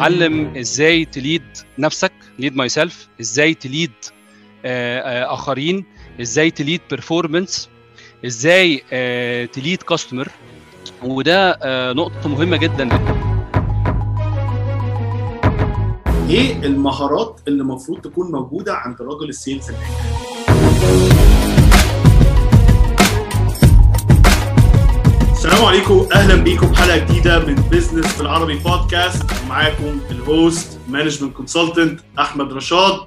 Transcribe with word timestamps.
اتعلم 0.00 0.56
إزاي 0.56 1.04
ت 1.04 1.12
lead 1.12 1.42
نفسك 1.78 2.12
lead 2.38 2.56
myself 2.56 3.08
إزاي 3.20 3.54
ت 3.54 3.61
lead 3.61 3.90
آخرين 4.64 5.84
إزاي 6.20 6.50
ت 6.50 6.56
lead 6.56 6.80
performance 6.90 7.68
إزاي 8.26 8.82
ت 9.46 9.53
lead 9.53 9.82
customer 9.82 10.28
وده 11.02 11.58
نقطة 11.92 12.28
مهمة 12.28 12.56
جدا. 12.56 12.88
إيه 16.30 16.56
المهارات 16.56 17.40
اللي 17.48 17.62
المفروض 17.62 18.00
تكون 18.00 18.32
موجودة 18.32 18.74
عند 18.74 18.96
رجل 19.02 19.28
ال 19.28 19.35
sales 19.35 19.70
الناجح 19.70 21.19
السلام 25.60 25.74
عليكم. 25.74 26.08
أهلا 26.12 26.34
بيكم 26.34 26.74
حلقة 26.74 26.96
جديدة 26.96 27.38
من 27.46 27.54
بزنس 27.54 28.18
بالعربي 28.18 28.54
بودكاست 28.54 29.22
معاكم 29.48 30.00
ال 30.10 30.24
host 30.24 30.78
management 30.88 31.36
consultant 31.36 32.00
أحمد 32.18 32.52
رشاد. 32.52 33.00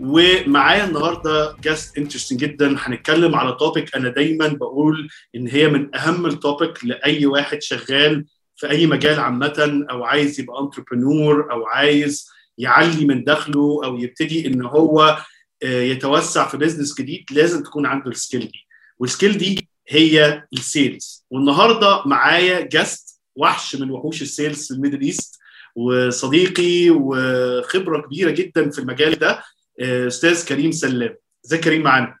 ومعايا 0.00 0.84
النهارده 0.84 1.56
guest 1.62 1.98
interesting 1.98 2.40
جدا. 2.40 2.76
هنتكلم 2.78 3.34
على 3.34 3.56
topic 3.60 3.96
أنا 3.96 4.08
دايما 4.08 4.48
بقول 4.48 5.08
إن 5.34 5.48
هي 5.48 5.68
من 5.68 5.96
أهم 5.96 6.26
ال 6.26 6.36
topic 6.36 6.84
لأي 6.84 7.26
واحد 7.26 7.62
شغال 7.62 8.24
في 8.56 8.70
أي 8.70 8.86
مجال 8.86 9.20
عامة 9.20 9.86
أو 9.90 10.04
عايز 10.04 10.40
يبقى 10.40 10.62
entrepreneur 10.62 11.52
أو 11.52 11.66
عايز 11.66 12.28
يعلي 12.58 13.04
من 13.04 13.24
دخله 13.24 13.80
أو 13.84 13.98
يبتدي 13.98 14.46
إن 14.46 14.62
هو 14.62 15.18
يتوسع 15.62 16.48
في 16.48 16.56
business 16.56 17.00
جديد 17.00 17.24
لازم 17.30 17.62
تكون 17.62 17.86
عنده 17.86 18.10
ال 18.10 18.15
skill 18.15 18.40
دي. 18.40 18.66
وال 18.98 19.09
skill 19.09 19.38
دي 19.38 19.68
هي 19.88 20.42
ال 20.52 20.64
sales 20.64 21.26
والنهارده 21.30 22.02
معايا 22.06 22.60
guest 22.60 23.20
وحش 23.36 23.76
من 23.76 23.90
وحوش 23.90 24.22
ال 24.22 24.29
sales 24.29 24.66
في 24.68 24.74
ال 24.74 24.78
Middle 24.78 25.00
East 25.00 25.40
وصديقي 25.76 26.90
وخبرة 26.90 28.00
كبيرة 28.02 28.30
جدا 28.30 28.70
في 28.70 28.78
المجال 28.78 29.14
ده 29.18 29.42
أستاذ 29.80 30.48
كريم 30.48 30.72
سلام. 30.72 31.16
ازيك 31.46 31.60
كريم 31.60 31.82
معانا؟ 31.82 32.18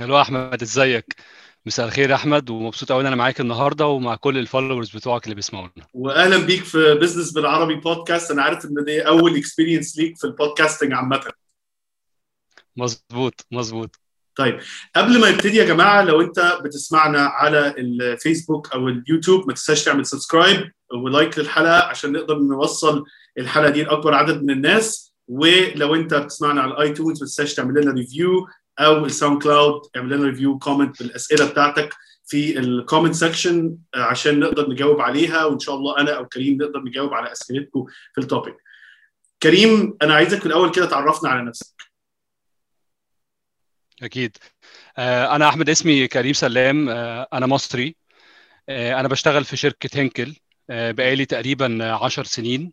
ألو 0.00 0.20
أحمد 0.20 0.62
إزيك؟ 0.62 1.16
مساء 1.66 1.86
الخير 1.86 2.10
يا 2.10 2.14
أحمد 2.14 2.50
ومبسوط 2.50 2.92
قوي 2.92 3.00
إن 3.00 3.06
أنا 3.06 3.16
معاك 3.16 3.40
النهارده 3.40 3.86
ومع 3.86 4.14
كل 4.16 4.38
ال 4.38 4.44
followers 4.44 4.96
بتوعك 4.96 5.24
اللي 5.24 5.34
بيسمعونا. 5.34 5.70
واهلا 5.94 6.36
بيك 6.36 6.64
في 6.64 6.94
بزنس 6.94 7.32
بالعربي 7.32 7.74
بودكاست 7.74 8.30
أنا 8.30 8.42
عارف 8.42 8.64
إن 8.64 8.84
دي 8.84 9.06
أول 9.06 9.36
experience 9.36 9.98
ليك 9.98 10.18
في 10.18 10.24
ال 10.24 10.30
podcasting 10.30 10.92
عامة. 10.92 11.32
مظبوط 12.76 13.46
مظبوط. 13.50 14.00
طيب 14.36 14.60
قبل 14.96 15.20
ما 15.20 15.30
نبتدي 15.30 15.56
يا 15.56 15.64
جماعة 15.64 16.02
لو 16.02 16.20
أنت 16.20 16.58
بتسمعنا 16.64 17.20
على 17.20 17.74
الفيسبوك 17.78 18.72
أو 18.72 18.88
اليوتيوب 18.88 19.40
ما 19.48 19.52
تنساش 19.54 19.84
تعمل 19.84 20.06
subscribe 20.06 20.70
و 20.94 21.03
like 21.03 21.38
للحلقة 21.38 21.82
عشان 21.82 22.12
نقدر 22.12 22.38
نوصل 22.38 23.04
الحلقة 23.38 23.70
دي 23.70 23.82
لأكبر 23.82 24.14
عدد 24.14 24.42
من 24.42 24.50
الناس 24.50 25.14
ولو 25.28 25.94
أنت 25.94 26.14
بتسمعنا 26.14 26.62
على 26.62 26.72
ال 26.72 26.79
iTunes 26.79 27.20
ما 27.20 27.26
تنساش 27.26 27.54
تعمل 27.54 27.80
لنا 27.82 27.92
review 27.92 28.48
أو 28.78 29.04
ال 29.04 29.42
SoundCloud 29.42 29.80
اعمل 29.96 30.16
لنا 30.16 30.26
review 30.26 30.58
comment 30.58 31.02
بالأسئلة 31.02 31.50
بتاعتك 31.50 31.94
في 32.26 32.58
ال 32.58 32.65
comment 32.65 33.14
section 33.14 33.76
عشان 33.94 34.40
نقدر 34.40 34.70
نجاوب 34.70 35.00
عليها 35.00 35.44
وإن 35.44 35.58
شاء 35.58 35.74
الله 35.74 35.98
أنا 35.98 36.10
أو 36.16 36.26
كريم 36.26 36.56
نقدر 36.62 36.80
نجاوب 36.80 37.14
على 37.14 37.32
أسئلتكم 37.32 37.86
في 38.14 38.20
ال 38.20 38.25
topic. 38.25 38.56
كريم 39.42 39.96
أنا 40.02 40.14
عايزك 40.14 40.38
في 40.40 40.46
الأول 40.46 40.70
كده 40.70 40.86
تعرفنا 40.86 41.30
على 41.30 41.42
نفسك. 41.42 41.89
أكيد. 44.02 44.36
أنا 44.98 45.48
أحمد 45.48 45.68
اسمي 45.70 46.08
كريم 46.08 46.32
سلام. 46.32 46.88
أنا 47.32 47.46
مصري. 47.46 47.96
أنا 48.68 49.08
بشتغل 49.08 49.44
في 49.44 49.56
شركة 49.56 50.00
هنكل. 50.00 50.34
بقالي 50.68 51.24
تقريبا 51.24 51.94
10 51.94 52.24
سنين. 52.24 52.72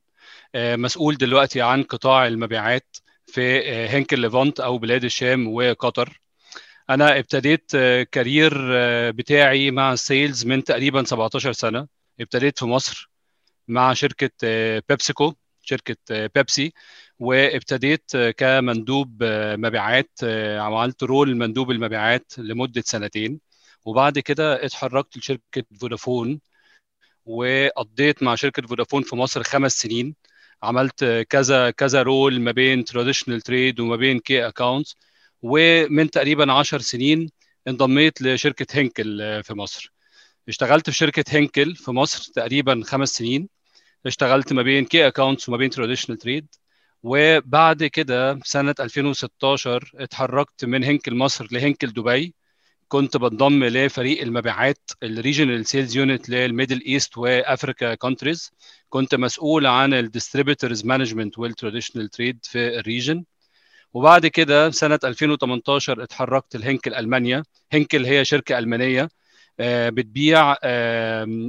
مسؤول 0.55 1.17
دلوقتي 1.17 1.61
عن 1.61 1.83
قطاع 1.83 2.27
المبيعات 2.27 2.97
في 3.27 3.71
هنكل 3.87 4.19
ليفانت 4.19 4.59
أو 4.59 4.77
بلاد 4.77 5.03
الشام 5.03 5.47
وقطر. 5.47 6.21
أنا 6.89 7.19
ابتديت 7.19 7.71
career 8.11 8.53
بتاعي 9.11 9.71
مع 9.71 9.93
ال 9.93 10.02
sales 10.02 10.45
من 10.45 10.63
تقريبا 10.63 11.03
17 11.03 11.51
سنة. 11.53 11.87
ابتديت 12.19 12.59
في 12.59 12.65
مصر 12.65 13.09
مع 13.67 13.93
شركة 13.93 14.31
بيبسيكو 14.89 15.33
شركة 15.63 16.27
بيبسي. 16.35 16.73
وابتديت 17.19 18.17
كمندوب 18.37 19.23
مبيعات 19.57 20.11
عملت 20.57 21.03
role 21.03 21.37
مندوب 21.37 21.71
المبيعات 21.71 22.31
لمدة 22.37 22.83
سنتين. 22.85 23.39
وبعد 23.85 24.19
كده 24.19 24.65
اتحركت 24.65 25.17
لشركة 25.17 25.63
فودافون 25.79 26.39
وقضيت 27.25 28.23
مع 28.23 28.35
شركة 28.35 28.67
فودافون 28.67 29.03
في 29.03 29.15
مصر 29.15 29.43
خمس 29.43 29.73
سنين. 29.73 30.15
عملت 30.63 31.25
كذا 31.29 31.71
كذا 31.71 32.01
role 32.03 32.41
ما 32.41 32.51
بين 32.51 32.83
traditional 32.85 33.41
trade 33.41 33.79
وما 33.79 33.95
بين 33.95 34.19
key 34.19 34.47
accounts 34.47 34.95
ومن 35.41 36.09
تقريبا 36.11 36.53
10 36.53 36.79
سنين 36.79 37.29
انضميت 37.67 38.21
لشركة 38.21 38.81
هنكل 38.81 39.43
في 39.43 39.53
مصر. 39.53 39.93
اشتغلت 40.49 40.89
في 40.89 40.95
شركة 40.97 41.23
هنكل 41.39 41.75
في 41.75 41.91
مصر 41.91 42.31
تقريبا 42.33 42.81
خمس 42.85 43.09
سنين. 43.09 43.49
اشتغلت 44.05 44.53
ما 44.53 44.61
بين 44.61 44.85
key 44.85 45.07
accounts 45.07 45.49
وما 45.49 45.57
بين 45.57 45.69
traditional 45.69 46.17
trade 46.17 46.47
وبعد 47.09 47.83
كده 47.83 48.39
سنة 48.43 48.75
2016 48.79 49.91
اتحركت 49.95 50.65
من 50.65 50.83
هنكل 50.83 51.15
مصر 51.15 51.47
لهنكل 51.51 51.87
دبي. 51.87 52.35
كنت 52.87 53.17
بنضم 53.17 53.63
لفريق 53.63 54.21
المبيعات 54.21 54.91
ال 55.03 55.10
regional 55.10 55.65
sales 55.65 55.97
unit 55.97 56.29
لل 56.29 56.42
Middle 56.42 56.81
East 56.85 57.17
و 57.17 57.28
Africa 57.28 57.95
countries 57.95 58.51
كنت 58.89 59.15
مسؤول 59.15 59.65
عن 59.65 59.93
ال 59.93 60.00
distributors 60.00 60.85
management 60.85 61.37
وال 61.39 61.50
traditional 61.50 62.09
trade 62.09 62.39
في 62.43 62.79
ال 62.79 62.85
region 62.85 63.23
وبعد 63.93 64.27
كده 64.27 64.71
سنة 64.71 64.99
2018 65.03 66.03
اتحركت 66.03 66.55
لهنكل 66.55 66.93
ألمانيا. 66.93 67.43
هنكل 67.73 68.05
هي 68.05 68.25
شركة 68.25 68.59
ألمانية 68.59 69.09
بتبيع 69.89 70.55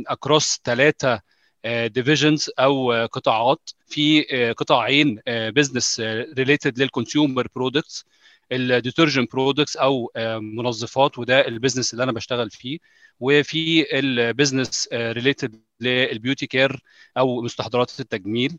across 0.08 0.60
ثلاثة 0.64 1.20
divisions 1.66 2.50
أو 2.58 2.92
قطاعات. 3.06 3.70
في 3.86 4.22
قطاعين 4.52 5.20
business 5.28 6.00
related 6.38 6.78
لل 6.78 6.92
consumer 6.92 7.46
products 7.54 8.04
ال 8.52 8.60
detergent 8.60 9.26
products 9.32 9.76
أو 9.76 10.12
منظفات 10.40 11.18
وده 11.18 11.48
ال 11.48 11.53
business 11.53 11.92
اللي 11.92 12.02
أنا 12.04 12.12
بشتغل 12.12 12.50
فيه. 12.50 12.78
وفي 13.20 13.98
ال 13.98 14.08
business 14.08 14.88
related 14.92 15.60
لل 15.80 15.97
beauty 15.97 16.46
care 16.46 16.82
أو 17.18 17.42
مستحضرات 17.42 18.00
التجميل. 18.00 18.58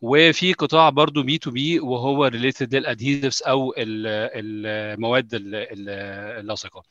وفي 0.00 0.52
قطاع 0.52 0.90
برضو 0.90 1.22
B2B 1.22 1.80
وهو 1.80 2.26
related 2.26 2.74
لل 2.74 2.86
adhesives 2.86 3.42
أو 3.46 3.74
المواد 3.78 5.28
اللاصقة. 5.32 6.82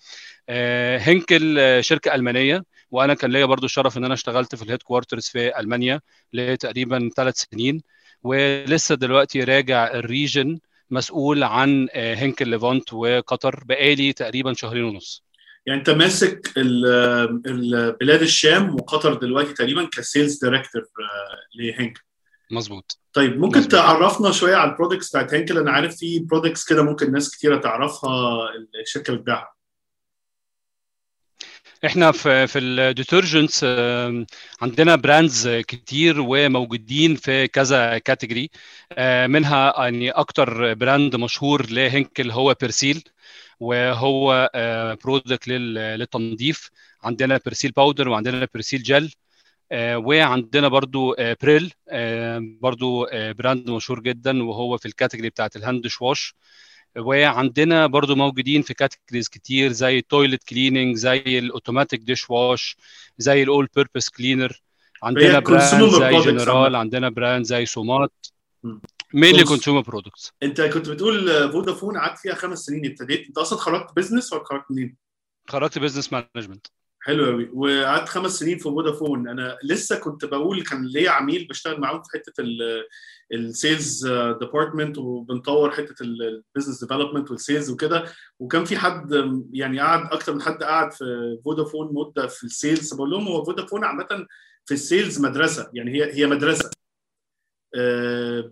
هنكل 1.00 1.78
شركة 1.84 2.16
ألمانية. 2.16 2.64
وأنا 2.92 3.14
كان 3.14 3.32
ليا 3.32 3.46
برضو 3.46 3.66
الشرف 3.66 3.98
إن 3.98 4.06
أنا 4.06 4.14
اشتغلت 4.14 4.56
في 4.56 4.64
ال 4.64 4.84
headquarters 4.84 5.26
في 5.26 5.60
ألمانيا 5.60 6.02
لتقريبا 6.34 7.10
ثلاث 7.16 7.36
سنين 7.36 7.82
ولسه 8.24 8.96
دلوقتي 8.96 9.44
راجع 9.44 9.94
ال 9.94 10.03
region 10.03 10.60
مسؤول 10.90 11.44
عن 11.44 11.88
هنكل 11.96 12.48
ليفانت 12.48 12.94
وقطر 12.94 13.64
بقالي 13.66 14.14
تقريبا 14.14 14.54
شهرين 14.54 14.84
ونص. 14.84 15.24
يعني 15.66 15.80
أنت 15.80 15.90
ماسك 15.90 16.52
بلاد 18.02 18.22
الشام 18.22 18.76
وقطر 18.76 19.14
دلوقتي 19.14 19.54
تقريبا 19.54 19.90
ك 19.92 20.00
sales 20.00 20.40
director 20.40 20.82
لهنكل 21.56 22.02
مظبوط. 22.52 23.00
طيب 23.14 23.40
ممكن 23.40 23.60
مزبوط. 23.60 23.72
تعرفنا 23.72 24.32
شوية 24.32 24.56
على 24.56 24.72
ال 24.72 24.76
products 24.76 25.10
بتاعت 25.10 25.34
هنكل 25.34 25.58
أنا 25.58 25.72
عارف 25.72 25.96
في 25.96 26.20
products 26.20 26.66
كده 26.66 26.84
ممكن 26.84 27.12
ناس 27.12 27.32
كتيرة 27.36 27.58
تعرفها 27.58 28.48
الشركة 28.82 29.14
بتبيعها. 29.14 29.54
إحنا 31.86 32.12
في 32.12 32.48
في 32.48 32.60
ال 32.60 32.69
detergents 32.69 33.64
عندنا 34.62 34.96
brands 34.96 35.48
كتير 35.48 36.16
وموجودين 36.20 37.16
في 37.16 37.48
كذا 37.48 37.98
category 37.98 38.50
منها 39.28 39.74
يعني 39.84 40.10
أكتر 40.12 40.74
brand 40.74 41.16
مشهور 41.16 41.66
لهنكل 41.72 42.32
هو 42.32 42.56
بيرسيل 42.62 43.04
وهو 43.60 44.50
product 45.04 45.48
للتنظيف. 45.48 46.70
عندنا 47.04 47.40
بيرسيل 47.46 47.72
powder 47.72 48.10
وعندنا 48.10 48.48
بيرسيل 48.54 48.84
جل 48.84 49.12
وعندنا 49.74 50.68
برضو 50.68 51.16
بريل 51.42 51.74
برضو 52.62 53.08
brand 53.12 53.70
مشهور 53.70 54.00
جدا 54.00 54.44
وهو 54.44 54.78
في 54.78 54.86
ال 54.86 54.91
category 54.91 55.30
بتاعت 55.30 55.56
ال 55.56 55.62
hand 55.62 55.88
wash 56.02 56.34
وعندنا 56.98 57.88
برضو 57.88 58.16
موجودين 58.16 58.62
في 58.62 58.74
categories 58.74 59.30
كتير 59.30 59.72
زي 59.72 59.98
ال 59.98 60.04
toilet 60.04 60.44
cleaning 60.44 60.96
زي 60.96 61.40
ال 61.40 61.46
automatic 61.46 62.00
dish 62.00 62.30
wash 62.30 62.78
زي 63.18 63.44
ال 63.44 63.50
all 63.50 63.68
purpose 63.76 64.10
cleaner 64.10 64.62
عندنا 65.04 65.40
brand 65.40 65.90
زي 65.90 66.32
جنرال 66.32 66.76
عندنا 66.76 67.10
brand 67.10 67.46
زي 67.46 67.66
سومات 67.66 68.12
mainly 69.14 69.44
consumer 69.44 69.82
products 69.82 70.34
انت 70.44 70.62
كنت 70.62 70.90
بتقول 70.90 71.52
فودافون 71.52 71.98
قعدت 71.98 72.18
فيها 72.20 72.34
خمس 72.36 72.60
سنين 72.60 72.86
ابتديت. 72.86 73.28
انت 73.28 73.38
أصلا 73.38 73.60
خرجت 73.60 73.96
business 73.96 74.34
ولا 74.34 74.44
خرجت 74.44 74.66
منين؟ 74.70 74.98
خرجت 75.48 75.80
business 75.80 76.14
management 76.14 76.68
حلو 77.02 77.26
قوي 77.26 77.50
وقعدت 77.54 78.10
خمس 78.10 78.32
سنين 78.32 78.58
في 78.58 78.64
فودافون 78.64 79.28
أنا 79.28 79.58
لسه 79.64 80.00
كنت 80.00 80.26
بقول 80.26 80.64
كان 80.64 80.86
ليا 80.86 81.12
عميل 81.12 81.48
بشتغل 81.48 81.80
معاهم 81.80 82.02
في 82.02 82.10
حتة 82.14 82.44
ال 83.34 83.46
sales 83.46 84.08
department 84.40 84.98
وبنطور 84.98 85.72
حتة 85.72 85.96
ال 86.02 86.11
business 86.11 86.84
development 86.84 87.32
وال 87.32 87.43
sales 87.43 87.70
وكده. 87.70 88.06
وكان 88.40 88.66
في 88.66 88.78
حد 88.78 89.34
يعني 89.54 89.80
قعد 89.80 90.14
أكتر 90.14 90.34
من 90.34 90.42
حد 90.42 90.64
قعد 90.64 90.94
في 90.94 91.38
فودافون 91.46 91.94
مدة 91.94 92.28
في 92.28 92.44
ال 92.44 92.52
sales 92.52 92.94
بقول 92.94 93.10
لهم 93.10 93.28
هو 93.28 93.44
فودافون 93.44 93.84
عامة 93.84 94.28
في 94.66 94.74
ال 94.74 94.82
sales 94.82 95.20
مدرسة 95.20 95.72
يعني 95.74 95.92
هي 95.92 96.14
هي 96.14 96.26
مدرسة. 96.26 96.70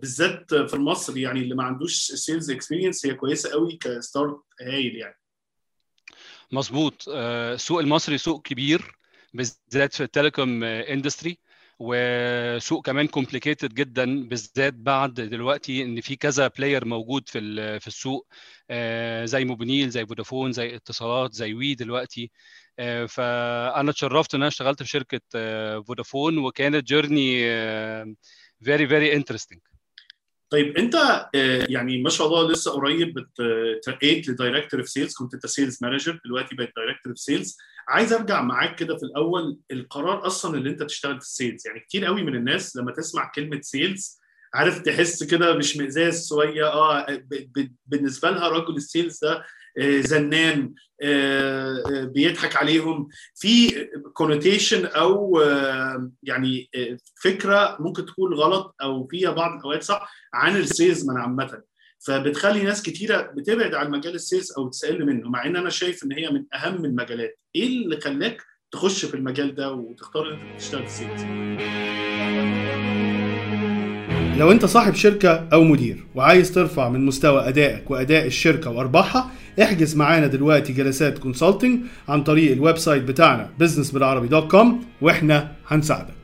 بالذات 0.00 0.54
في 0.54 0.76
مصر 0.76 1.16
يعني 1.16 1.40
اللي 1.40 1.54
ما 1.54 1.64
عندوش 1.64 1.96
sales 1.96 2.50
experience 2.50 3.06
هي 3.06 3.14
كويسة 3.14 3.50
قوي 3.50 3.76
ك 3.76 3.87
start 3.87 4.40
هايل 4.60 4.96
يعني. 4.96 5.18
مظبوط. 6.52 7.04
السوق 7.08 7.80
المصري 7.80 8.18
سوق 8.18 8.42
كبير 8.42 8.96
بالذات 9.34 9.94
في 9.94 10.02
ال 10.02 10.10
telecom 10.10 10.64
industry 10.64 11.38
وسوق 11.82 12.86
كمان 12.86 13.06
complicated 13.06 13.74
جدا 13.74 14.28
بالذات 14.28 14.74
بعد 14.74 15.14
دلوقتي 15.14 15.82
إن 15.82 16.00
في 16.00 16.16
كذا 16.16 16.48
player 16.58 16.84
موجود 16.84 17.28
في 17.28 17.40
في 17.80 17.86
السوق 17.86 18.26
زي 19.24 19.44
موبينيل 19.44 19.90
زي 19.90 20.06
فودافون 20.06 20.52
زي 20.52 20.76
اتصالات 20.76 21.32
زي 21.32 21.54
وي 21.54 21.74
دلوقتي. 21.74 22.30
فأنا 23.08 23.90
اتشرفت 23.90 24.34
إن 24.34 24.40
أنا 24.40 24.48
اشتغلت 24.48 24.82
في 24.82 24.88
شركة 24.88 25.20
فودافون 25.80 26.38
وكانت 26.38 26.86
journey 26.86 27.42
very 28.64 28.88
very 28.88 29.16
interesting 29.16 29.60
طيب 30.50 30.76
أنت 30.76 31.26
يعني 31.68 32.02
ما 32.02 32.10
شاء 32.10 32.26
الله 32.26 32.52
لسه 32.52 32.70
قريب 32.70 33.14
اترقيت 33.78 34.28
ل 34.28 34.34
director 34.34 34.80
of 34.80 34.88
sales 34.88 35.14
كنت 35.14 35.34
أنت 35.34 35.46
sales 35.46 35.78
manager 35.82 36.20
دلوقتي 36.24 36.54
بقيت 36.54 36.70
director 36.76 37.10
of 37.10 37.18
sales 37.18 37.58
عايز 37.90 38.12
ارجع 38.12 38.42
معاك 38.42 38.76
كده 38.76 38.96
في 38.96 39.02
الأول 39.02 39.58
القرار 39.70 40.26
أصلا 40.26 40.56
اللي 40.56 40.70
انت 40.70 40.82
تشتغل 40.82 41.20
في 41.20 41.26
ال 41.26 41.32
sales. 41.32 41.66
يعني 41.66 41.80
كتير 41.80 42.04
قوي 42.04 42.22
من 42.22 42.34
الناس 42.34 42.76
لما 42.76 42.92
تسمع 42.92 43.32
كلمة 43.34 43.60
sales 43.60 44.20
عارف 44.54 44.78
تحس 44.82 45.24
كده 45.24 45.54
مش 45.54 45.76
مئزاز 45.76 46.28
شوية. 46.28 46.66
آه 46.66 47.22
بالنسبة 47.86 48.30
لها 48.30 48.48
رجل 48.48 48.76
ال 48.76 48.83
sales 48.83 49.20
ده 49.24 49.44
زنان 50.00 50.74
بيضحك 52.14 52.56
عليهم. 52.56 53.08
في 53.34 53.84
connotation 54.12 54.86
أو 54.86 55.42
يعني 56.22 56.70
فكرة 57.24 57.76
ممكن 57.80 58.06
تكون 58.06 58.34
غلط 58.34 58.74
أو 58.82 59.06
فيها 59.06 59.30
بعض 59.30 59.58
الأوقات 59.58 59.82
صح 59.82 60.12
عن 60.34 60.56
ال 60.56 60.65
sales 60.65 61.10
من 61.10 61.16
عامة. 61.18 61.62
فبتخلي 62.06 62.62
ناس 62.62 62.82
كتيرة 62.82 63.20
بتبعد 63.36 63.74
عن 63.74 63.90
مجال 63.90 64.14
ال 64.14 64.20
sales 64.20 64.52
أو 64.58 64.68
تسأل 64.68 65.06
منه 65.06 65.28
مع 65.28 65.46
إن 65.46 65.56
أنا 65.56 65.70
شايف 65.70 66.04
إن 66.04 66.12
هي 66.12 66.30
من 66.30 66.44
أهم 66.54 66.84
المجالات. 66.84 67.38
إيه 67.56 67.66
اللي 67.66 68.00
خلاك 68.00 68.42
تخش 68.72 69.04
في 69.04 69.14
المجال 69.14 69.54
ده 69.54 69.72
وتختار 69.72 70.34
ان 70.34 70.38
انت 70.38 70.60
تشتغل 70.60 70.90
سيلز 70.90 71.22
لو 74.38 74.52
أنت 74.52 74.64
صاحب 74.64 74.94
شركة 74.94 75.48
أو 75.52 75.64
مدير 75.64 76.06
وعايز 76.14 76.52
ترفع 76.52 76.88
من 76.88 77.06
مستوى 77.06 77.48
أدائك 77.48 77.90
وأداء 77.90 78.26
الشركة 78.26 78.70
وأرباحها 78.70 79.30
احجز 79.62 79.96
معانا 79.96 80.26
دلوقتي 80.26 80.72
جلسات 80.72 81.18
consulting 81.18 81.80
عن 82.08 82.22
طريق 82.24 82.52
ال 82.52 82.78
website 82.78 83.02
بتاعنا 83.02 83.50
business 83.62 83.94
بالعربي 83.94 84.28
dot 84.28 84.50
com 84.50 84.84
وإحنا 85.00 85.52
هنساعدك. 85.66 86.14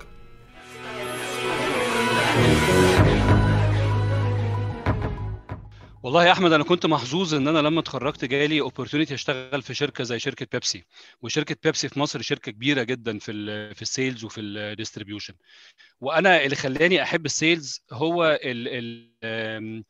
والله 6.07 6.25
يا 6.27 6.33
أحمد 6.33 6.53
أنا 6.53 6.65
كنت 6.65 6.87
محظوظ 6.87 7.35
إن 7.35 7.49
أنا 7.49 7.59
لما 7.59 7.81
اتخرجت 7.81 8.25
جالي 8.25 8.61
opportunity 8.61 9.15
أشتغل 9.15 9.63
في 9.63 9.75
شركة 9.75 10.05
زي 10.05 10.19
شركة 10.19 10.47
بيبسي 10.53 10.85
وشركة 11.23 11.57
بيبسي 11.65 11.89
في 11.89 12.01
مصر 12.01 12.23
شركة 12.23 12.53
كبيرة 12.53 12.83
جدا 12.83 13.19
في 13.19 13.33
ال 13.33 13.75
في 13.75 13.83
ال 13.83 13.90
sales 13.90 14.25
وفي 14.25 14.41
ال 14.41 14.48
distribution 14.48 15.35
وأنا 16.01 16.45
اللي 16.45 16.57
خلاني 16.57 17.03
أحب 17.03 17.27
ال 17.27 17.36
sales 17.36 17.83
هو 17.93 18.39
ال 18.43 18.69
ال 19.25 19.85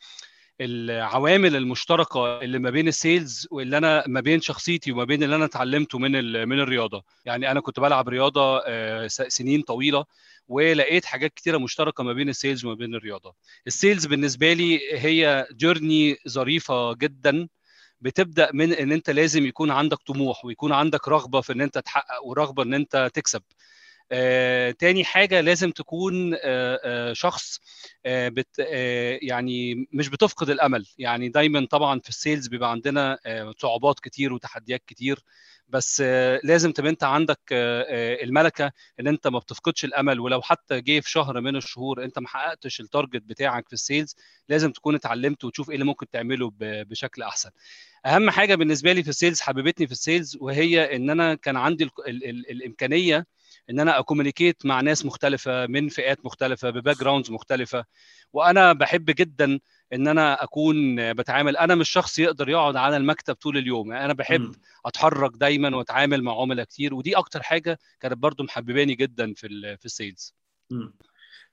العوامل 0.60 1.56
المشتركة 1.56 2.40
اللي 2.40 2.58
ما 2.58 2.70
بين 2.70 2.88
ال 2.88 2.98
sales 2.98 3.48
واللي 3.50 3.78
أنا 3.78 4.04
ما 4.06 4.20
بين 4.20 4.40
شخصيتي 4.40 4.92
وما 4.92 5.04
بين 5.04 5.22
اللي 5.22 5.36
أنا 5.36 5.44
اتعلمته 5.44 5.98
من 5.98 6.12
من 6.48 6.60
الرياضة. 6.60 7.04
يعني 7.24 7.50
أنا 7.50 7.60
كنت 7.60 7.80
بلعب 7.80 8.08
رياضة 8.08 8.60
سنين 9.08 9.62
طويلة 9.62 10.04
ولقيت 10.48 11.04
حاجات 11.04 11.34
كتيرة 11.34 11.58
مشتركة 11.58 12.04
ما 12.04 12.12
بين 12.12 12.28
ال 12.28 12.34
sales 12.34 12.64
وما 12.64 12.74
بين 12.74 12.94
الرياضة. 12.94 13.34
ال 13.66 13.73
sales 13.73 14.06
بالنسبة 14.06 14.52
لي 14.52 14.80
هي 14.92 15.46
journey 15.52 16.16
ظريفة 16.28 16.94
جدا 16.94 17.48
بتبدأ 18.00 18.50
من 18.52 18.72
إن 18.72 18.92
أنت 18.92 19.10
لازم 19.10 19.46
يكون 19.46 19.70
عندك 19.70 19.98
طموح 20.06 20.44
ويكون 20.44 20.72
عندك 20.72 21.08
رغبة 21.08 21.40
في 21.40 21.52
إن 21.52 21.60
أنت 21.60 21.78
تحقق 21.78 22.24
ورغبة 22.24 22.62
إن 22.62 22.74
أنت 22.74 23.10
تكسب. 23.14 23.42
آه، 23.42 23.46
تاني 24.78 25.04
حاجة 25.04 25.40
لازم 25.40 25.70
تكون 25.70 26.34
آه، 26.34 26.38
آه، 26.84 27.12
شخص 27.12 27.60
آه، 28.06 28.28
بت 28.28 28.48
آه، 28.60 29.18
يعني 29.22 29.86
مش 29.92 30.08
بتفقد 30.08 30.50
الأمل. 30.50 30.86
يعني 30.98 31.28
دايما 31.28 31.66
طبعا 31.70 32.00
في 32.00 32.08
ال 32.08 32.15
sales 32.15 32.46
بيبقى 32.48 32.70
عندنا 32.70 33.18
آه، 33.26 33.54
صعوبات 33.58 34.00
كتير 34.00 34.32
وتحديات 34.32 34.82
كتير. 34.86 35.18
بس 35.68 36.02
آه، 36.06 36.40
لازم 36.44 36.72
تبقى 36.72 36.90
أنت 36.90 37.04
عندك 37.04 37.38
آه، 37.52 37.82
آه، 37.88 38.24
الملكة 38.24 38.72
إن 39.00 39.06
أنت 39.08 39.26
ما 39.28 39.38
بتفقدش 39.38 39.84
الأمل. 39.84 40.20
ولو 40.20 40.42
حتى 40.42 40.80
جه 40.80 41.00
في 41.00 41.10
شهر 41.10 41.40
من 41.40 41.56
الشهور 41.56 42.04
أنت 42.04 42.18
ما 42.18 42.28
حققتش 42.28 42.80
ال 42.80 42.86
target 42.86 43.22
بتاعك 43.22 43.66
في 43.68 43.72
ال 43.72 43.80
sales 43.80 44.16
لازم 44.48 44.72
تكون 44.72 44.94
اتعلمت 44.94 45.44
وتشوف 45.44 45.68
إيه 45.70 45.74
اللي 45.74 45.84
ممكن 45.86 46.10
تعمله 46.10 46.52
بشكل 46.60 47.22
أحسن. 47.22 47.50
أهم 48.06 48.30
حاجة 48.30 48.54
بالنسبة 48.54 48.92
لي 48.92 49.02
في 49.02 49.08
ال 49.10 49.15
sales 49.15 49.40
حببتني 49.40 49.86
في 49.86 49.92
ال 49.92 50.00
sales 50.00 50.36
وهي 50.40 50.96
إن 50.96 51.10
أنا 51.10 51.34
كان 51.34 51.56
عندي 51.56 51.84
ال 51.84 51.90
ال 52.08 52.24
ال 52.30 52.50
الإمكانية 52.50 53.26
إن 53.70 53.80
أنا 53.80 53.98
ا 53.98 54.04
communicate 54.04 54.66
مع 54.66 54.80
ناس 54.80 55.06
مختلفة 55.06 55.66
من 55.66 55.88
فئات 55.88 56.24
مختلفة 56.24 56.70
ب 56.70 56.98
backgrounds 56.98 57.30
مختلفة 57.30 57.84
وأنا 58.32 58.72
بحب 58.72 59.04
جدا 59.04 59.60
إن 59.92 60.08
أنا 60.08 60.42
أكون 60.44 60.96
بتعامل 61.12 61.56
أنا 61.56 61.74
مش 61.74 61.90
شخص 61.90 62.18
يقدر 62.18 62.48
يقعد 62.48 62.76
على 62.76 62.96
المكتب 62.96 63.34
طول 63.34 63.58
اليوم 63.58 63.92
يعني 63.92 64.04
أنا 64.04 64.12
بحب 64.12 64.40
مم. 64.40 64.52
أتحرك 64.86 65.30
دايما 65.36 65.76
وأتعامل 65.76 66.22
مع 66.22 66.40
عملاء 66.40 66.64
كتير 66.64 66.94
ودي 66.94 67.16
أكتر 67.16 67.42
حاجة 67.42 67.78
كانت 68.00 68.14
برضو 68.18 68.42
محبباني 68.44 68.94
جدا 68.94 69.34
في 69.34 69.76
في 69.78 69.84
ال 69.86 69.93
sales. 69.93 70.34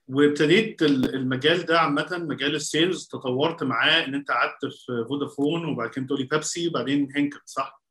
وابتديت 0.08 0.82
ال- 0.82 1.14
المجال 1.14 1.66
ده 1.66 1.80
عامة 1.80 2.08
مجال 2.30 2.54
ال 2.54 2.63
sales 2.63 3.06
تطورت 3.06 3.62
معاه 3.62 4.04
إن 4.04 4.14
أنت 4.14 4.30
قعدت 4.30 4.64
في 4.64 5.04
فودافون 5.08 5.64
وبعد 5.64 5.90
كده 5.90 6.06
تقريبا 6.06 6.24
بيبسي 6.24 6.68
وبعدين 6.68 7.08
هينكل 7.16 7.40
صح؟ 7.44 7.82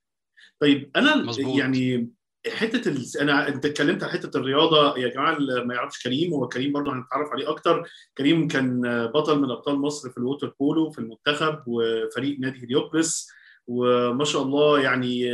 طيب 0.60 0.92
أنا 0.96 1.16
مظبوط. 1.16 1.60
يعني 1.60 2.10
حتة 2.52 2.90
ال... 2.90 3.06
أنا 3.22 3.48
أنت 3.48 3.66
اتكلمت 3.66 4.04
عن 4.04 4.10
حتة 4.10 4.38
الرياضة 4.38 4.98
يا 4.98 5.08
جماعة 5.08 5.38
اللي 5.38 5.66
ما 5.66 5.74
يعرفش 5.76 6.04
كريم 6.04 6.34
هو 6.34 6.48
كريم 6.48 6.72
برضه 6.72 6.94
هنتعرف 6.94 7.30
عليه 7.32 7.50
أكتر 7.50 7.90
كريم 8.18 8.48
كان 8.48 8.82
بطل 9.08 9.40
من 9.40 9.52
أبطال 9.52 9.76
مصر 9.76 10.10
في 10.10 10.18
ال 10.18 10.24
water 10.24 10.56
polo 10.60 10.90
في 10.92 11.00
المنتخب 11.00 11.60
وفريق 11.68 12.40
نادي 12.40 12.66
هليوبوليس 12.66 13.30
وما 13.68 14.26
شاء 14.26 14.42
الله 14.42 14.80
يعني 14.82 15.30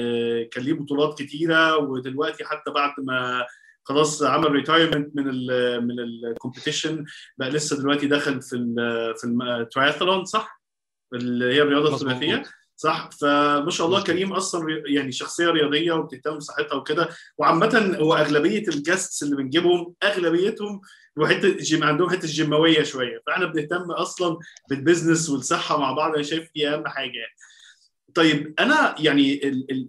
كان 0.46 0.64
ليه 0.64 0.74
بطولات 0.74 1.22
كتيرة 1.22 1.78
ودلوقتي 1.78 2.46
حتى 2.46 2.72
بعد 2.72 2.92
ما 2.98 3.46
خلاص 3.84 4.24
عمل 4.24 4.52
retirement 4.52 5.16
من 5.16 5.30
ال 5.30 5.48
من 5.88 6.00
ال 6.00 6.09
competition 6.09 7.06
بقى 7.38 7.50
لسه 7.50 7.78
دلوقتي 7.78 8.08
دخل 8.08 8.42
في 8.42 8.56
ال 8.56 8.76
في 9.18 9.28
الترايثلون 9.28 10.26
صح؟ 10.26 10.62
اللي 11.14 11.54
هي 11.54 11.62
الرياضة. 11.62 11.96
الثلاثية 11.96 12.44
صح 12.80 13.10
فما 13.22 13.70
شاء 13.70 13.88
الله. 13.88 14.04
كريم 14.04 14.34
أصلا 14.34 14.84
يعني 14.86 15.12
شخصية 15.12 15.50
رياضية 15.50 15.92
وبتهتم 15.94 16.38
بصحتها 16.38 16.76
وكده 16.76 17.10
وعامة 17.38 17.96
هو 18.00 18.14
أغلبية 18.14 18.68
ال 18.68 18.76
guests 18.76 19.24
اللي 19.24 19.36
بنجيبهم 19.36 19.94
أغلبيتهم 20.04 20.82
وحته 21.18 21.58
جيم 21.58 21.84
عندهم 21.84 22.10
حتة 22.10 22.28
جيماوية 22.28 22.84
شوية 22.84 23.22
فإحنا 23.28 23.46
بنهتم 23.46 23.92
أصلا 23.92 24.38
بال 24.70 24.82
business 24.82 25.30
والصحة 25.30 25.78
مع 25.80 25.92
بعض 25.92 26.14
أنا 26.14 26.24
شايف 26.24 26.50
دي 26.56 26.70
أهم 26.70 26.88
حاجة 26.88 27.18
يعني. 27.18 27.36
طيب 28.16 28.54
أنا 28.60 28.96
يعني 29.00 29.42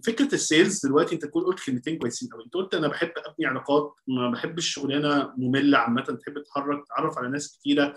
فكرة 0.05 0.35
ال 0.35 0.43
sales 0.43 0.85
دلوقتي 0.85 1.15
أنت 1.15 1.25
تكون 1.25 1.43
قلت 1.43 1.59
كلمتين 1.65 1.97
كويسين 1.97 2.29
قوي 2.29 2.43
أنت 2.45 2.53
قلت 2.53 2.73
أنا 2.73 2.87
بحب 2.87 3.11
أبني 3.17 3.45
علاقات 3.45 3.95
ما 4.07 4.29
بحبش 4.31 4.65
الشغلانه 4.67 5.33
مملة 5.37 5.77
عامة 5.77 6.01
تحب 6.01 6.39
تتحرك 6.43 6.85
تتعرف 6.85 7.17
على 7.17 7.29
ناس 7.29 7.57
كتيرة 7.57 7.95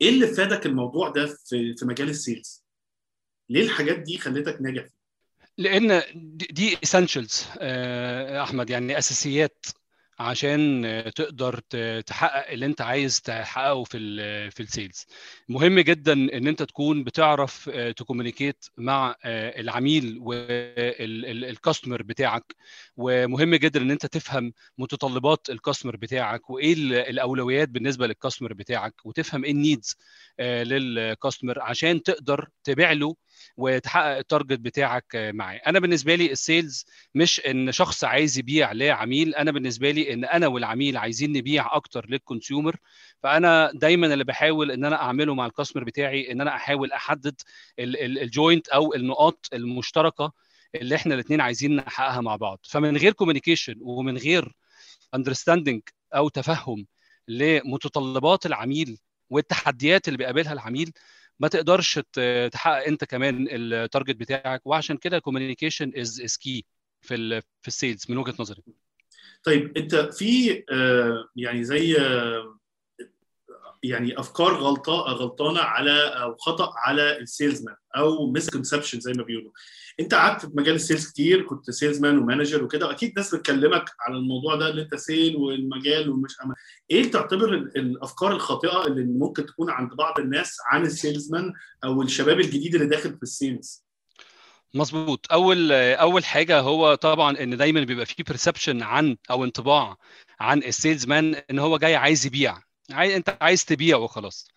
إيه 0.00 0.08
اللي 0.08 0.26
فادك 0.26 0.66
الموضوع 0.66 1.08
ده 1.08 1.26
في 1.26 1.74
في 1.76 1.84
مجال 1.86 2.08
ال 2.08 2.15
sales؟ 2.15 2.59
ليه 3.50 3.62
الحاجات 3.64 3.98
دي 3.98 4.18
خلتك 4.18 4.58
ناجح؟ 4.60 4.84
لأن 5.58 6.02
دي- 6.14 6.48
دي 6.50 6.78
essentials 6.82 7.46
أحمد 8.42 8.70
يعني 8.70 8.98
أساسيات 8.98 9.66
عشان 10.18 10.84
آه، 10.84 11.08
تقدر 11.08 11.58
تحقق 12.06 12.50
اللي 12.50 12.66
أنت 12.66 12.80
عايز 12.80 13.20
تحققه 13.20 13.84
في 13.84 13.96
ال 13.98 14.50
في 14.50 14.60
ال 14.62 14.69
sales 14.69 15.06
مهم 15.48 15.80
جدا 15.80 16.12
إن 16.12 16.46
أنت 16.48 16.62
تكون 16.62 17.04
بتعرف 17.04 17.68
ت 17.96 18.02
communicate 18.02 18.64
مع 18.76 19.14
آه، 19.24 19.60
العميل 19.60 20.18
وال 20.20 20.56
customer 20.56 22.02
بتاعك 22.02 22.54
ومهم 22.96 23.54
جدا 23.54 23.80
إن 23.82 23.90
أنت 23.90 24.06
تفهم 24.06 24.52
متطلبات 24.78 25.50
ال 25.50 25.55
customer 25.55 25.96
بتاعك 25.96 26.50
وإيه 26.50 26.72
ال- 26.72 26.94
الأولويات 26.94 27.68
بالنسبة 27.68 28.06
لل 28.06 28.15
customer 28.15 28.52
بتاعك 28.52 28.94
وتفهم 29.06 29.44
إيه 29.44 29.50
ال 29.52 29.59
needs 29.59 29.96
لل 30.40 30.64
customer 30.64 31.60
عشان 31.62 32.02
تقدر 32.02 32.48
تبيع 32.64 32.92
له 32.92 33.16
وتحقق 33.56 34.16
ال 34.16 34.22
target 34.22 34.58
بتاعك 34.60 35.04
معاه 35.16 35.56
أنا 35.66 35.78
بالنسبة 35.78 36.14
لي 36.14 36.32
ال 36.32 36.41
sales 36.41 36.86
مش 37.14 37.40
إن 37.40 37.72
شخص 37.72 38.04
عايز 38.04 38.38
يبيع 38.38 38.72
لعميل 38.72 39.34
أنا 39.34 39.50
بالنسبة 39.52 39.90
لي 39.90 40.12
إن 40.12 40.24
أنا 40.24 40.46
والعميل 40.46 40.96
عايزين 40.96 41.32
نبيع 41.32 41.76
أكتر 41.76 42.06
لل 42.08 42.22
consumer 42.22 42.76
فأنا 43.22 43.70
دايما 43.74 44.06
اللي 44.12 44.24
بحاول 44.24 44.70
إن 44.70 44.84
أنا 44.84 45.02
أعمله 45.02 45.34
مع 45.34 45.46
ال 45.46 45.50
customer 45.50 45.84
بتاعي 45.84 46.32
إن 46.32 46.40
أنا 46.40 46.54
أحاول 46.56 46.92
أحدد 46.92 47.40
ال 47.78 47.93
joint 47.93 48.68
أو 48.68 48.94
النقاط 48.94 49.46
المشتركة 49.52 50.32
اللي 50.74 50.94
إحنا 50.94 51.14
الاثنين 51.14 51.40
عايزين 51.40 51.76
نحققها 51.76 52.20
مع 52.20 52.36
بعض. 52.36 52.58
فمن 52.62 52.96
غير 52.96 53.12
communication 53.12 53.74
ومن 53.80 54.16
غير 54.16 54.52
understanding 55.14 55.82
أو 56.14 56.28
تفهم 56.28 56.86
لمتطلبات 57.28 58.46
العميل 58.46 58.98
والتحديات 59.30 60.08
اللي 60.08 60.18
بيقابلها 60.18 60.52
العميل 60.52 60.92
ما 61.40 61.48
تقدرش 61.48 62.00
تحقق 62.52 62.86
انت 62.86 63.04
كمان 63.04 63.46
ال 63.50 63.59
target 63.59 64.16
بتاعك 64.16 64.66
وعشان 64.66 64.96
كده 64.96 65.18
communication 65.18 65.92
is 65.96 66.20
is 66.20 66.36
key 66.36 66.64
في 67.00 67.40
في 67.40 67.68
ال 67.68 67.74
sales 67.74 68.06
من 68.08 68.16
وجهة 68.16 68.34
نظري. 68.40 68.62
طيب 69.44 69.78
انت 69.78 69.94
في 69.94 70.62
يعني 71.36 71.64
زي 71.64 71.96
يعني 73.82 74.20
أفكار 74.20 74.54
غلطه 74.54 74.92
غلطانة 74.92 75.60
على 75.60 75.92
أو 76.08 76.36
خطأ 76.36 76.72
على 76.76 77.18
ال 77.18 77.25
sales 77.25 77.62
man 77.64 77.74
أو 77.96 78.30
misconception 78.32 79.00
زي 79.00 79.12
ما 79.12 79.22
بيقولوا. 79.22 79.50
أنت 80.00 80.14
قعدت 80.14 80.40
في 80.46 80.52
مجال 80.54 80.74
ال 80.74 80.80
sales 80.80 81.10
كتير 81.10 81.42
كنت 81.42 81.70
sales 81.70 82.00
man 82.00 82.18
و 82.18 82.24
manager 82.24 82.64
وكده 82.64 82.86
واكيد 82.86 83.12
ناس 83.16 83.34
بتكلمك 83.34 83.90
على 84.00 84.16
الموضوع 84.16 84.54
ده 84.54 84.68
اللي 84.68 84.82
أنت 84.82 84.94
sales 84.94 85.36
والمجال 85.36 86.10
ومش 86.10 86.30
أما. 86.44 86.54
إيه 86.90 87.10
تعتبر 87.10 87.54
الأفكار 87.54 88.32
الخاطئة 88.32 88.86
اللي 88.86 89.04
ممكن 89.04 89.46
تكون 89.46 89.70
عند 89.70 89.94
بعض 89.94 90.18
الناس 90.20 90.56
عن 90.70 90.82
ال 90.82 90.90
sales 90.90 91.32
man 91.32 91.52
أو 91.84 92.02
الشباب 92.02 92.40
الجديد 92.40 92.74
اللي 92.74 92.86
داخل 92.86 93.16
في 93.16 93.22
ال 93.22 93.31
sales؟ 93.31 93.84
مظبوط. 94.74 95.26
اول 95.32 95.72
أول 95.72 96.24
حاجة 96.24 96.60
هو 96.60 96.94
طبعا 96.94 97.42
إن 97.42 97.56
دايما 97.56 97.80
بيبقى 97.84 98.06
في 98.06 98.22
perception 98.22 98.82
عن 98.82 99.16
أو 99.30 99.44
انطباع 99.44 99.96
عن 100.40 100.58
ال 100.58 101.06
salesman 101.06 101.34
إن 101.50 101.58
هو 101.58 101.78
جاي 101.78 101.96
عايز 101.96 102.26
يبيع. 102.26 102.58
عايز 102.92 103.12
انت 103.14 103.38
عايز 103.40 103.64
تبيع 103.64 103.96
وخلاص. 103.96 104.48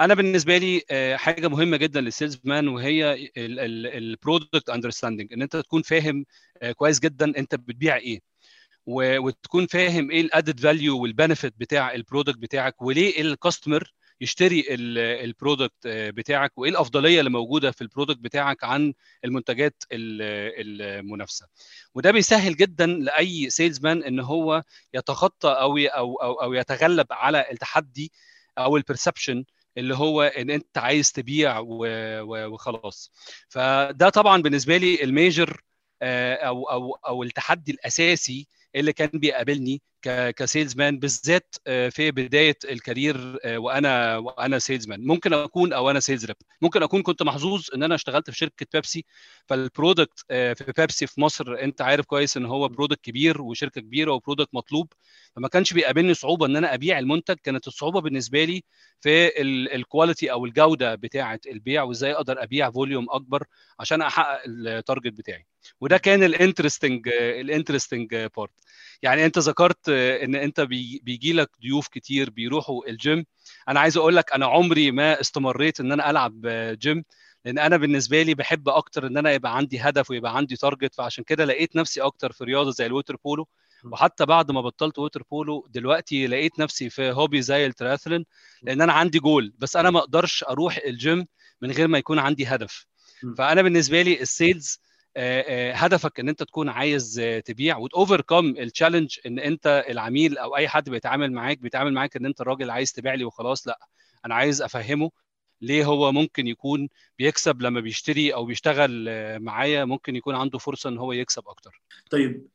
أنا 0.00 0.14
بالنسبة 0.14 0.58
لي 0.58 0.82
حاجة 1.18 1.48
مهمة 1.48 1.76
جدا 1.76 2.00
لل 2.00 2.38
salesman 2.44 2.68
وهي 2.68 3.28
ال 3.36 3.53
product 3.53 4.70
understanding 4.70 5.32
إن 5.32 5.42
أنت 5.42 5.56
تكون 5.56 5.82
فاهم 5.82 6.24
كويس 6.76 7.00
جدا 7.00 7.38
أنت 7.38 7.54
بتبيع 7.54 7.96
إيه 7.96 8.20
وتكون 8.86 9.66
فاهم 9.66 10.10
إيه 10.10 10.20
ال 10.20 10.27
added 10.27 10.60
value 10.60 11.02
وال 11.02 11.14
benefit 11.14 11.54
بتاع 11.58 11.94
ال 11.94 12.00
product 12.00 12.38
بتاعك 12.38 12.82
وليه 12.82 13.20
ال 13.20 13.28
customer 13.28 13.92
يشتري 14.22 14.64
ال 15.24 15.32
product 15.32 15.86
بتاعك 15.86 16.58
وإيه 16.58 16.70
الأفضلية 16.70 17.18
اللي 17.18 17.30
موجودة 17.30 17.70
في 17.70 17.82
ال 17.82 17.87
product 17.87 18.18
بتاعك 18.18 18.64
عن 18.64 18.94
المنتجات 19.24 19.82
المنافسة. 19.92 21.46
وده 21.94 22.10
بيسهل 22.10 22.56
جدا 22.56 22.86
لأي 22.86 23.50
salesman 23.50 24.02
إن 24.04 24.20
هو 24.20 24.62
يتخطى 24.94 25.48
أو 25.48 25.78
أو 25.78 26.16
أو, 26.16 26.32
أو 26.42 26.54
يتغلب 26.54 27.06
على 27.10 27.46
التحدي 27.52 28.12
أو 28.58 28.76
ال 28.76 28.82
perception 28.82 29.44
اللي 29.78 29.94
هو 29.96 30.22
إن 30.22 30.50
أنت 30.50 30.78
عايز 30.78 31.12
تبيع 31.12 31.58
وخلاص. 32.22 33.12
فده 33.48 34.08
طبعا 34.08 34.42
بالنسبة 34.42 34.76
لي 34.76 35.02
ال 35.04 35.13
major 35.13 35.60
أو 36.02 36.64
أو 36.64 36.92
أو 36.94 37.22
التحدي 37.22 37.72
الأساسي 37.72 38.48
اللي 38.74 38.92
كان 38.92 39.10
بيقابلني 39.14 39.82
ك 40.08 40.76
salesman 40.76 40.98
بالذات 40.98 41.54
في 41.66 42.10
بداية 42.10 42.56
ال 42.70 42.80
career 42.80 43.38
وأنا 43.46 44.16
وأنا 44.16 44.58
salesman 44.58 45.06
ممكن 45.06 45.32
أكون 45.32 45.72
أو 45.72 45.90
أنا 45.90 46.00
sales 46.00 46.24
rep 46.24 46.36
ممكن 46.62 46.82
أكون 46.82 47.02
كنت 47.02 47.22
محظوظ 47.22 47.66
إن 47.74 47.82
أنا 47.82 47.94
اشتغلت 47.94 48.30
في 48.30 48.36
شركة 48.36 48.66
بيبسي 48.72 49.04
فال 49.46 49.62
product 49.62 50.18
في 50.28 50.72
بيبسي 50.78 51.06
في 51.06 51.20
مصر 51.20 51.54
أنت 51.54 51.82
عارف 51.82 52.06
كويس 52.06 52.36
إن 52.36 52.46
هو 52.46 52.68
product 52.68 53.00
كبير 53.04 53.42
وشركة 53.42 53.80
كبيرة 53.80 54.12
و 54.12 54.17
product 54.17 54.48
مطلوب 54.54 54.92
فما 55.36 55.48
كانش 55.48 55.72
بيقابلني 55.72 56.14
صعوبة 56.14 56.46
إن 56.46 56.56
أنا 56.56 56.74
أبيع 56.74 56.98
المنتج. 56.98 57.36
كانت 57.42 57.66
الصعوبة 57.66 58.00
بالنسبة 58.00 58.44
لي 58.44 58.64
في 59.00 59.42
ال 59.74 59.81
quality 59.81 60.32
أو 60.32 60.44
الجودة 60.46 60.94
بتاعة 60.94 61.40
البيع 61.46 61.82
وإزاي 61.82 62.12
أقدر 62.12 62.42
أبيع 62.42 62.70
volume 62.70 63.06
أكبر 63.10 63.44
عشان 63.80 64.02
أحقق 64.02 64.42
ال 64.46 64.55
target 64.55 65.12
بتاعي. 65.12 65.46
وده 65.80 65.98
كان 65.98 66.22
ال 66.22 66.29
interesting 66.29 67.08
ال 67.08 67.17
interesting 67.17 68.14
part 68.36 68.50
يعني 69.02 69.24
انت 69.26 69.38
ذكرت 69.38 69.88
ان 69.88 70.34
انت 70.34 70.60
بيجي 70.60 71.32
لك 71.32 71.50
ضيوف 71.62 71.88
كتير 71.88 72.30
بيروحوا 72.30 72.88
الجيم 72.88 73.24
أنا 73.68 73.80
عايز 73.80 73.96
أقول 73.96 74.16
لك 74.16 74.32
أنا 74.32 74.46
عمري 74.46 74.90
ما 74.90 75.20
استمريت 75.20 75.80
ان 75.80 75.92
أنا 75.92 76.10
العب 76.10 76.46
جيم 76.80 77.04
لأن 77.44 77.58
أنا 77.58 77.76
بالنسبة 77.76 78.22
لي 78.22 78.34
بحب 78.34 78.68
أكتر 78.68 79.06
ان 79.06 79.16
أنا 79.16 79.32
يبقى 79.32 79.56
عندي 79.56 79.78
هدف 79.80 80.10
ويبقى 80.10 80.36
عندي 80.36 80.56
target 80.56 80.94
فعشان 80.94 81.24
كده 81.24 81.44
لقيت 81.44 81.76
نفسي 81.76 82.00
أكتر 82.00 82.32
في 82.32 82.44
رياضة 82.44 82.70
زي 82.70 82.86
ال 82.86 82.91
water 82.91 83.16
polo 83.24 83.48
وحتى 83.92 84.26
بعد 84.26 84.50
ما 84.50 84.60
بطلت 84.60 84.98
water 84.98 85.22
polo 85.30 85.66
دلوقتي 85.70 86.26
لقيت 86.26 86.58
نفسي 86.58 86.90
في 86.90 87.12
hobby 87.12 87.42
زي 87.42 87.66
التراثلون 87.66 88.24
لأن 88.62 88.80
أنا 88.82 88.92
عندي 88.92 89.18
جول 89.18 89.52
بس 89.58 89.76
أنا 89.76 89.90
ما 89.90 89.98
أقدرش 89.98 90.44
أروح 90.44 90.78
الجيم 90.86 91.26
من 91.62 91.70
غير 91.70 91.88
ما 91.88 91.98
يكون 91.98 92.18
عندي 92.18 92.46
هدف. 92.46 92.86
فانا 93.38 93.62
بالنسبة 93.62 94.02
لي 94.02 94.20
ال 94.22 94.32
sales 94.32 94.80
هدفك 95.74 96.20
إن 96.20 96.28
أنت 96.28 96.42
تكون 96.42 96.68
عايز 96.68 97.22
تبيع 97.44 97.76
وتوفركم 97.76 98.54
ال 98.58 98.64
challenge 98.64 99.18
إن 99.26 99.38
أنت 99.38 99.84
العميل 99.88 100.38
أو 100.38 100.56
أي 100.56 100.68
حد 100.68 100.90
بيتعامل 100.90 101.32
معاك 101.32 101.58
بيتعامل 101.58 101.92
معاك 101.92 102.16
إن 102.16 102.26
أنت 102.26 102.40
الراجل 102.40 102.70
عايز 102.70 102.92
تبيع 102.92 103.14
لي 103.14 103.24
وخلاص 103.24 103.66
لأ 103.68 103.78
أنا 104.26 104.34
عايز 104.34 104.62
أفهمه 104.62 105.10
ليه 105.60 105.84
هو 105.84 106.12
ممكن 106.12 106.46
يكون 106.46 106.88
بيكسب 107.18 107.62
لما 107.62 107.80
بيشتري 107.80 108.34
أو 108.34 108.44
بيشتغل 108.44 109.08
معايا 109.40 109.84
ممكن 109.84 110.16
يكون 110.16 110.34
عنده 110.34 110.58
فرصة 110.58 110.90
إن 110.90 110.98
هو 110.98 111.12
يكسب 111.12 111.42
أكتر. 111.48 111.82
طيب 112.10 112.46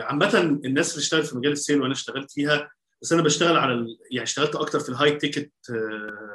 عامة 0.00 0.60
الناس 0.64 0.90
اللي 0.90 1.02
اشتغلت 1.02 1.26
في 1.26 1.36
مجال 1.36 1.52
ال 1.52 1.58
sale 1.58 1.82
وأنا 1.82 1.92
اشتغلت 1.92 2.30
فيها 2.32 2.70
بس 3.02 3.12
أنا 3.12 3.22
بشتغل 3.22 3.56
على 3.56 3.72
ال... 3.72 3.98
يعني 4.10 4.24
اشتغلت 4.24 4.56
أكتر 4.56 4.80
في 4.80 4.88
ال 4.88 5.16
high 5.16 5.30
ticket 5.30 5.52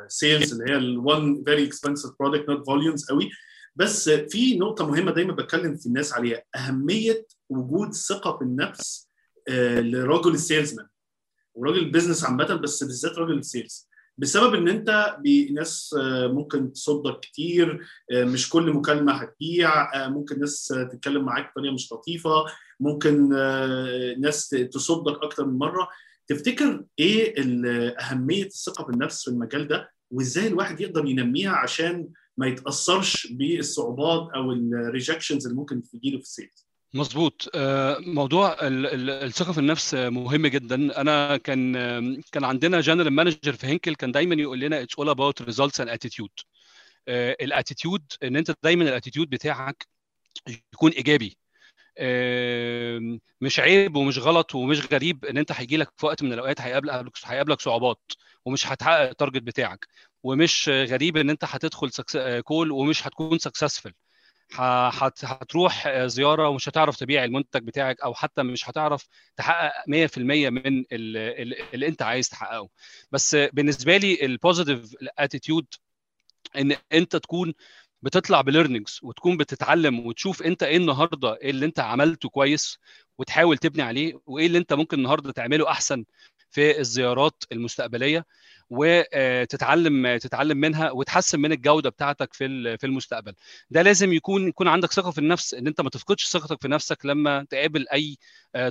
sales 0.08 0.54
اللي 0.54 0.72
هي 0.72 0.78
ال 0.78 0.94
one 0.94 1.44
very 1.44 1.68
expensive 1.68 2.12
product 2.20 2.50
not 2.50 2.66
volumes 2.66 3.10
قوي. 3.10 3.30
بس 3.80 4.10
في 4.10 4.58
نقطة 4.58 4.88
مهمة 4.88 5.12
دايما 5.12 5.34
بتكلم 5.34 5.76
في 5.76 5.86
الناس 5.86 6.14
عليها. 6.14 6.44
أهمية 6.56 7.26
وجود 7.50 7.94
ثقة 7.94 8.38
في 8.38 8.44
النفس 8.44 9.10
لرجل 9.80 10.32
ال 10.34 10.40
salesman 10.40 10.88
وراجل 11.56 11.80
ال 11.80 11.85
business 11.85 12.24
عامة 12.26 12.56
بس 12.56 12.84
بالذات 12.84 13.12
راجل 13.18 13.38
ال 13.38 13.47
sales 13.47 13.90
بسبب 14.18 14.54
إن 14.54 14.68
أنت 14.68 15.18
ناس 15.52 15.96
ممكن 16.24 16.74
تصدك 16.74 17.20
كتير 17.20 17.88
مش 18.14 18.50
كل 18.50 18.74
مكالمة 18.74 19.14
هتبيع 19.14 20.08
ممكن 20.08 20.40
ناس 20.40 20.68
تتكلم 20.92 21.26
معاك 21.26 21.52
بطريقة 21.52 21.74
مش 21.74 21.94
لطيفة 21.94 22.46
ممكن 22.80 23.30
ناس 24.20 24.50
تصدك 24.50 25.24
أكتر 25.24 25.46
من 25.46 25.58
مرة. 25.58 25.88
تفتكر 26.28 26.86
إيه 27.00 27.36
أهمية 28.00 28.46
الثقة 28.46 28.84
بالنفس 28.86 29.24
في 29.24 29.28
المجال 29.32 29.68
ده؟ 29.68 29.92
وإزاي 30.12 30.48
الواحد 30.48 30.82
يقدر 30.82 31.06
ينميها 31.06 31.52
عشان 31.52 32.08
ما 32.40 32.48
يتأثرش 32.48 33.28
بالصعوبات 33.32 34.30
أو 34.36 34.52
ال 34.52 34.60
rejections 34.60 35.46
اللي 35.48 35.58
ممكن 35.58 35.82
تجيله 35.84 36.18
في 36.18 36.24
ال 36.24 36.31
sales 36.31 36.68
مظبوط. 36.94 37.50
موضوع 38.00 38.58
الثقة 38.62 39.52
في 39.52 39.58
النفس 39.58 39.94
مهم 39.94 40.48
جدا. 40.48 41.02
أنا 41.02 41.38
كان 41.38 41.74
كان 42.32 42.44
عندنا 42.44 42.82
general 42.82 43.10
manager 43.14 43.54
في 43.54 43.68
هنكل 43.68 43.96
كان 43.96 44.12
دايما 44.12 44.36
يقول 44.36 44.60
لنا 44.60 44.82
it's 44.82 44.96
all 44.96 45.10
about 45.10 45.42
results 45.42 45.82
and 45.82 45.90
attitude 45.90 46.30
ال 47.08 47.19
attitude 47.19 48.04
إن 48.24 48.36
أنت 48.36 48.56
دايما 48.64 48.84
ال 48.84 48.89
attitude 48.89 49.30
بتاعك 49.30 49.88
يكون 50.74 50.92
إيجابي. 50.92 51.38
مش 53.42 53.60
عيب 53.60 53.96
ومش 53.96 54.18
غلط 54.18 54.56
ومش 54.56 54.94
غريب 54.94 55.26
إن 55.26 55.38
أنت 55.38 55.52
هيجي 55.52 55.78
لك 55.78 55.92
في 55.98 56.06
وقت 56.06 56.24
من 56.24 56.34
الأوقات 56.34 56.62
هيقابلك 56.62 57.12
هيقابلك 57.26 57.62
صعوبات 57.62 58.02
ومش 58.46 58.68
هتحقق 58.68 59.10
ال 59.10 59.15
target 59.15 59.44
بتاعك. 59.44 59.88
ومش 60.24 60.70
غريب 60.70 61.18
إن 61.18 61.30
أنت 61.30 61.44
هتدخل 61.46 61.90
call 62.42 62.72
ومش 62.72 63.08
هتكون 63.08 63.40
successful 63.40 63.94
هتروح 65.24 65.90
زيارة 66.06 66.50
ومش 66.50 66.70
هتعرف 66.70 66.98
تبيع 66.98 67.24
المنتج 67.24 67.64
بتاعك 67.64 68.02
أو 68.02 68.14
حتى 68.14 68.44
مش 68.44 68.70
هتعرف 68.70 69.08
تحقق 69.38 69.72
100% 69.88 70.18
من 70.50 70.84
اللي 70.94 71.88
أنت 71.88 72.02
عايز 72.02 72.30
تحققه. 72.30 72.70
بس 73.12 73.36
بالنسبة 73.36 73.98
لي 73.98 74.26
ال 74.26 74.34
positive 74.34 74.96
attitude 75.20 75.66
إن 76.58 76.76
أنت 76.94 77.16
تكون 77.16 77.54
بتطلع 78.02 78.42
ب 78.42 78.48
learnings 78.48 79.00
وتكون 79.04 79.38
بتتعلم 79.38 80.06
وتشوف 80.08 80.42
أنت 80.44 80.64
إيه 80.64 80.78
النهارده 80.78 81.34
اللي 81.44 81.66
أنت 81.66 81.80
عملته 81.80 82.30
كويس 82.30 82.80
وتحاول 83.18 83.58
تبني 83.58 83.82
عليه 83.84 84.20
وإيه 84.26 84.48
اللي 84.48 84.58
أنت 84.58 84.74
ممكن 84.74 84.98
النهارده 84.98 85.32
تعمله 85.32 85.70
أحسن 85.72 86.06
في 86.52 86.80
الزيارات 86.80 87.44
المستقبلية 87.52 88.26
وتتعلم 88.70 90.18
تتعلم 90.18 90.58
منها 90.58 90.92
وتحسن 90.92 91.40
من 91.40 91.52
الجودة 91.52 91.90
بتاعتك 91.90 92.34
في 92.34 92.78
في 92.78 92.86
المستقبل. 92.88 93.34
ده 93.70 93.82
لازم 93.82 94.14
يكون 94.14 94.48
يكون 94.48 94.68
عندك 94.68 94.92
ثقة 94.94 95.12
في 95.12 95.18
النفس 95.18 95.54
إن 95.54 95.68
أنت 95.68 95.82
ما 95.82 95.90
تفقدش 95.90 96.26
ثقتك 96.28 96.62
في 96.62 96.68
نفسك 96.68 97.06
لما 97.06 97.46
تقابل 97.50 97.88
أي 97.94 98.18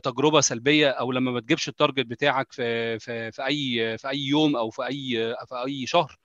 تجربة 0.03 0.41
سلبية 0.41 0.89
أو 0.91 1.13
لما 1.13 1.31
ما 1.31 1.41
تجيبش 1.41 1.69
التارجت 1.69 2.07
بتاعك 2.07 2.53
في 2.53 2.99
في 2.99 3.33
في 3.33 3.47
أي 3.47 3.99
في 3.99 4.09
أي 4.09 4.19
يوم 4.21 4.57
أو 4.57 4.71
في 4.71 4.87
أي 4.87 5.35
في 5.49 5.55
أي 5.67 5.87
شهر. 5.87 6.19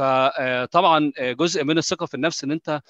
فطبعا 0.00 1.12
جزء 1.18 1.64
من 1.64 1.78
الثقة 1.78 2.06
في 2.06 2.14
النفس 2.14 2.44
إن 2.44 2.50
أنت 2.50 2.80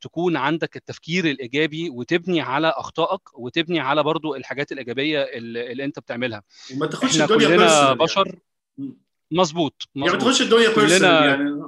تكون 0.00 0.36
عندك 0.36 0.76
التفكير 0.76 1.24
الإيجابي 1.24 1.90
وتبني 1.90 2.40
على 2.40 2.68
أخطائك 2.68 3.38
وتبني 3.38 3.80
على 3.80 4.02
برضو 4.02 4.34
الحاجات 4.34 4.72
الإيجابية 4.72 5.22
اللي, 5.22 5.84
أنت 5.84 5.98
بتعملها. 5.98 6.42
وما 6.74 6.86
تاخدش 6.86 7.20
الدنيا 7.20 7.48
كلنا 7.48 7.94
personal 7.94 7.96
بشر. 7.96 8.38
يعني. 8.78 8.96
مظبوط 9.30 9.88
يعني 9.94 10.12
ما 10.12 10.18
تاخدش 10.18 10.42
الدنيا 10.42 10.68
personal 10.68 11.24
يعني. 11.24 11.62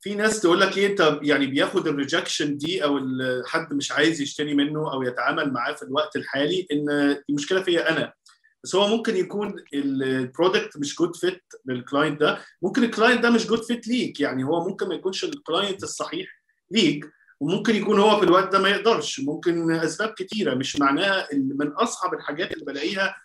في 0.00 0.14
ناس 0.14 0.40
تقول 0.40 0.60
لك 0.60 0.78
إيه 0.78 0.86
أنت 0.86 1.18
يعني 1.22 1.46
بياخد 1.46 1.86
ال 1.86 1.93
rejection 1.93 2.56
دي 2.56 2.84
أو 2.84 3.00
حد 3.46 3.74
مش 3.74 3.92
عايز 3.92 4.20
يشتري 4.20 4.54
منه 4.54 4.92
أو 4.92 5.02
يتعامل 5.02 5.52
معاه 5.52 5.72
في 5.72 5.82
الوقت 5.82 6.16
الحالي 6.16 6.66
إن 6.72 7.16
دي 7.28 7.34
مشكله 7.34 7.62
فيا 7.62 7.90
أنا. 7.90 8.12
بس 8.64 8.74
هو 8.74 8.88
ممكن 8.88 9.16
يكون 9.16 9.64
ال 9.74 9.87
product 9.87 10.76
مش 10.76 10.96
good 10.96 11.16
fit 11.16 11.42
لل 11.66 11.80
client 11.80 12.20
ده. 12.20 12.38
ممكن 12.62 12.84
ال 12.84 12.89
client 12.89 13.22
ده 13.22 13.30
مش 13.30 13.46
good 13.46 13.62
fit 13.62 13.88
ليك. 13.88 14.20
يعني 14.20 14.44
هو 14.44 14.68
ممكن 14.68 14.88
ما 14.88 14.94
يكونش 14.94 15.24
ال 15.24 15.32
client 15.32 15.82
الصحيح 15.82 16.28
ليك 16.70 17.04
وممكن 17.40 17.74
يكون 17.76 17.98
هو 18.00 18.18
في 18.18 18.24
الوقت 18.24 18.52
ده 18.52 18.58
ما 18.58 18.68
يقدرش. 18.68 19.20
ممكن 19.20 19.70
أسباب 19.72 20.08
كتيرة 20.08 20.54
مش 20.54 20.76
معناها 20.78 21.28
من 21.32 21.68
أصعب 21.72 22.14
الحاجات 22.14 22.52
اللي 22.52 22.64
بلاقيها 22.64 23.16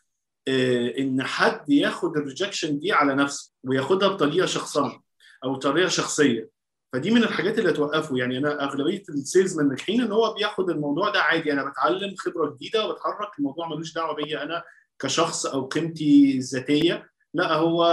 آه، 0.47 0.93
إن 0.99 1.23
حد 1.23 1.69
ياخد 1.69 2.17
ال 2.17 2.23
rejection 2.23 2.79
دي 2.79 2.91
على 2.91 3.15
نفسه 3.15 3.51
وياخدها 3.63 4.07
بطريقة 4.07 4.45
شخصنه 4.45 5.01
أو 5.43 5.55
طريقة 5.55 5.87
شخصية. 5.87 6.49
فدي 6.93 7.11
من 7.11 7.23
الحاجات 7.23 7.59
اللي 7.59 7.73
توقفه 7.73 8.17
يعني 8.17 8.37
أنا 8.37 8.63
أغلبية 8.63 9.03
ال 9.09 9.17
sales 9.17 9.57
من 9.57 9.63
الناجحين 9.63 10.01
إن 10.01 10.11
هو 10.11 10.33
بياخد 10.33 10.69
الموضوع 10.69 11.09
ده 11.09 11.21
عادي. 11.21 11.53
أنا 11.53 11.69
بتعلم 11.69 12.15
خبرة 12.17 12.49
جديدة 12.55 12.87
وبتحرك 12.87 13.29
الموضوع 13.39 13.67
ملوش 13.67 13.93
دعوة 13.93 14.15
بيا 14.15 14.43
أنا. 14.43 14.63
كشخص 14.99 15.45
أو 15.45 15.65
قيمتي 15.65 16.37
الذاتيه 16.37 17.09
لا 17.33 17.53
هو 17.53 17.83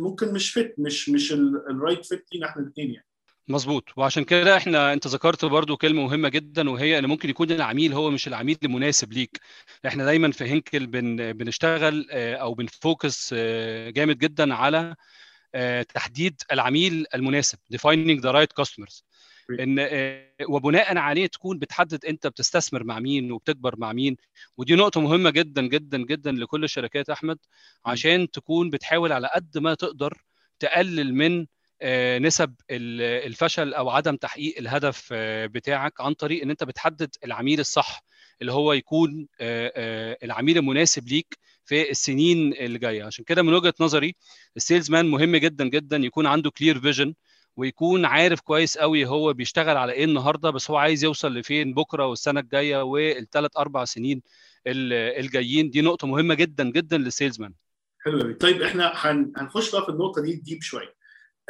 ممكن 0.00 0.32
مش 0.32 0.52
fit 0.52 0.74
مش 0.78 1.08
مش 1.08 1.32
ال 1.32 1.44
right 1.44 2.06
fit 2.06 2.24
لينا 2.32 2.46
إحنا 2.48 2.62
الاثنين 2.62 2.90
يعني. 2.90 3.06
مظبوط. 3.48 3.84
وعشان 3.96 4.24
كده 4.24 4.56
إحنا 4.56 4.92
أنت 4.92 5.06
ذكرت 5.06 5.44
برضو 5.44 5.76
كلمة 5.76 6.02
مهمة 6.02 6.28
جدا 6.28 6.70
وهي 6.70 6.98
إن 6.98 7.06
ممكن 7.06 7.30
يكون 7.30 7.50
العميل 7.50 7.92
هو 7.92 8.10
مش 8.10 8.28
العميل 8.28 8.58
المناسب 8.64 9.12
ليك. 9.12 9.40
إحنا 9.86 10.04
دايما 10.04 10.32
في 10.32 10.44
هنكل 10.44 10.86
بن 10.86 11.32
بنشتغل 11.32 12.06
آه، 12.10 12.34
أو 12.36 12.54
بنفوكس 12.54 13.34
آه، 13.36 13.90
جامد 13.90 14.18
جدا 14.18 14.54
على 14.54 14.94
آه، 15.54 15.82
تحديد 15.82 16.42
العميل 16.52 17.06
المناسب 17.14 17.58
defining 17.74 18.20
the 18.20 18.32
right 18.32 18.64
customers. 18.64 19.02
إن 19.50 19.76
آه، 19.78 20.28
وبناء 20.48 20.96
عليه 20.98 21.26
تكون 21.26 21.58
بتحدد 21.58 22.04
أنت 22.04 22.26
بتستثمر 22.26 22.84
مع 22.84 22.98
مين 22.98 23.32
وبتكبر 23.32 23.74
مع 23.78 23.92
مين. 23.92 24.16
ودي 24.56 24.74
نقطة 24.74 25.00
مهمة 25.00 25.30
جدا 25.30 25.62
جدا 25.62 25.98
جدا 25.98 26.32
لكل 26.32 26.64
الشركات 26.64 27.10
أحمد 27.10 27.38
عشان 27.84 28.30
تكون 28.30 28.70
بتحاول 28.70 29.12
على 29.12 29.30
قد 29.34 29.58
ما 29.58 29.74
تقدر 29.74 30.22
تقلل 30.58 31.14
من 31.14 31.46
آه، 31.84 32.18
نسب 32.18 32.54
ال- 32.70 33.26
الفشل 33.26 33.74
أو 33.74 33.90
عدم 33.90 34.16
تحقيق 34.16 34.58
الهدف 34.58 35.08
آه، 35.12 35.46
بتاعك 35.46 36.00
عن 36.00 36.12
طريق 36.14 36.42
إن 36.42 36.50
أنت 36.50 36.64
بتحدد 36.64 37.14
العميل 37.24 37.60
الصح 37.60 38.04
اللي 38.40 38.52
هو 38.52 38.72
يكون 38.72 39.26
العميل 40.22 40.58
المناسب 40.58 41.08
ليك 41.08 41.38
في 41.64 41.90
السنين 41.90 42.52
اللي 42.52 42.78
جاية 42.78 43.04
عشان 43.04 43.24
كده 43.24 43.42
من 43.42 43.54
وجهة 43.54 43.74
نظري 43.80 44.14
ال 44.56 44.90
salesman 44.90 45.06
مهم 45.10 45.36
جدا 45.36 45.68
جدا 45.68 45.96
يكون 45.96 46.26
عنده 46.26 46.50
clear 46.50 46.80
vision 46.80 47.14
ويكون 47.56 48.04
عارف 48.04 48.40
كويس 48.40 48.78
قوي 48.78 49.06
هو 49.06 49.32
بيشتغل 49.32 49.76
على 49.76 49.92
إيه 49.92 50.04
النهارده 50.04 50.50
بس 50.50 50.70
هو 50.70 50.76
عايز 50.76 51.04
يوصل 51.04 51.34
لفين 51.34 51.74
بكرة 51.74 52.06
والسنة 52.06 52.40
الجاية 52.40 52.82
والثلاث 52.82 53.50
أربع 53.58 53.84
سنين 53.84 54.22
ال- 54.66 54.92
الجايين. 54.92 55.70
دي 55.70 55.80
نقطة 55.80 56.06
مهمة 56.06 56.34
جدا 56.34 56.70
جدا 56.70 56.98
لل 56.98 57.40
salesman 57.40 57.52
حلو 58.04 58.20
قوي 58.20 58.34
طيب 58.34 58.62
إحنا 58.62 58.92
هن- 58.96 59.32
هنخش 59.36 59.72
بقى 59.72 59.82
في 59.84 59.88
النقطة 59.88 60.22
دي 60.22 60.34
deep 60.34 60.62
شوية. 60.62 60.94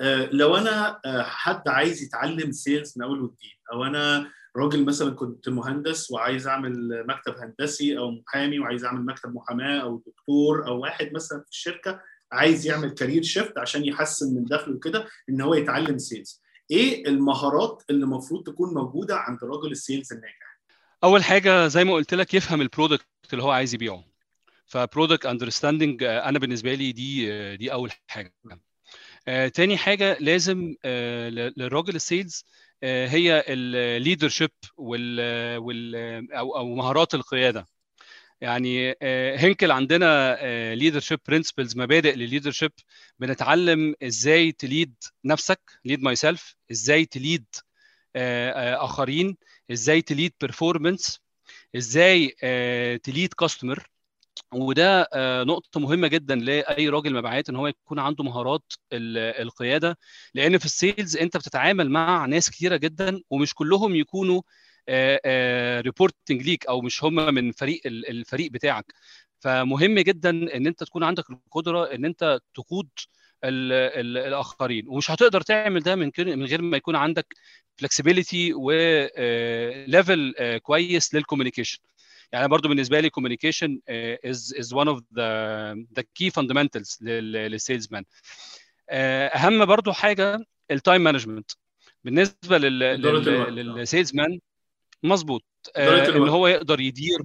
آه، 0.01 0.29
لو 0.33 0.57
أنا 0.57 1.01
آه، 1.05 1.23
حد 1.23 1.69
عايز 1.69 2.03
يتعلم 2.03 2.53
sales 2.53 2.95
من 2.97 3.05
أول 3.05 3.21
وجديد 3.21 3.51
أو 3.73 3.85
أنا 3.85 4.31
راجل 4.57 4.85
مثلا 4.85 5.11
كنت 5.15 5.49
مهندس 5.49 6.11
وعايز 6.11 6.47
أعمل 6.47 7.05
مكتب 7.09 7.35
هندسي 7.37 7.99
أو 7.99 8.11
محامي 8.11 8.59
وعايز 8.59 8.85
أعمل 8.85 9.05
مكتب 9.07 9.35
محاماة 9.35 9.81
أو 9.83 10.03
دكتور 10.07 10.67
أو 10.67 10.81
واحد 10.81 11.11
مثلا 11.15 11.41
في 11.41 11.51
الشركة 11.51 12.01
عايز 12.33 12.67
يعمل 12.67 12.91
career 12.91 13.23
shift 13.23 13.59
عشان 13.59 13.85
يحسن 13.85 14.35
من 14.35 14.45
دخله 14.45 14.75
وكده 14.75 15.07
إن 15.29 15.41
هو 15.41 15.55
يتعلم 15.55 15.99
sales 15.99 16.43
إيه 16.71 17.09
المهارات 17.09 17.83
اللي 17.91 18.05
المفروض 18.05 18.43
تكون 18.47 18.75
موجودة 18.75 19.17
عند 19.17 19.39
راجل 19.43 19.71
ال 19.71 19.78
sales 19.78 20.13
الناجح؟ 20.13 20.61
أول 21.05 21.25
حاجة 21.25 21.69
زي 21.69 21.85
ما 21.85 21.93
قلت 21.95 22.15
لك 22.15 22.35
يفهم 22.35 22.61
ال 22.61 22.67
product 22.67 23.07
اللي 23.33 23.43
هو 23.43 23.51
عايز 23.51 23.75
يبيعه. 23.75 24.05
ف 24.67 24.74
product 24.74 25.27
understanding 25.27 26.03
أنا 26.03 26.39
بالنسبة 26.39 26.75
لي 26.75 26.93
دي 26.93 27.33
آه، 27.33 27.55
دي 27.55 27.73
أول 27.73 27.91
حاجة. 28.07 28.35
آه، 29.29 29.49
تاني 29.49 29.77
حاجة 29.77 30.17
لازم 30.21 30.75
آه، 30.85 31.29
للراجل 31.29 31.97
ال 31.97 32.05
sales 32.05 32.45
آه، 32.83 33.07
هي 33.07 33.45
ال 33.49 33.58
leadership 33.58 34.51
وال 34.77 35.21
وال 35.59 35.95
أو 36.33 36.57
أو 36.57 36.75
مهارات 36.75 37.15
القيادة. 37.15 37.67
يعني 38.43 38.95
آه، 39.03 39.37
هنكل 39.37 39.71
عندنا 39.71 40.37
leadership 40.75 41.21
principles 41.29 41.77
مبادئ 41.79 42.15
للل 42.17 42.30
leadership 42.30 42.73
بنتعلم 43.19 43.95
إزاي 44.03 44.53
ت 44.53 44.61
lead 44.61 44.95
نفسك 45.25 45.61
lead 45.85 46.03
myself 46.03 46.57
إزاي 46.73 47.07
ت 47.07 47.15
lead 47.15 47.47
آخرين 48.87 49.37
إزاي 49.73 50.03
ت 50.03 50.09
lead 50.09 50.33
performance 50.41 51.21
إزاي 51.77 52.29
ت 53.05 53.11
lead 53.11 53.35
customer 53.35 53.89
وده 54.55 55.09
آه، 55.15 55.45
نقطة 55.45 55.81
مهمة 55.81 56.09
جدا 56.09 56.35
لأي 56.35 56.89
راجل 56.89 57.15
مبيعات 57.15 57.49
إن 57.49 57.57
هو 57.57 57.67
يكون 57.67 57.99
عنده 57.99 58.25
مهارات 58.25 58.63
ال- 58.93 59.19
القيادة. 59.43 59.99
لأن 60.35 60.59
في 60.59 60.65
ال 60.65 60.74
sales 60.74 61.17
أنت 61.17 61.37
بتتعامل 61.37 61.91
مع 61.91 62.27
ناس 62.27 62.51
كتيرة 62.51 62.77
جدا 62.77 63.21
ومش 63.31 63.55
كلهم 63.55 63.95
يكونوا 63.97 64.43
reporting 65.81 66.43
ليك 66.43 66.67
أو 66.67 66.81
مش 66.81 67.05
هم 67.05 67.35
من 67.35 67.53
فريق 67.53 67.81
ال- 67.87 68.09
الفريق 68.09 68.51
بتاعك. 68.51 68.95
فمهم 69.41 69.99
جدا 69.99 70.31
إن 70.31 70.67
أنت 70.67 70.85
تكون 70.85 71.05
عندك 71.05 71.31
القدرة 71.31 71.85
إن 71.95 72.05
أنت 72.05 72.39
تقود 72.55 72.89
ال 73.45 73.73
ال 73.73 74.19
الآخرين. 74.19 74.89
ومش 74.89 75.11
هتقدر 75.11 75.41
تعمل 75.41 75.81
ده 75.81 75.97
من 75.97 76.11
من 76.19 76.45
غير 76.45 76.63
ما 76.63 76.77
يكون 76.77 76.97
عندك 76.97 77.27
flexibility 77.77 78.53
و 78.55 78.85
level 78.85 80.35
كويس 80.63 81.15
لل 81.15 81.23
communication 81.23 81.79
يعني 82.33 82.49
برضو 82.49 82.69
بالنسبة 82.69 83.01
لي 83.01 83.11
uh, 83.11 84.31
is 84.31 84.53
is 84.59 84.67
one 84.75 84.89
of 84.89 84.99
the 85.15 85.29
the 85.99 86.03
key 86.03 86.31
fundamentals 86.41 87.03
لل 87.03 87.89
salesman 87.91 88.05
أهم 88.91 89.65
برضو 89.65 89.93
حاجة 89.93 90.47
ال 90.71 90.77
time 90.77 91.01
management 91.05 91.51
بالنسبة. 92.05 92.59
لل 92.59 94.15
salesman 94.15 94.41
مظبوط 95.03 95.45
إدارة 95.77 96.13
آه، 96.13 96.17
ان. 96.17 96.29
هو 96.29 96.47
يقدر 96.47 96.81
يدير 96.81 97.19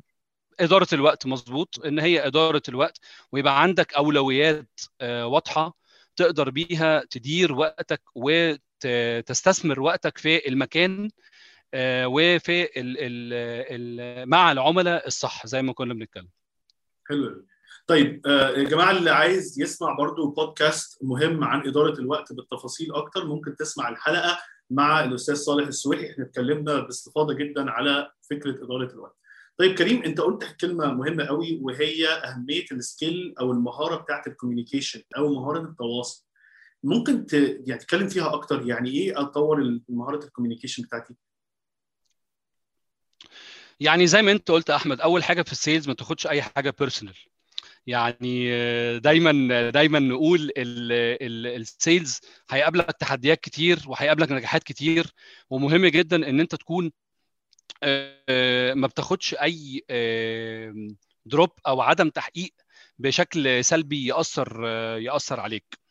إدارة 0.60 0.88
الوقت 0.94 1.26
مظبوط 1.26 1.86
إن 1.86 2.00
هي 2.00 2.28
إدارة 2.28 2.62
الوقت 2.70 3.00
ويبقى 3.32 3.62
عندك 3.62 3.94
أولويات 3.94 4.80
آه، 5.02 5.28
واضحة 5.28 5.78
تقدر 6.16 6.50
بيها 6.50 7.04
تدير 7.10 7.54
وقتك 7.54 8.02
وتستثمر 8.16 9.80
وقتك 9.80 10.18
في 10.18 10.48
المكان 10.48 11.10
آه، 11.74 12.08
وفي 12.08 12.64
ال 12.64 12.98
ال 13.00 13.34
ال 13.72 14.30
مع 14.30 14.52
العملاء 14.52 15.08
الصح 15.08 15.48
زي 15.48 15.62
ما 15.62 15.74
كنا 15.74 15.94
بنتكلم 15.94 16.30
حلو. 17.10 17.46
طيب 17.88 18.22
يا 18.28 18.64
جماعة 18.64 18.92
اللي 18.92 19.10
عايز 19.10 19.62
يسمع 19.62 19.94
برضو 19.94 20.30
بودكاست 20.32 21.04
مهم 21.04 21.44
عن 21.44 21.68
إدارة 21.68 22.00
الوقت 22.00 22.34
بالتفاصيل 22.34 22.94
أكتر 22.94 23.26
ممكن 23.26 23.56
تسمع 23.56 23.90
الحلقة 23.90 24.40
مع 24.70 25.04
الأستاذ 25.04 25.36
صالح 25.36 25.68
السويحي 25.68 26.12
إحنا 26.12 26.26
اتكلمنا 26.26 26.80
باستفاضة 26.80 27.34
جدا 27.34 27.72
على 27.72 28.12
فكرة 28.30 28.64
إدارة 28.64 28.92
الوقت. 28.94 29.16
طيب 29.58 29.76
كريم 29.76 30.04
أنت 30.04 30.22
قلت 30.22 30.56
كلمة 30.62 30.94
مهمة 30.94 31.26
قوي 31.26 31.60
وهي 31.62 32.08
أهمية 32.08 32.66
ال 32.72 32.82
skill 32.82 33.36
أو 33.40 33.52
المهارة 33.52 33.96
بتاعت 33.96 34.28
ال 34.28 34.33
communication 34.33 35.04
أو 35.18 35.34
مهارة 35.34 35.62
التواصل. 35.62 36.26
ممكن. 36.84 37.26
يعني 37.34 37.80
تتكلم 37.80 38.08
فيها 38.08 38.34
أكتر 38.34 38.68
يعني 38.68 38.90
إيه 38.90 39.22
أطور 39.22 39.80
مهارة 39.90 40.26
ال 40.26 40.30
communication 40.30 40.84
بتاعتي؟ 40.84 41.16
يعني 43.80 44.08
زي 44.08 44.22
ما 44.22 44.32
أنت 44.32 44.52
قلت 44.52 44.70
يا 44.70 44.76
أحمد 44.76 45.02
أول 45.02 45.24
حاجة 45.24 45.42
في 45.42 45.52
ال 45.52 45.58
sales 45.58 45.88
ما 45.88 45.94
تاخدش 45.94 46.28
أي 46.28 46.42
حاجة 46.42 46.74
personal 46.80 47.16
يعني 47.88 48.50
دايما 49.00 49.70
دايما 49.70 50.00
نقول 50.00 50.52
ال 50.58 50.85
sales 50.85 52.22
هيقابلك 52.50 52.92
تحديات 53.00 53.42
كتير 53.42 53.80
وهيقابلك 53.88 54.32
نجاحات 54.32 54.64
كتير 54.64 55.14
ومهم 55.50 55.86
جدا 55.86 56.30
إن 56.30 56.40
أنت 56.40 56.56
تكون 56.56 56.92
آه، 57.84 58.74
ما 58.74 58.88
بتاخدش 58.88 59.34
أي 59.34 59.84
drop 61.26 61.50
أو 61.68 61.82
عدم 61.82 62.10
تحقيق 62.10 62.54
بشكل 63.00 63.66
سلبي 63.66 64.06
يأثر 64.06 64.66
يأثر 65.00 65.40
عليك. 65.40 65.88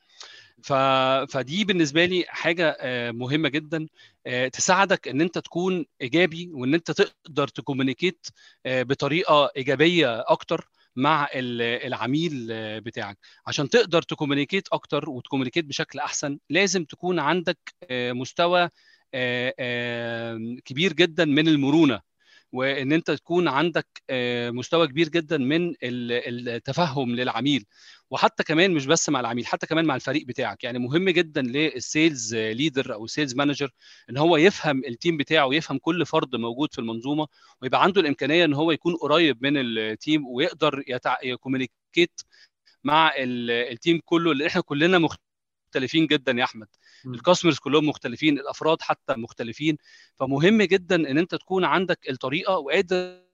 فدي 1.29 1.65
بالنسبة 1.65 2.05
لي 2.05 2.25
حاجة 2.29 2.77
آه، 2.81 3.11
مهمة 3.11 3.49
جدا 3.49 3.89
آه، 4.27 4.49
تساعدك 4.49 5.09
إن 5.09 5.21
أنت 5.21 5.39
تكون 5.39 5.87
إيجابي 6.03 6.51
وإن 6.53 6.75
أنت 6.75 6.91
تقدر 6.91 7.49
تكومينيكيت 7.49 8.27
بطريقة 8.67 9.51
إيجابية 9.57 10.21
أكتر 10.21 10.69
مع 10.97 11.29
العميل 11.35 12.47
بتاعك. 12.81 13.19
عشان 13.47 13.69
تقدر 13.69 14.03
تكومينيكيت 14.03 14.69
أكتر 14.73 15.11
وتكومينيكيت 15.11 15.65
بشكل 15.65 15.99
أحسن 15.99 16.39
لازم 16.51 16.85
تكون 16.85 17.19
عندك 17.19 17.59
مستوى 17.93 18.69
كبير 20.65 20.93
جدا 20.93 21.25
من 21.25 21.49
المرونة. 21.49 22.01
وإن 22.57 22.93
أنت 22.93 23.11
تكون 23.11 23.49
عندك 23.49 23.87
مستوى 24.51 24.87
كبير 24.87 25.09
جدا 25.09 25.39
من 25.39 25.75
التفهم 25.83 27.15
للعميل. 27.17 27.65
وحتى 28.11 28.43
كمان 28.45 28.75
مش 28.75 28.87
بس 28.87 29.09
مع 29.09 29.21
العميل 29.21 29.47
حتى 29.47 29.67
كمان 29.67 29.85
مع 29.85 29.95
الفريق 29.97 30.27
بتاعك. 30.27 30.65
يعني 30.65 30.79
مهم 30.79 31.11
جدا 31.11 31.43
لل 31.43 31.69
sales 31.69 32.35
leader 32.35 32.95
أو 32.95 33.05
ال 33.05 33.10
sales 33.10 33.35
manager 33.35 33.71
إن 34.11 34.17
هو 34.17 34.37
يفهم 34.37 34.83
ال 34.89 34.94
team 34.94 35.17
بتاعه 35.17 35.47
ويفهم 35.47 35.79
كل 35.79 36.07
فرد 36.07 36.37
موجود 36.37 36.73
في 36.73 36.79
المنظومة 36.79 37.27
ويبقى 37.63 37.83
عنده 37.83 38.01
الإمكانية 38.01 38.45
إن 38.45 38.55
هو 38.55 38.71
يكون 38.73 38.95
قريب 38.97 39.43
من 39.43 39.53
ال 39.57 39.71
team 39.71 40.27
ويقدر 40.27 40.83
ي 41.25 41.33
communicate 41.33 42.21
مع 42.85 43.13
ال 43.19 43.35
team 43.35 44.01
كله 44.05 44.33
اللي 44.33 44.47
إحنا 44.47 44.61
كلنا 44.63 44.99
مختلفين 45.77 46.07
جدا 46.07 46.33
يا 46.33 46.45
أحمد. 46.45 46.69
ال 47.07 47.12
customers 47.12 47.59
كلهم 47.59 47.89
مختلفين 47.89 48.39
الأفراد 48.39 48.83
حتى 48.83 49.15
مختلفين. 49.15 49.77
فمهم 50.17 50.63
جدا 50.63 50.97
إن 50.97 51.19
أنت 51.19 51.35
تكون 51.35 51.65
عندك 51.65 52.11
الطريقة 52.11 52.59
وقادر 52.59 53.27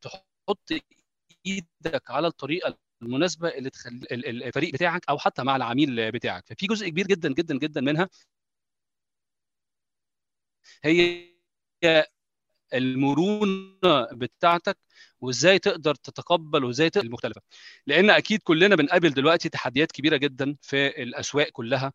تحط 0.00 0.70
إيدك 1.46 2.10
على 2.10 2.26
الطريقة 2.26 2.78
المناسبة 3.02 3.48
اللي 3.48 3.70
تخلي 3.70 4.06
الفريق 4.12 4.72
بتاعك 4.72 5.08
أو 5.08 5.18
حتى 5.18 5.42
مع 5.42 5.56
العميل 5.56 6.12
بتاعك. 6.12 6.46
ففي 6.46 6.66
جزء 6.66 6.88
كبير 6.88 7.06
جدا 7.06 7.32
جدا 7.34 7.58
جدا 7.58 7.80
منها 7.80 8.08
هي 10.84 11.34
المرونة 12.74 14.04
بتاعتك 14.12 14.78
وإزاي 15.24 15.58
تقدر 15.58 15.94
تتقبل 15.94 16.64
وإزاي 16.64 16.90
تقبل 16.90 17.06
المختلفة. 17.06 17.40
لأن 17.86 18.10
أكيد 18.10 18.40
كلنا 18.42 18.76
بنقابل 18.76 19.10
دلوقتي 19.10 19.48
تحديات 19.48 19.92
كبيرة 19.92 20.16
جدا 20.16 20.56
في 20.62 21.02
الأسواق 21.02 21.48
كلها 21.48 21.92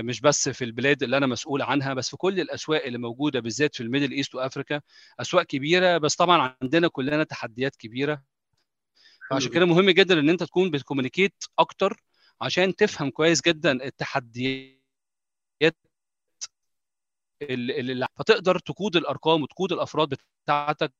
مش 0.00 0.20
بس 0.20 0.48
في 0.48 0.64
البلاد 0.64 1.02
اللي 1.02 1.16
أنا 1.16 1.26
مسؤول 1.26 1.62
عنها 1.62 1.94
بس 1.94 2.10
في 2.10 2.16
كل 2.16 2.40
الأسواق 2.40 2.84
اللي 2.84 2.98
موجودة 2.98 3.40
بالذات 3.40 3.74
في 3.74 3.82
ال 3.82 3.86
Middle 3.86 4.12
East 4.12 4.34
و 4.34 4.40
Africa. 4.40 4.80
أسواق 5.20 5.42
كبيرة 5.44 5.98
بس 5.98 6.14
طبعا 6.16 6.56
عندنا 6.62 6.88
كلنا 6.88 7.24
تحديات 7.24 7.76
كبيرة. 7.76 8.22
فعشان 9.30 9.50
كده 9.50 9.64
مهم 9.64 9.90
جدا 9.90 10.18
إن 10.18 10.28
أنت 10.28 10.42
تكون 10.42 10.70
بت 10.70 10.81
communicate 10.81 11.44
أكتر 11.58 12.02
عشان 12.40 12.76
تفهم 12.76 13.10
كويس 13.10 13.42
جدا 13.42 13.84
التحديات 13.84 14.80
اللي 17.42 18.06
فتقدر 18.16 18.58
تقود 18.58 18.96
الأرقام 18.96 19.42
وتقود 19.42 19.72
الأفراد 19.72 20.14
بتاعتك 20.44 20.92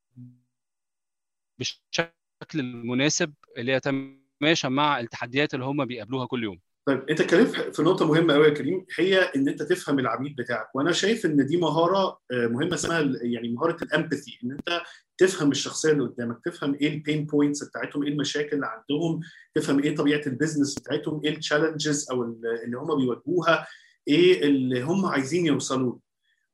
بالشكل 1.59 2.61
المناسب 2.61 3.35
اللي 3.59 3.73
يتماشى 3.73 4.69
مع 4.69 5.01
التحديات 5.01 5.55
اللي 5.55 5.65
هم 5.65 5.85
بيقابلوها 5.85 6.27
كل 6.27 6.45
يوم. 6.45 6.61
طيب 6.87 7.03
انت 7.11 7.21
اتكلمت 7.21 7.77
في 7.77 7.83
نقطة 7.83 8.07
مهمة 8.07 8.35
قوي 8.35 8.45
يا 8.47 8.55
كريم 8.55 8.87
هي 8.99 9.19
إن 9.37 9.49
أنت 9.49 9.63
تفهم 9.63 9.99
العميل 9.99 10.35
بتاعك. 10.35 10.75
وأنا 10.75 10.93
شايف 10.93 11.27
إن 11.27 11.47
دي 11.47 11.57
مهارة 11.57 12.19
مهمة 12.33 12.75
اسمها 12.75 13.01
يعني 13.23 13.49
مهارة 13.49 13.85
ال 13.85 13.91
empathy 13.91 14.39
إن 14.45 14.53
أنت 14.53 14.83
تفهم 15.19 15.51
الشخصية 15.51 15.93
اللي 15.93 16.05
قدامك 16.05 16.39
تفهم 16.45 16.75
إيه 16.75 16.89
ال 16.95 17.01
pain 17.01 17.27
points 17.27 17.65
بتاعتهم 17.65 18.03
إيه 18.03 18.11
المشاكل 18.11 18.57
اللي 18.57 18.67
عندهم 18.67 19.21
تفهم 19.55 19.83
إيه 19.83 19.95
طبيعة 19.97 20.23
ال 20.27 20.32
business 20.32 20.75
بتاعتهم 20.79 21.21
إيه 21.25 21.31
ال 21.31 21.38
challenges 21.38 22.11
أو 22.11 22.23
اللي 22.65 22.77
هم 22.77 22.97
بيواجهوها 22.97 23.67
إيه 24.09 24.43
اللي 24.43 24.83
هم 24.83 25.07
عايزين 25.07 25.47
يوصلوا 25.47 25.97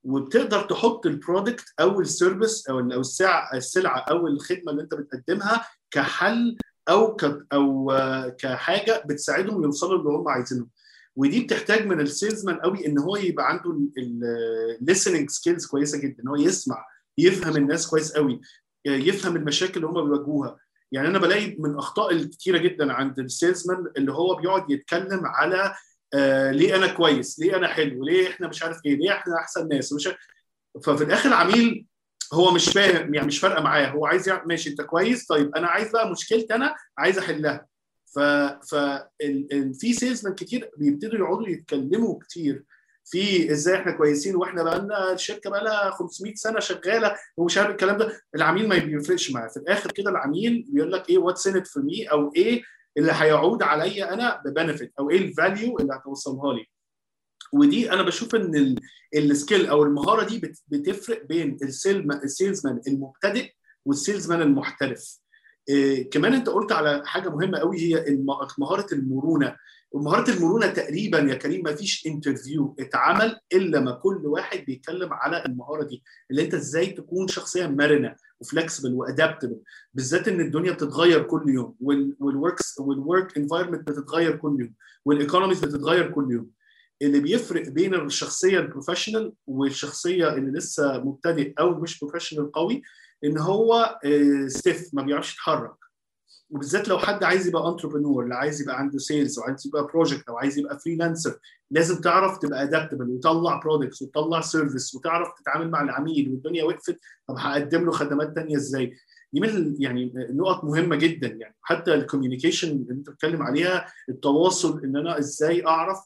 وبتقدر 0.04 0.62
تحط 0.62 1.06
ال 1.06 1.13
product 1.13 1.64
أو 1.80 2.00
ال 2.00 2.09
service 2.09 2.68
أو 2.68 2.78
أو 2.78 3.00
السلعه 3.00 3.56
السلعة 3.56 3.98
أو 3.98 4.26
الخدمة 4.26 4.72
اللي 4.72 4.82
أنت 4.82 4.94
بتقدمها 4.94 5.66
كحل 5.90 6.56
أو 6.88 7.16
ك 7.16 7.46
أو 7.52 7.92
كحاجة 8.38 9.02
بتساعدهم 9.06 9.62
يوصلوا 9.62 9.98
اللي 9.98 10.10
هم 10.10 10.28
عايزينه. 10.28 10.66
ودي 11.16 11.44
بتحتاج 11.44 11.86
من 11.86 12.00
ال 12.00 12.06
salesman 12.06 12.56
قوي 12.56 12.86
إن 12.86 12.98
هو 12.98 13.16
يبقى 13.16 13.48
عنده 13.48 13.80
ال 13.98 14.11
listening 14.11 15.30
skills 15.30 15.66
كويسة 15.66 15.98
جدا. 15.98 16.22
إن 16.22 16.28
هو 16.28 16.36
يسمع 16.36 16.86
يفهم 17.18 17.56
الناس 17.56 17.86
كويس 17.86 18.12
قوي 18.12 18.40
يفهم 18.86 19.36
المشاكل 19.36 19.74
اللي 19.76 19.86
هم 19.86 20.04
بيواجهوها. 20.04 20.58
يعني 20.92 21.08
أنا 21.08 21.18
بلاقي 21.18 21.56
من 21.58 21.76
أخطاء 21.76 22.12
الكتيره 22.12 22.58
جدا 22.58 22.92
عند 22.92 23.18
ال 23.18 23.26
salesman 23.26 23.86
اللي 23.96 24.12
هو 24.12 24.34
بيقعد 24.34 24.70
يتكلم 24.70 25.20
على 25.26 25.74
آه 26.14 26.50
ليه 26.50 26.76
أنا 26.76 26.86
كويس؟ 26.92 27.38
ليه 27.40 27.56
أنا 27.56 27.68
حلو؟ 27.68 28.04
ليه 28.04 28.28
إحنا 28.28 28.48
مش 28.48 28.62
عارف 28.62 28.76
إيه؟ 28.86 28.96
ليه 28.96 29.12
إحنا 29.12 29.34
أحسن 29.38 29.68
ناس؟ 29.68 29.92
ومش 29.92 30.08
ففي 30.84 31.04
الآخر 31.04 31.28
العميل 31.28 31.86
هو 32.32 32.50
مش 32.50 32.68
فاهم 32.68 33.14
يعني 33.14 33.26
مش 33.26 33.38
فارقة 33.38 33.62
معاه. 33.62 33.86
هو 33.86 34.06
عايز 34.06 34.28
يعمل 34.28 34.48
ماشي 34.48 34.70
أنت 34.70 34.80
كويس؟ 34.82 35.26
طيب 35.26 35.54
أنا 35.56 35.68
عايز 35.68 35.90
بقى 35.92 36.10
مشكلتي 36.10 36.54
أنا 36.54 36.74
عايز 36.98 37.18
أحلها. 37.18 37.66
ف 38.14 38.18
ف 38.70 38.74
في 39.80 39.92
salesman 39.92 40.34
كتير 40.34 40.70
بيبتدوا 40.76 41.18
يقعدوا 41.18 41.48
يتكلموا 41.48 42.18
كتير 42.18 42.64
في 43.04 43.50
إزاي 43.52 43.76
إحنا 43.76 43.92
كويسين 43.92 44.36
وإحنا 44.36 44.62
بقى 44.62 44.78
لنا 44.78 45.12
الشركة 45.12 45.50
بقى 45.50 45.64
لها 45.64 45.90
500 45.90 46.34
سنة 46.34 46.60
شغالة 46.60 47.16
ومش 47.36 47.58
عارف 47.58 47.70
الكلام 47.70 47.98
ده. 47.98 48.20
العميل 48.34 48.68
ما 48.68 48.78
بيفرقش 48.78 49.30
معاه. 49.30 49.48
في 49.48 49.56
الآخر 49.56 49.90
كده 49.92 50.10
العميل 50.10 50.64
بيقول 50.68 50.92
لك 50.92 51.10
إيه 51.10 51.18
what's 51.18 51.46
in 51.46 51.64
for 51.64 51.82
me 51.82 52.04
أو 52.10 52.32
إيه 52.36 52.62
اللي 52.98 53.12
هيعود 53.14 53.62
عليا 53.62 54.14
أنا 54.14 54.42
ب 54.44 54.50
benefit 54.50 54.92
أو 54.98 55.10
إيه 55.10 55.18
ال 55.18 55.28
value 55.28 55.78
اللي 55.78 55.94
هتوصلها 55.94 56.54
لي. 56.54 56.66
ودي 57.52 57.92
أنا 57.92 58.02
بشوف 58.02 58.34
إن 58.34 58.74
ال 59.14 59.23
skill 59.23 59.66
أو 59.66 59.82
المهارة 59.82 60.24
دي 60.26 60.54
بتفرق 60.68 61.24
بين 61.26 61.56
ال 61.62 61.75
salesman 61.75 62.80
المبتدئ 62.88 63.50
وال 63.84 63.96
salesman 63.96 64.42
المحترف. 64.42 65.18
إيه 65.68 66.10
كمان 66.10 66.34
أنت 66.34 66.48
قلت 66.48 66.72
على 66.72 67.02
حاجة 67.06 67.28
مهمة 67.28 67.58
قوي 67.58 67.78
هي 67.80 68.18
مهارة 68.58 68.86
المرونة. 68.92 69.56
ومهارة 69.92 70.30
المرونة 70.30 70.66
تقريبا 70.66 71.18
يا 71.18 71.34
كريم 71.34 71.62
ما 71.64 71.74
فيش 71.74 72.06
interview 72.06 72.76
اتعمل 72.80 73.40
إلا 73.52 73.80
ما 73.80 73.92
كل 73.92 74.20
واحد 74.26 74.58
بيتكلم 74.64 75.12
على 75.12 75.44
المهارة 75.46 75.84
دي 75.84 76.02
اللي 76.30 76.42
أنت 76.42 76.54
إزاي 76.54 76.86
تكون 76.86 77.28
شخصيه 77.28 77.66
مرنة 77.66 78.14
و 78.40 78.46
flexible 78.46 78.94
و 78.94 79.01
adaptable 79.01 79.60
بالذات 79.94 80.28
إن 80.28 80.40
الدنيا 80.40 80.72
بتتغير 80.72 81.22
كل 81.22 81.42
يوم 81.48 81.76
وال 82.20 82.37
works 82.37 82.78
وال 82.78 82.97
work 82.97 83.36
environment 83.38 83.88
بتتغير 83.90 84.36
كل 84.36 84.56
يوم 84.60 84.74
وال 85.04 85.15
economies 85.15 85.64
بتتغير 85.64 86.10
كل 86.10 86.28
يوم. 86.32 86.50
اللي 87.02 87.20
بيفرق 87.20 87.68
بين 87.68 87.94
الشخصية 87.94 88.58
ال 88.58 88.64
professional 88.64 89.32
والشخصية 89.46 90.34
اللي 90.34 90.58
لسه 90.58 90.98
مبتدئ 91.04 91.52
أو 91.60 91.80
مش 91.80 92.00
professional 92.00 92.52
قوي 92.52 92.82
إن 93.24 93.38
هو 93.38 93.98
stiff 94.46 94.90
ما 94.94 95.02
بيعرفش 95.02 95.32
يتحرك. 95.34 95.72
وبالذات 96.50 96.88
لو 96.88 96.98
حد 96.98 97.24
عايز 97.24 97.46
يبقى 97.46 97.68
entrepreneur 97.68 98.24
اللي 98.24 98.34
عايز 98.34 98.62
يبقى 98.62 98.78
عنده 98.78 98.98
sales 98.98 99.38
أو 99.38 99.44
عايز 99.44 99.66
يبقى 99.66 99.86
project 99.86 100.28
أو 100.28 100.38
عايز 100.38 100.58
يبقى 100.58 100.78
freelancer 100.78 101.38
لازم 101.70 102.00
تعرف 102.00 102.38
تبقى 102.38 102.62
adaptable 102.62 103.08
وتطلع 103.08 103.60
products 103.60 104.02
وتطلع 104.02 104.40
service 104.40 104.94
وتعرف 104.94 105.28
تتعامل 105.40 105.70
مع 105.70 105.82
العميل 105.82 106.28
والدنيا 106.30 106.64
وقفت 106.64 106.98
طب 107.28 107.34
هقدم 107.38 107.84
له 107.84 107.90
خدمات 107.92 108.34
ثانية 108.34 108.56
إزاي؟ 108.56 108.96
دي 109.32 109.40
من 109.40 109.76
يعني 109.78 110.12
نقط 110.16 110.64
مهمة 110.64 110.96
جدا 110.96 111.28
يعني. 111.28 111.56
حتى 111.62 111.94
ال 111.94 111.99
communication 111.99 112.68
اللي 112.70 112.92
أنت 112.92 113.10
بتتكلم 113.10 113.42
عليها 113.42 113.86
التواصل 114.08 114.84
إن 114.84 114.96
أنا 114.96 115.18
إزاي 115.18 115.66
أعرف 115.66 115.98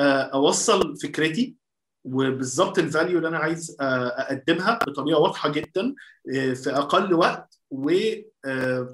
أوصل 0.00 0.96
فكرتي 0.96 1.56
وبالظبط 2.04 2.78
ال 2.78 2.84
value 2.84 3.16
اللي 3.18 3.28
أنا 3.28 3.38
عايز 3.38 3.76
أقدمها 3.80 4.78
بطريقة 4.86 5.20
واضحة 5.20 5.48
جدا 5.52 5.94
في 6.32 6.70
أقل 6.70 7.14
وقت 7.14 7.58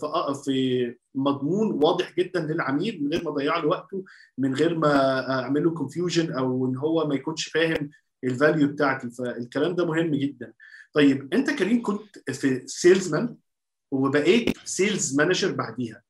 وفي 0.02 0.94
مضمون 1.14 1.84
واضح 1.84 2.14
جدا 2.18 2.40
للعميل 2.40 3.04
من 3.04 3.10
غير 3.12 3.24
ما 3.24 3.30
اضيع 3.30 3.58
له 3.58 3.68
وقته 3.68 4.04
من 4.38 4.54
غير 4.54 4.78
ما 4.78 5.30
أعمل 5.42 5.64
له 5.64 5.70
confusion 5.70 6.32
أو 6.32 6.66
إن 6.66 6.76
هو 6.76 7.06
ما 7.06 7.14
يكونش 7.14 7.48
فاهم 7.48 7.90
ال 8.24 8.32
value 8.32 8.68
بتاعتي 8.68 9.10
فالكلام 9.10 9.74
ده 9.74 9.86
مهم 9.86 10.14
جدا. 10.14 10.52
طيب 10.92 11.34
أنت 11.34 11.50
كريم 11.50 11.82
كنت 11.82 12.30
في 12.30 12.62
salesman 12.66 13.36
وبقيت 13.90 14.58
sales 14.64 15.16
manager 15.16 15.52
بعديها. 15.52 16.02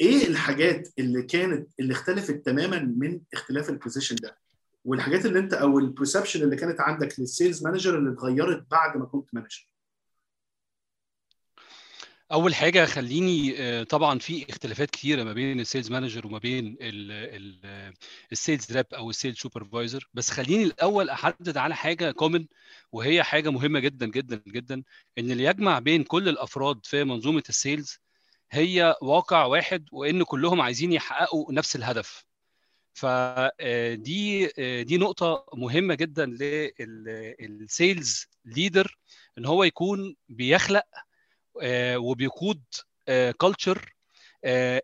إيه 0.00 0.28
الحاجات 0.28 0.88
اللي 0.98 1.22
كانت 1.22 1.68
اللي 1.80 1.92
اختلفت 1.92 2.46
تماما 2.46 2.94
من 2.98 3.20
اختلاف 3.32 3.70
ال 3.70 3.75
position 3.75 4.16
ده؟ 4.16 4.38
والحاجات 4.84 5.26
اللي 5.26 5.38
أنت 5.38 5.54
أو 5.54 5.78
ال 5.78 5.84
perception 5.84 6.42
اللي 6.42 6.56
كانت 6.56 6.80
عندك 6.80 7.20
لل 7.20 7.33
sales 7.33 7.64
manager 7.64 7.98
اللي 7.98 8.10
اتغيرت 8.12 8.66
بعد 8.70 8.96
ما 8.96 9.04
كنت 9.04 9.34
مانجر 9.34 9.71
أول 12.32 12.54
حاجة 12.54 12.84
خليني 12.84 13.84
طبعا 13.84 14.18
في 14.18 14.46
اختلافات 14.50 14.90
كثيره 14.90 15.24
ما 15.24 15.32
بين 15.32 15.60
ال 15.60 15.65
sales 15.65 15.90
manager 15.90 16.26
وما 16.26 16.38
بين 16.38 16.76
ال 18.32 18.39
sales 18.39 18.72
rep 18.72 18.86
أو 18.94 19.10
ال 19.10 19.14
sales 19.14 19.36
supervisor. 19.36 20.08
بس 20.14 20.30
خليني 20.30 20.64
الأول 20.64 21.10
أحدد 21.10 21.56
على 21.56 21.76
حاجة 21.76 22.10
common 22.10 22.46
وهي 22.92 23.22
حاجة 23.22 23.50
مهمة 23.50 23.80
جدا 23.80 24.06
جدا 24.06 24.42
جدا 24.48 24.82
إن 25.18 25.30
اللي 25.30 25.44
يجمع 25.44 25.78
بين 25.78 26.04
كل 26.04 26.28
الأفراد 26.28 26.80
في 26.86 27.04
منظومة 27.04 27.42
ال 27.48 27.56
sales 27.56 27.98
هي 28.50 28.96
واقع 29.02 29.44
واحد 29.44 29.88
وإن 29.92 30.22
كلهم 30.22 30.60
عايزين 30.60 30.92
يحققوا 30.92 31.52
نفس 31.52 31.76
الهدف. 31.76 32.24
فدي 32.94 34.46
دي 34.82 34.98
نقطة 34.98 35.46
مهمة 35.54 35.94
جدا 35.94 36.26
لل 37.40 37.65
sales 37.65 38.26
leader 38.44 38.98
إن 39.38 39.46
هو 39.46 39.64
يكون 39.64 40.16
بيخلق 40.28 40.84
وبيقود 41.96 42.62
culture 43.38 43.94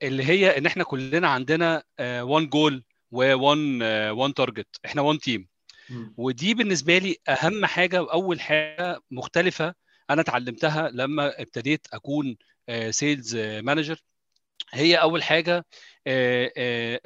اللي 0.03 0.25
هي 0.25 0.59
إن 0.59 0.67
إحنا 0.67 0.85
كلنا 0.85 1.29
عندنا 1.29 1.83
one 2.01 2.49
goal 2.49 2.85
و 3.11 3.29
one 3.29 3.83
one 4.11 4.35
target 4.35 4.67
إحنا 4.85 5.03
one 5.03 5.19
team 5.19 5.49
ودي 6.17 6.55
بالنسبة 6.55 6.99
لي 6.99 7.17
أهم 7.29 7.67
حاجة 7.67 8.03
وأول 8.03 8.41
حاجة 8.41 9.01
مختلفة 9.11 9.75
أنا 10.11 10.21
اتعلمتها 10.21 10.91
لما 10.91 11.41
ابتديت 11.43 11.87
أكون 11.93 12.37
sales 12.91 13.37
manager 13.37 14.03
هي 14.71 14.97
أول 14.97 15.23
حاجة 15.23 15.67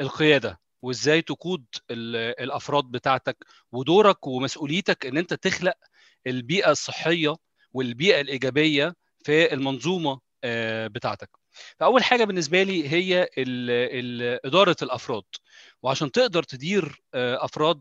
القيادة. 0.01 0.61
وإزاي 0.83 1.23
تقود 1.23 1.65
الأفراد 1.91 2.85
بتاعتك 2.85 3.37
ودورك 3.73 4.27
ومسؤوليتك 4.27 5.07
إن 5.07 5.17
أنت 5.19 5.35
تخلق 5.35 5.75
البيئة 6.27 6.71
الصحية 6.71 7.37
والبيئة 7.73 8.21
الإيجابية 8.21 8.95
في 9.25 9.53
المنظومة 9.55 10.21
بتاعتك. 10.87 11.31
فأول 11.81 12.05
حاجة 12.05 12.25
بالنسبة 12.25 12.63
لي 12.63 12.89
هي 12.89 13.29
إدارة 14.45 14.77
الأفراد. 14.83 15.25
وعشان 15.83 16.13
تقدر 16.13 16.43
تدير 16.43 17.03
أفراد 17.15 17.81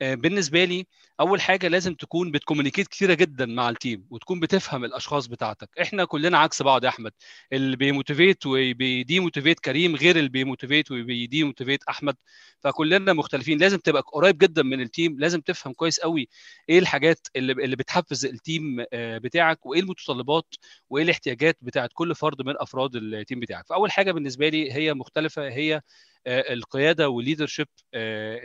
بالنسبة 0.00 0.64
لي 0.64 0.86
أول 1.20 1.40
حاجة 1.40 1.68
لازم 1.68 1.94
تكون 1.94 2.30
بت 2.30 2.39
communicate 2.39 2.88
كتيرة 2.88 3.14
جدا 3.14 3.46
مع 3.46 3.68
ال 3.68 3.76
team 3.76 4.06
وتكون 4.10 4.40
بتفهم 4.40 4.84
الأشخاص 4.84 5.26
بتاعتك. 5.26 5.68
إحنا 5.80 6.04
كلنا 6.04 6.38
عكس 6.38 6.62
بعض 6.62 6.84
يا 6.84 6.88
أحمد. 6.88 7.12
اللي 7.52 7.76
بي 7.76 7.90
motivate 7.90 8.46
وبيدي 8.46 9.20
motivate 9.20 9.60
كريم 9.60 9.96
غير 9.96 10.16
اللي 10.18 10.28
بي 10.28 10.40
motivate 10.40 10.90
وبيدي 10.90 11.44
motivate 11.44 11.82
أحمد. 11.88 12.16
فكلنا 12.60 13.12
مختلفين. 13.12 13.58
لازم 13.58 13.78
تبقى 13.78 14.02
قريب 14.12 14.38
جدا 14.38 14.62
من 14.62 14.80
ال 14.80 14.88
team 14.88 15.20
لازم 15.20 15.40
تفهم 15.40 15.72
كويس 15.72 16.00
قوي 16.00 16.28
إيه 16.68 16.78
الحاجات 16.78 17.18
اللي 17.36 17.52
اللي 17.52 17.76
بتحفز 17.76 18.24
ال 18.26 18.38
team 18.38 18.84
بتاعك 18.94 19.66
وإيه 19.66 19.80
المتطلبات 19.80 20.54
وإيه 20.90 21.04
الاحتياجات 21.04 21.58
بتاعت 21.62 21.90
كل 21.94 22.14
فرد 22.14 22.42
من 22.42 22.54
أفراد 22.58 22.96
ال 22.96 23.05
team 23.05 23.40
بتاعك. 23.40 23.66
فأول 23.68 23.90
حاجة 23.92 24.12
بالنسبة 24.12 24.48
لي 24.48 24.72
هي 24.72 24.94
مختلفة 24.94 25.48
هي 25.48 25.80
القيادة 26.26 27.08
وال 27.08 27.18
leadership 27.18 27.66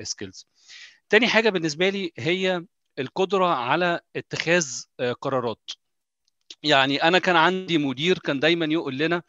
skills 0.03 0.47
تاني 1.09 1.27
حاجة 1.27 1.49
بالنسبة 1.49 1.89
لي 1.89 2.13
هي 2.17 2.65
القدرة 2.99 3.45
على 3.45 3.99
اتخاذ 4.15 4.83
قرارات. 5.21 5.71
يعني 6.63 7.03
أنا 7.03 7.19
كان 7.19 7.35
عندي 7.35 7.77
مدير 7.77 8.19
كان 8.19 8.39
دايما 8.39 8.65
يقول 8.65 8.97
لنا 8.97 9.23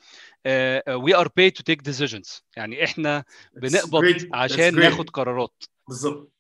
we 0.89 1.15
are 1.15 1.29
paid 1.29 1.53
to 1.59 1.63
take 1.71 1.83
decisions. 1.93 2.43
يعني 2.57 2.85
إحنا 2.85 3.25
بنقبض 3.53 4.29
عشان 4.33 4.75
ناخد 4.75 5.11
قرارات. 5.11 5.65
بالظبط. 5.89 6.33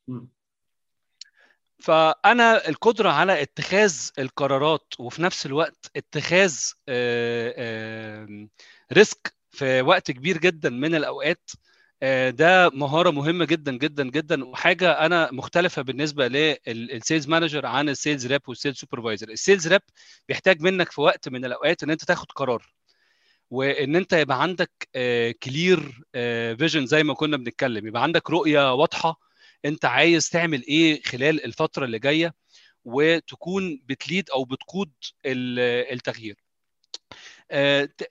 فأنا 1.79 2.68
القدرة 2.68 3.11
على 3.11 3.42
اتخاذ 3.42 4.09
القرارات 4.18 4.94
وفي 4.98 5.22
نفس 5.22 5.46
الوقت 5.46 5.90
اتخاذ 5.96 6.59
risk 8.92 9.35
في 9.50 9.83
وقت 9.83 10.11
كبير 10.11 10.38
جدا 10.38 10.70
من 10.70 10.94
الأوقات 10.94 11.50
ده 12.31 12.71
مهارة 12.71 13.11
مهمة 13.11 13.45
جدا 13.45 13.73
جدا 13.73 14.05
جدا 14.11 14.45
وحاجة 14.45 14.91
أنا 14.93 15.29
مختلفة 15.33 15.83
بالنسبة 15.83 16.29
لل 16.29 16.57
sales 16.57 17.29
manager 17.29 17.66
عن 17.67 17.89
ال 17.88 17.95
sales 17.95 18.27
rep 18.33 18.40
وال 18.49 18.57
sales 18.57 18.77
supervisor 18.77 19.29
ال 19.31 19.37
sales 19.37 19.68
rep 19.68 19.83
بيحتاج 20.29 20.61
منك 20.63 20.91
في 20.93 21.01
وقت 21.01 21.29
من 21.29 21.45
الأوقات 21.45 21.83
إن 21.83 21.91
أنت 21.91 22.05
تاخد 22.05 22.33
قرار 22.33 22.73
وإن 23.51 23.97
أنت 23.97 24.13
يبقى 24.13 24.43
عندك 24.43 24.71
clear 25.42 26.03
vision 26.59 26.87
زي 26.87 27.03
ما 27.03 27.15
كنا 27.15 27.37
بنتكلم. 27.37 27.87
يبقى 27.87 28.03
عندك 28.03 28.31
رؤية 28.31 28.75
واضحة 28.75 29.21
أنت 29.65 29.85
عايز 29.85 30.29
تعمل 30.31 30.63
إيه 30.69 31.03
خلال 31.03 31.45
الفترة 31.45 31.85
اللي 31.85 31.99
جاية 31.99 32.35
وتكون 32.85 33.81
بت 33.87 34.01
lead 34.01 34.31
أو 34.31 34.45
بتقود 34.45 34.93
التغيير. 35.27 36.37
آه، 36.39 36.50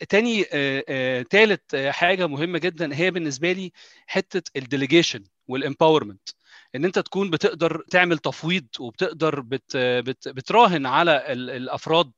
تاني 0.09 0.45
آه، 0.53 0.83
آه، 0.89 1.21
تالت 1.21 1.75
حاجة 1.75 2.27
مهمة 2.27 2.59
جدا 2.59 2.95
هي 2.95 3.11
بالنسبة 3.11 3.51
لي 3.51 3.71
حتة 4.07 4.51
ال 4.57 4.63
delegation 4.63 5.23
وال 5.47 5.60
empowerment 5.60 6.29
إن 6.75 6.85
أنت 6.85 6.99
تكون 6.99 7.29
بتقدر 7.29 7.83
تعمل 7.91 8.17
تفويض 8.17 8.67
وبتقدر 8.79 9.39
بت 9.39 9.77
بت 9.77 10.27
بتراهن 10.27 10.85
على 10.85 11.33
الأفراد 11.33 12.11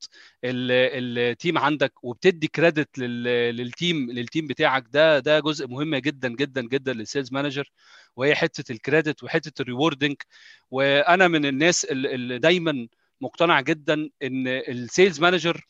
ال 0.44 0.67
team 0.67 1.58
عندك 1.58 2.04
وبتدي 2.04 2.48
credit 2.48 2.98
لل 3.00 3.37
team 3.37 4.12
لل 4.12 4.24
team 4.24 4.48
بتاعك. 4.48 4.84
ده 4.92 5.20
ده 5.20 5.40
جزء 5.40 5.68
مهم 5.68 5.96
جدا 5.96 6.30
جدا 6.30 6.62
جدا 6.62 6.94
لل 6.94 7.05
sales 7.05 7.34
manager 7.34 7.72
وهي 8.16 8.36
حتة 8.36 8.72
ال 8.72 8.79
credit 8.79 9.24
وحتة 9.24 9.62
ال 9.62 9.67
rewarding 9.67 10.16
وأنا 10.72 11.28
من 11.28 11.46
الناس 11.46 11.86
اللي 11.86 12.40
دايما 12.40 12.88
مقتنع 13.22 13.62
جدا 13.62 14.10
إن 14.24 14.48
ال 14.48 14.60
sales 14.60 15.20
manager 15.20 15.66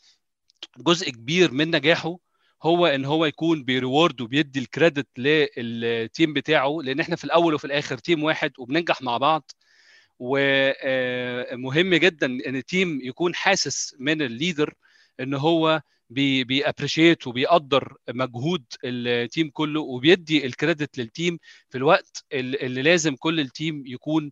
جزء 0.77 1.09
كبير 1.09 1.51
من 1.51 1.75
نجاحه 1.75 2.17
هو 2.63 2.85
إن 2.87 3.05
هو 3.05 3.25
يكون 3.25 3.63
بي 3.63 3.78
reward 3.78 4.21
وبيدي 4.21 4.59
ال 4.59 4.66
credit 4.66 5.07
لل 5.17 5.56
team 5.56 6.33
بتاعه 6.33 6.77
لأن 6.83 6.99
إحنا 6.99 7.15
في 7.15 7.23
الأول 7.23 7.53
وفي 7.53 7.65
الآخر 7.65 7.97
team 7.97 8.23
واحد 8.23 8.51
وبننجح 8.59 9.01
مع 9.01 9.17
بعض. 9.17 9.51
ومهم 10.19 11.95
جدا 11.95 12.25
إن 12.27 12.55
ال 12.55 12.64
team 12.64 12.99
يكون 13.03 13.35
حاسس 13.35 13.95
من 13.99 14.21
ال 14.21 14.29
leader 14.29 14.73
إن 15.19 15.33
هو 15.33 15.81
بي 16.11 16.31
appreciate 16.31 17.27
وبيقدر 17.27 17.95
مجهود 18.09 18.63
ال 18.83 18.96
team 18.96 19.49
كله 19.53 19.81
وبيدي 19.81 20.45
ال 20.45 20.53
credit 20.53 20.97
لل 20.97 21.11
team 21.11 21.39
في 21.69 21.77
الوقت 21.77 22.25
اللي 22.33 22.81
لازم 22.81 23.15
كل 23.15 23.39
ال 23.39 23.48
team 23.48 23.83
يكون 23.87 24.31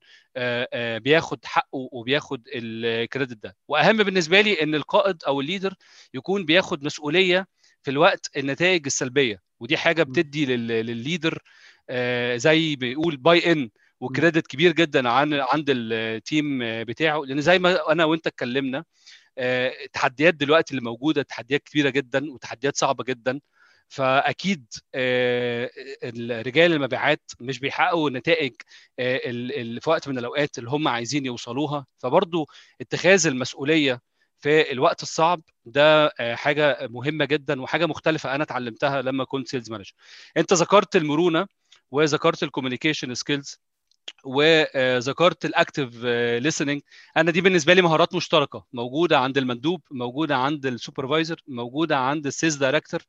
بياخد 1.00 1.46
حقه 1.46 1.90
وبياخد 1.92 2.42
ال 2.56 2.68
credit 2.68 3.44
ده. 3.44 3.56
وأهم 3.68 3.98
بالنسبة 3.98 4.42
لي 4.42 4.64
إن 4.64 4.76
القائد 4.76 5.24
أو 5.28 5.42
ال 5.42 5.46
leader 5.46 5.74
يكون 6.14 6.46
بياخد 6.46 6.84
مسؤولية 6.84 7.48
في 7.84 7.92
الوقت 7.92 8.30
النتائج 8.38 8.86
السلبية. 8.86 9.42
ودي 9.60 9.78
حاجة 9.78 10.04
بتدي 10.04 10.46
للل 10.46 10.77
leader 10.77 11.40
زي 12.36 12.76
بيقول 12.76 13.18
buy 13.18 13.52
in 13.52 13.70
و 14.00 14.07
credit 14.07 14.48
كبير 14.48 14.72
جدا 14.72 15.10
عن 15.10 15.34
عند 15.34 15.66
ال 15.70 15.88
team 15.88 16.60
بتاعه. 16.84 17.22
لأن 17.26 17.42
زي 17.42 17.60
ما 17.60 17.92
أنا 17.92 18.06
وأنت 18.06 18.28
اتكلمنا 18.28 18.84
التحديات 19.40 20.34
دلوقتي 20.34 20.72
اللي 20.72 20.82
موجودة 20.84 21.22
تحديات 21.22 21.64
كبيرة 21.64 21.90
جدا 21.90 22.32
وتحديات 22.32 22.78
صعبة 22.78 23.04
جدا. 23.04 23.40
فأكيد 23.90 24.66
رجال 26.32 26.74
المبيعات 26.74 27.22
مش 27.40 27.60
بيحققوا 27.60 28.10
النتائج 28.10 28.54
في 28.98 29.82
وقت 29.88 30.08
من 30.08 30.18
الأوقات 30.18 30.58
اللي 30.58 30.70
هم 30.70 30.88
عايزين 30.88 31.26
يوصلوها. 31.26 31.86
فبرضو 31.98 32.48
اتخاذ 32.82 33.28
المسؤولية 33.28 34.02
في 34.42 34.72
الوقت 34.72 35.04
الصعب 35.04 35.42
ده 35.66 36.14
حاجة 36.36 36.88
مهمة 36.88 37.26
جدا 37.26 37.62
وحاجة 37.62 37.86
مختلفة 37.86 38.36
أنا 38.36 38.44
اتعلمتها 38.44 39.02
لما 39.02 39.24
كنت 39.24 39.48
sales 39.48 39.72
manager 39.72 39.94
أنت 40.38 40.54
ذكرت 40.54 40.96
المرونة 40.96 41.48
وذكرت 41.92 42.44
ال 42.44 42.49
communication 42.49 43.16
skills 43.16 43.60
وذكرت 44.24 45.46
ال 45.46 45.53
active 45.53 45.96
listening 46.44 46.82
أنا 47.18 47.32
دي 47.32 47.42
بالنسبة 47.42 47.74
لي 47.74 47.82
مهارات 47.82 48.16
مشتركة. 48.16 48.66
موجودة 48.74 49.20
عند 49.20 49.38
المندوب 49.38 49.82
موجودة 49.92 50.36
عند 50.38 50.66
ال 50.66 50.73
supervisor 50.73 51.42
موجودة 51.48 51.98
عند 51.98 52.26
ال 52.26 52.31
sales 52.31 52.56
director 52.56 53.02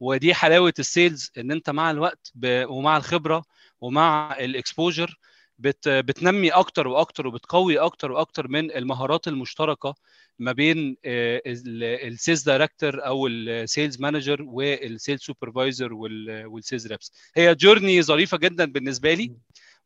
ودي 0.00 0.34
حلاوة 0.34 0.74
ال 0.78 0.87
sales 0.87 1.30
إن 1.38 1.50
أنت 1.52 1.70
مع 1.70 1.90
الوقت 1.90 2.32
ومع 2.46 2.96
الخبرة 2.96 3.42
ومع 3.80 4.36
ال 4.40 4.49
exposure 4.49 5.18
بت 5.58 5.88
بتنمي 5.88 6.50
أكتر 6.50 6.88
وأكتر 6.88 7.26
وبتقوي 7.26 7.78
أكتر 7.78 8.12
وأكتر 8.12 8.48
من 8.48 8.70
المهارات 8.70 9.28
المشتركة 9.28 9.94
ما 10.38 10.52
بين 10.52 10.96
ال 11.06 11.29
sales 11.29 12.42
director 12.42 13.06
أو 13.06 13.26
ال 13.26 13.38
sales 13.38 14.00
manager 14.00 14.42
وال 14.42 14.64
sales 14.64 15.20
supervisor 15.20 15.92
وال 15.92 16.19
sales 16.19 16.86
reps 16.86 17.12
هي 17.36 17.54
journey 17.54 18.02
ظريفة 18.02 18.38
جدا 18.38 18.64
بالنسبة 18.72 19.14
لي. 19.14 19.32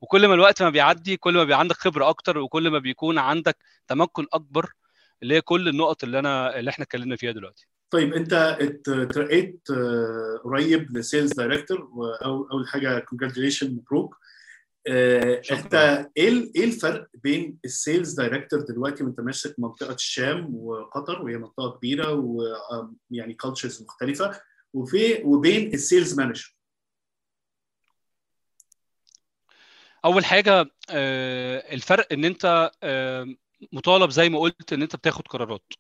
وكل 0.01 0.29
ما 0.29 0.35
الوقت 0.35 0.63
ما 0.63 0.71
بيعدي 0.71 1.17
كل 1.17 1.35
ما 1.35 1.45
بيبقى 1.45 1.59
عندك 1.59 1.77
خبرة 1.77 2.09
أكتر 2.09 2.39
وكل 2.39 2.71
ما 2.71 2.79
بيكون 2.79 3.19
عندك 3.19 3.57
تمكن 3.89 4.27
أكبر 4.33 4.73
لكل 5.23 5.69
النقط 5.69 6.05
اللي 6.05 6.19
أنا 6.19 6.59
اللي 6.59 6.71
إحنا 6.71 6.85
اتكلمنا 6.85 7.17
فيها 7.17 7.33
دلوقتي. 7.33 7.67
طيب 7.91 8.15
أنت 8.15 8.33
اترقيت 8.89 9.69
قريب 10.45 10.97
ل 10.97 11.03
sales 11.03 11.33
director 11.33 11.89
أول 12.25 12.69
حاجة 12.69 12.99
congratulations 12.99 13.71
مبروك. 13.75 14.17
أنت 14.89 15.75
إيه 16.17 16.51
إيه 16.57 16.65
الفرق 16.65 17.07
بين 17.15 17.59
ال 17.65 17.73
sales 17.73 18.15
director 18.15 18.61
دلوقتي 18.61 19.05
وأنت 19.05 19.21
ماسك 19.21 19.55
منطقة 19.59 19.95
الشام 19.95 20.55
وقطر 20.55 21.23
وهي 21.23 21.37
منطقة 21.37 21.71
كبيرة 21.79 22.13
ويعني 22.13 23.35
cultures 23.35 23.83
مختلفة 23.83 24.41
وفي 24.73 25.23
وبين 25.25 25.75
ال 25.75 25.83
sales 25.83 26.21
manager؟ 26.21 26.57
أول 30.05 30.25
حاجة 30.25 30.67
الفرق 31.73 32.07
إن 32.13 32.25
أنت 32.25 32.71
مطالب 33.73 34.11
زي 34.11 34.29
ما 34.29 34.39
قلت 34.39 34.73
إن 34.73 34.83
أنت 34.83 34.97
بتاخد 34.97 35.29
قرارات 35.29 35.73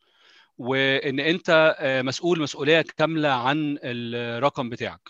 وإن 0.58 1.20
أنت 1.20 1.76
مسؤول 2.04 2.40
مسؤولية 2.42 2.84
كاملة 2.98 3.28
عن 3.30 3.78
الرقم 3.84 4.70
بتاعك. 4.70 5.00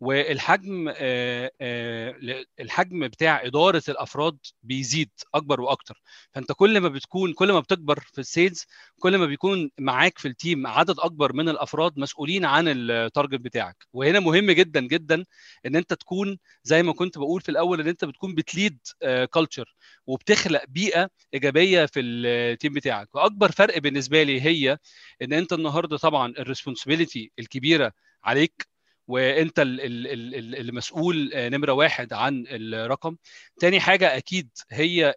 والحجم 0.00 0.92
الحجم 2.60 3.08
بتاع 3.08 3.46
إدارة 3.46 3.82
الأفراد 3.88 4.38
بيزيد 4.62 5.10
أكبر 5.34 5.60
وأكتر. 5.60 6.02
فأنت 6.32 6.52
كل 6.52 6.80
ما 6.80 6.88
بتكون 6.88 7.32
كل 7.32 7.52
ما 7.52 7.60
بتكبر 7.60 8.00
في 8.00 8.18
ال 8.18 8.26
sales 8.26 8.66
كل 9.00 9.16
ما 9.16 9.26
بيكون 9.26 9.70
معاك 9.78 10.18
في 10.18 10.28
ال 10.28 10.36
team 10.36 10.66
عدد 10.66 10.94
أكبر 10.98 11.32
من 11.32 11.48
الأفراد 11.48 11.98
مسؤولين 11.98 12.44
عن 12.44 12.64
ال 12.68 12.78
target 12.78 13.40
بتاعك. 13.40 13.76
وهنا 13.92 14.20
مهم 14.20 14.50
جدا 14.50 14.80
جدا 14.80 15.24
إن 15.66 15.76
أنت 15.76 15.94
تكون 15.94 16.38
زي 16.64 16.82
ما 16.82 16.92
كنت 16.92 17.18
بقول 17.18 17.40
في 17.40 17.48
الأول 17.48 17.80
إن 17.80 17.88
أنت 17.88 18.04
بتكون 18.04 18.34
بت 18.34 18.49
lead 18.49 18.78
culture 19.30 19.74
وبتخلق 20.06 20.64
بيئة 20.68 21.10
إيجابية 21.34 21.86
في 21.86 22.00
ال 22.00 22.14
team 22.14 22.72
بتاعك. 22.72 23.14
وأكبر 23.14 23.50
فرق 23.52 23.78
بالنسبة 23.78 24.22
لي 24.22 24.40
هي 24.40 24.78
إن 25.22 25.32
أنت 25.32 25.52
النهارده 25.52 25.96
طبعا 25.96 26.34
ال 26.38 26.44
responsibility 26.44 27.32
الكبيرة 27.38 27.92
عليك 28.24 28.71
وانت 29.08 29.54
المسؤول 29.58 31.30
نمرة 31.34 31.72
واحد 31.72 32.12
عن 32.12 32.44
الرقم. 32.48 33.16
تاني 33.60 33.80
حاجة 33.80 34.16
أكيد 34.16 34.48
هي 34.70 35.14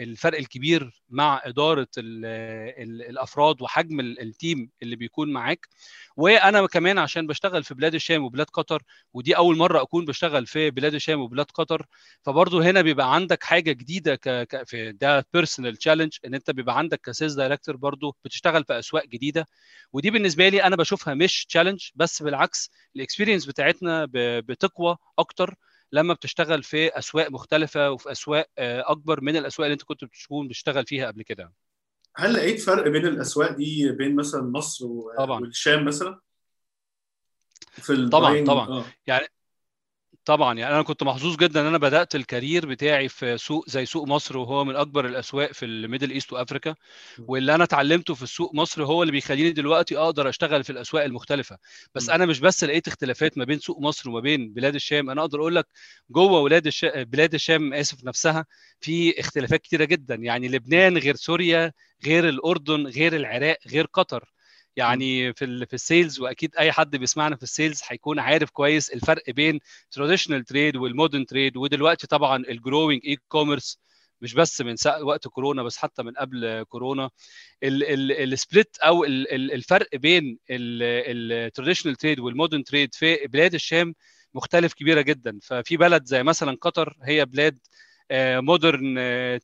الفرق 0.00 0.38
الكبير 0.38 1.02
مع 1.10 1.42
إدارة 1.44 1.88
الأفراد 1.98 3.62
وحجم 3.62 4.00
ال 4.00 4.14
team 4.14 4.70
اللي 4.82 4.96
بيكون 4.96 5.32
معاك. 5.32 5.68
وأنا 6.20 6.66
كمان 6.66 6.98
عشان 6.98 7.26
بشتغل 7.26 7.64
في 7.64 7.74
بلاد 7.74 7.94
الشام 7.94 8.24
وبلاد 8.24 8.46
قطر 8.50 8.82
ودي 9.14 9.36
أول 9.36 9.56
مرة 9.56 9.82
أكون 9.82 10.04
بشتغل 10.04 10.46
في 10.46 10.70
بلاد 10.70 10.94
الشام 10.94 11.20
وبلاد 11.20 11.46
قطر. 11.54 11.86
فبرضه 12.22 12.62
هنا 12.70 12.82
بيبقى 12.82 13.14
عندك 13.14 13.42
حاجة 13.44 13.72
جديدة 13.72 14.14
ك... 14.16 14.62
في 14.66 14.92
ده 14.92 15.26
personal 15.32 15.76
challenge 15.76 16.16
إن 16.24 16.34
أنت 16.34 16.50
بيبقى 16.50 16.78
عندك 16.78 17.00
ك 17.00 17.06
sales 17.06 17.34
director 17.34 17.76
برضه 17.76 18.14
بتشتغل 18.24 18.64
في 18.64 18.78
أسواق 18.78 19.06
جديدة. 19.06 19.46
ودي 19.92 20.10
بالنسبة 20.10 20.48
لي 20.48 20.62
أنا 20.64 20.76
بشوفها 20.76 21.14
مش 21.14 21.46
challenge 21.46 21.88
بس 21.94 22.22
بالعكس 22.22 22.70
ال 22.96 23.01
experience 23.01 23.46
بتاعتنا 23.46 24.08
بتقوى 24.40 24.96
أكتر 25.18 25.54
لما 25.92 26.14
بتشتغل 26.14 26.62
في 26.62 26.98
أسواق 26.98 27.30
مختلفة 27.30 27.90
وفي 27.90 28.12
أسواق 28.12 28.46
أكبر 28.58 29.20
من 29.20 29.36
الأسواق 29.36 29.66
اللي 29.66 29.72
أنت 29.74 29.82
كنت 29.82 30.04
بتكون 30.04 30.48
بتشتغل 30.48 30.86
فيها 30.86 31.06
قبل 31.06 31.22
كده. 31.22 31.52
هل 32.20 32.32
لقيت 32.34 32.60
فرق 32.60 32.88
بين 32.88 33.06
الأسواق 33.06 33.50
دي 33.50 33.92
بين 33.92 34.16
مثلا 34.16 34.42
مصر 34.42 34.86
طبعا. 35.18 35.40
والشام 35.40 35.84
مثلا 35.84 36.20
في 37.72 38.08
طبعا 38.08 38.44
طبعا 38.44 38.68
آه. 38.68 38.84
يعني 39.06 39.26
طبعا 40.24 40.58
يعني 40.58 40.74
أنا 40.74 40.82
كنت 40.82 41.02
محظوظ 41.02 41.36
جدا 41.36 41.60
إن 41.60 41.66
أنا 41.66 41.78
بدأت 41.78 42.14
ال 42.14 42.21
career 42.21 42.66
بتاعي 42.66 43.08
في 43.08 43.38
سوق 43.38 43.68
زي 43.70 43.86
سوق 43.86 44.06
مصر 44.08 44.36
وهو 44.38 44.64
من 44.64 44.76
أكبر 44.76 45.06
الأسواق 45.06 45.52
في 45.52 45.64
ال 45.64 45.71
Middle 45.71 46.10
East 46.10 46.32
و 46.32 46.37
Africa. 46.37 46.74
واللي 47.26 47.54
أنا 47.54 47.64
اتعلمته 47.64 48.14
في 48.14 48.22
السوق 48.22 48.54
مصر 48.54 48.84
هو 48.84 49.02
اللي 49.02 49.12
بيخليني 49.12 49.50
دلوقتي 49.52 49.98
أقدر 49.98 50.28
أشتغل 50.28 50.64
في 50.64 50.70
الأسواق 50.70 51.04
المختلفة. 51.04 51.58
بس. 51.94 52.10
أنا 52.10 52.26
مش 52.26 52.40
بس 52.40 52.64
لقيت 52.64 52.88
اختلافات 52.88 53.38
ما 53.38 53.44
بين 53.44 53.58
سوق 53.58 53.80
مصر 53.80 54.10
وما 54.10 54.20
بين 54.20 54.52
بلاد 54.52 54.74
الشام. 54.74 55.10
أنا 55.10 55.20
أقدر 55.20 55.40
أقول 55.40 55.54
لك 55.56 55.66
جوه 56.10 56.40
ولاد 56.40 56.66
الش... 56.66 56.84
بلاد 56.84 57.34
الشام 57.34 57.74
آسف 57.74 58.04
نفسها 58.04 58.46
في 58.80 59.20
اختلافات 59.20 59.60
كتيرة 59.62 59.84
جدا. 59.84 60.14
يعني 60.14 60.48
لبنان 60.48 60.98
غير 60.98 61.14
سوريا 61.16 61.72
غير 62.06 62.28
الأردن 62.28 62.86
غير 62.86 63.16
العراق 63.16 63.56
غير 63.68 63.86
قطر. 63.92 64.24
يعني 64.76 65.32
في 65.34 65.66
في 65.66 65.74
ال 65.74 65.82
sales 65.82 66.20
وأكيد 66.20 66.56
أي 66.56 66.72
حد 66.72 66.96
بيسمعنا 66.96 67.36
في 67.36 67.42
ال 67.42 67.48
sales 67.48 67.80
هيكون 67.88 68.18
عارف 68.18 68.50
كويس 68.50 68.90
الفرق 68.90 69.30
بين 69.30 69.60
traditional 69.90 70.44
trade 70.44 70.76
وال 70.76 70.88
modern 70.88 71.26
trade 71.26 71.56
ودلوقتي 71.56 72.06
طبعا 72.06 72.36
ال 72.48 73.02
growing 73.06 73.16
e-commerce 73.28 73.78
مش 74.20 74.34
بس 74.34 74.60
من 74.60 74.74
وقت 75.02 75.28
كورونا 75.28 75.62
بس 75.62 75.76
حتى 75.76 76.02
من 76.02 76.12
قبل 76.12 76.64
كورونا. 76.68 77.10
ال 77.62 77.81
split 77.81 78.76
أو 78.78 79.04
الفرق 79.04 79.96
بين 79.96 80.38
ال 80.50 80.62
traditional 80.62 81.96
trade 81.96 82.20
وال 82.20 82.31
modern 82.31 82.64
trade 82.64 82.94
في 82.94 83.16
بلاد 83.26 83.54
الشام 83.54 83.94
مختلف 84.34 84.72
كبيرة 84.74 85.00
جدا. 85.00 85.38
ففي 85.42 85.76
بلد 85.76 86.04
زي 86.06 86.22
مثلا 86.22 86.56
قطر 86.60 86.96
هي 87.02 87.24
بلاد 87.26 87.58
modern 88.12 88.94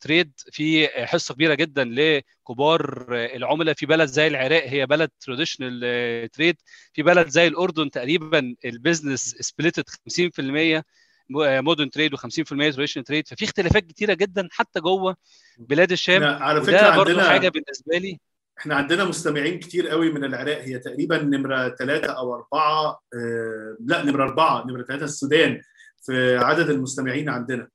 trade 0.01 0.33
في 0.52 0.88
حصة 0.88 1.35
كبيرة 1.35 1.55
جدا 1.55 1.85
لكبار 1.85 3.07
العملاء 3.11 3.74
في 3.74 3.87
بلد 3.87 4.09
زي 4.09 4.26
العراق. 4.26 4.64
هي 4.66 4.87
بلد 4.87 5.11
traditional 5.21 6.31
trade 6.31 6.57
في 6.92 7.02
بلد 7.02 7.29
زي 7.29 7.46
الأردن 7.46 7.90
تقريبا 7.90 8.55
ال 8.64 8.71
business 8.71 9.21
splitted 9.40 9.85
50% 9.88 10.83
modern 11.31 11.90
trade 11.90 12.16
و50% 12.16 12.44
traditional 12.49 13.05
trade 13.05 13.29
ففي 13.29 13.44
اختلافات 13.44 13.87
كتيرة 13.87 14.14
جدا 14.14 14.48
حتى 14.50 14.81
جوه 14.81 15.16
بلاد 15.59 15.92
الشام. 15.92 16.22
على 16.24 16.62
فكرة 16.62 16.96
برضه 16.96 17.11
عندنا 17.11 17.29
حاجة 17.29 17.48
بالنسبة 17.48 17.98
لي. 17.98 18.20
إحنا 18.59 18.74
عندنا 18.74 19.05
مستمعين 19.05 19.59
كتير 19.59 19.88
قوي 19.88 20.12
من 20.12 20.24
العراق. 20.24 20.59
هي 20.59 20.79
تقريبا 20.79 21.22
نمرة 21.22 21.68
ثلاثة 21.68 22.12
أو 22.12 22.35
أربعة 22.35 23.00
آه 23.14 23.76
لا 23.81 24.05
نمرة 24.05 24.24
أربعة 24.24 24.66
نمرة 24.66 24.83
ثلاثة 24.83 25.05
السودان 25.05 25.61
في 26.02 26.37
عدد 26.37 26.70
المستمعين 26.70 27.29
عندنا. 27.29 27.68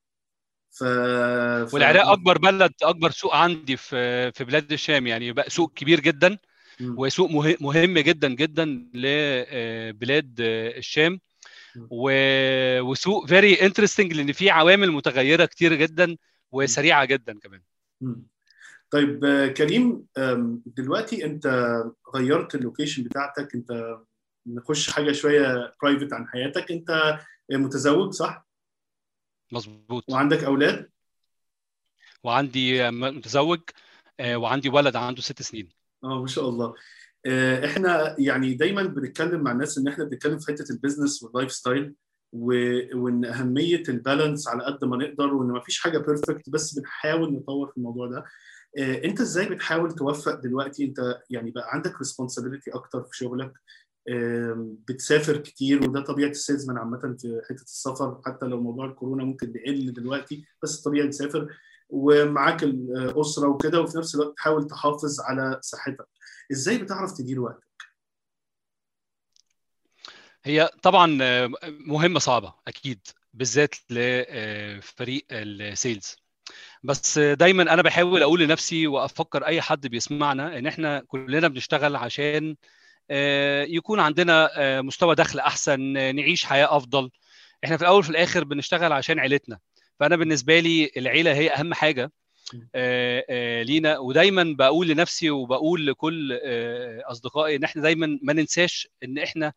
ف... 0.72 0.84
ف... 0.84 1.74
والعراق 1.74 2.08
أكبر 2.08 2.38
بلد 2.38 2.72
أكبر 2.84 3.12
سوق 3.12 3.36
عندي 3.36 3.78
في 3.78 4.32
في 4.32 4.44
بلاد 4.44 4.72
الشام 4.72 5.08
يعني 5.08 5.32
بقى 5.32 5.50
سوق 5.50 5.74
كبير 5.74 6.00
جدا 6.00 6.38
م. 6.80 6.94
وسوق 7.00 7.32
مهم 7.62 8.00
جدا 8.00 8.28
جدا 8.28 8.66
لبلاد 8.94 10.36
الشام 10.40 11.20
و... 11.90 12.12
وسوق 12.82 13.28
very 13.28 13.62
interesting 13.62 14.14
لأن 14.14 14.32
فيه 14.32 14.52
عوامل 14.52 14.92
متغيرة 14.92 15.46
كتير 15.46 15.74
جدا 15.74 16.18
وسريعة 16.52 17.06
جدا 17.06 17.40
كمان. 17.40 17.62
طيب 18.92 19.26
كريم 19.58 20.06
دلوقتي 20.66 21.26
أنت 21.26 21.76
غيرت 22.16 22.56
ال 22.56 22.61
location 22.61 23.04
بتاعتك 23.04 23.56
أنت 23.56 23.98
نخش 24.48 24.90
حاجة 24.90 25.12
شوية 25.12 25.74
private 25.82 26.14
عن 26.14 26.28
حياتك 26.28 26.72
أنت 26.72 27.20
متزوج 27.52 28.14
صح؟ 28.14 28.51
مظبوط. 29.52 30.04
وعندك 30.10 30.44
أولاد؟ 30.44 30.90
وعندي 32.24 32.92
متزوج 32.92 33.60
وعندي 34.22 34.70
ولد 34.70 34.96
عنده 34.96 35.22
ست 35.22 35.42
سنين. 35.42 35.70
آه 36.04 36.22
ما 36.22 36.28
شاء 36.28 36.50
الله. 36.50 36.74
إحنا 37.66 38.16
يعني 38.20 38.54
دايما 38.54 38.84
بنتكلم 38.84 39.42
مع 39.42 39.52
الناس 39.52 39.78
إن 39.78 39.88
إحنا 39.88 40.04
بنتكلم 40.04 40.40
في 40.40 40.52
حتة 40.52 40.72
ال 40.72 40.77
business 40.77 41.14
وال 41.14 41.24
lifestyle 41.24 41.94
وإن 42.34 43.26
أهمية 43.26 43.84
ال 43.90 43.97
balance 43.97 44.48
على 44.48 44.64
قد 44.64 44.86
ما 44.86 44.98
نقدر 44.98 45.34
وإن 45.34 45.48
ما 45.48 45.60
فيش 45.62 45.80
حاجة 45.80 45.98
perfect 45.98 46.50
بس 46.50 46.80
بنحاول 46.80 47.34
نطور 47.34 47.72
في 47.72 47.78
الموضوع 47.78 48.08
ده. 48.08 48.26
إنت 48.78 49.22
إزاي 49.22 49.50
بتحاول 49.50 49.92
توفق 49.92 50.36
دلوقتي؟ 50.36 50.86
إنت 50.86 51.22
يعني 51.30 51.52
بقى 51.52 51.66
عندك 51.74 51.98
responsibility 51.98 52.72
أكتر 52.72 53.04
في 53.04 53.18
شغلك؟ 53.18 53.54
بتسافر 54.88 55.38
كتير 55.38 55.90
وده 55.90 56.02
طبيعة 56.02 56.30
السيلزمان 56.30 56.78
عامة 56.78 57.00
في 57.00 57.42
حتة 57.50 57.62
السفر 57.62 58.22
حتى 58.26 58.46
لو 58.46 58.62
موضوع 58.62 58.86
الكورونا 58.86 59.24
ممكن 59.24 59.54
يقل 59.56 59.94
دلوقتي 59.94 60.46
بس 60.64 60.82
طبيعي 60.82 61.08
تسافر 61.08 61.56
ومعاك 61.90 62.64
الأسرة 62.64 63.48
وكده 63.48 63.82
وفي 63.82 63.98
نفس 63.98 64.16
الوقت 64.16 64.38
تحاول 64.38 64.68
تحافظ 64.68 65.20
على 65.20 65.60
صحتك. 65.62 66.08
إزاي 66.52 66.78
بتعرف 66.78 67.12
تدير 67.18 67.40
وقتك؟ 67.40 67.68
هي 70.44 70.70
طبعا 70.84 71.18
مهمة 71.70 72.20
صعبة 72.20 72.54
أكيد 72.68 73.08
بالذات 73.34 73.76
لفريق 73.90 75.26
السيلز. 75.32 76.16
بس 76.84 77.20
دايما 77.20 77.74
أنا 77.74 77.82
بحاول 77.82 78.22
أقول 78.22 78.40
لنفسي 78.40 78.88
وأفكر 78.88 79.46
أي 79.46 79.62
حد 79.62 79.88
بيسمعنا 79.88 80.58
إن 80.58 80.68
إحنا 80.68 81.00
كلنا 81.08 81.48
بنشتغل 81.48 81.96
عشان 81.96 82.56
يكون 83.68 84.00
عندنا 84.00 84.50
مستوى 84.82 85.16
دخل 85.16 85.40
أحسن 85.40 85.80
نعيش 86.16 86.46
حياة 86.46 86.78
أفضل. 86.78 87.10
إحنا 87.64 87.78
في 87.78 87.84
الأول 87.84 88.00
وفي 88.00 88.10
الآخر 88.10 88.44
بنشتغل 88.44 88.92
عشان 88.94 89.20
عيلتنا. 89.20 89.60
فأنا 90.00 90.16
بالنسبة 90.16 90.60
لي 90.60 90.92
العيلة 90.98 91.34
هي 91.34 91.50
أهم 91.50 91.74
حاجة 91.74 92.12
لينا. 93.64 93.98
ودايما 93.98 94.56
بقول 94.58 94.88
لنفسي 94.88 95.30
وبقول 95.30 95.88
لكل 95.88 96.40
أصدقائي 97.06 97.56
إن 97.56 97.64
إحنا 97.64 97.82
دايما 97.82 98.20
ما 98.22 98.34
ننساش 98.34 98.88
إن 99.04 99.18
إحنا 99.18 99.54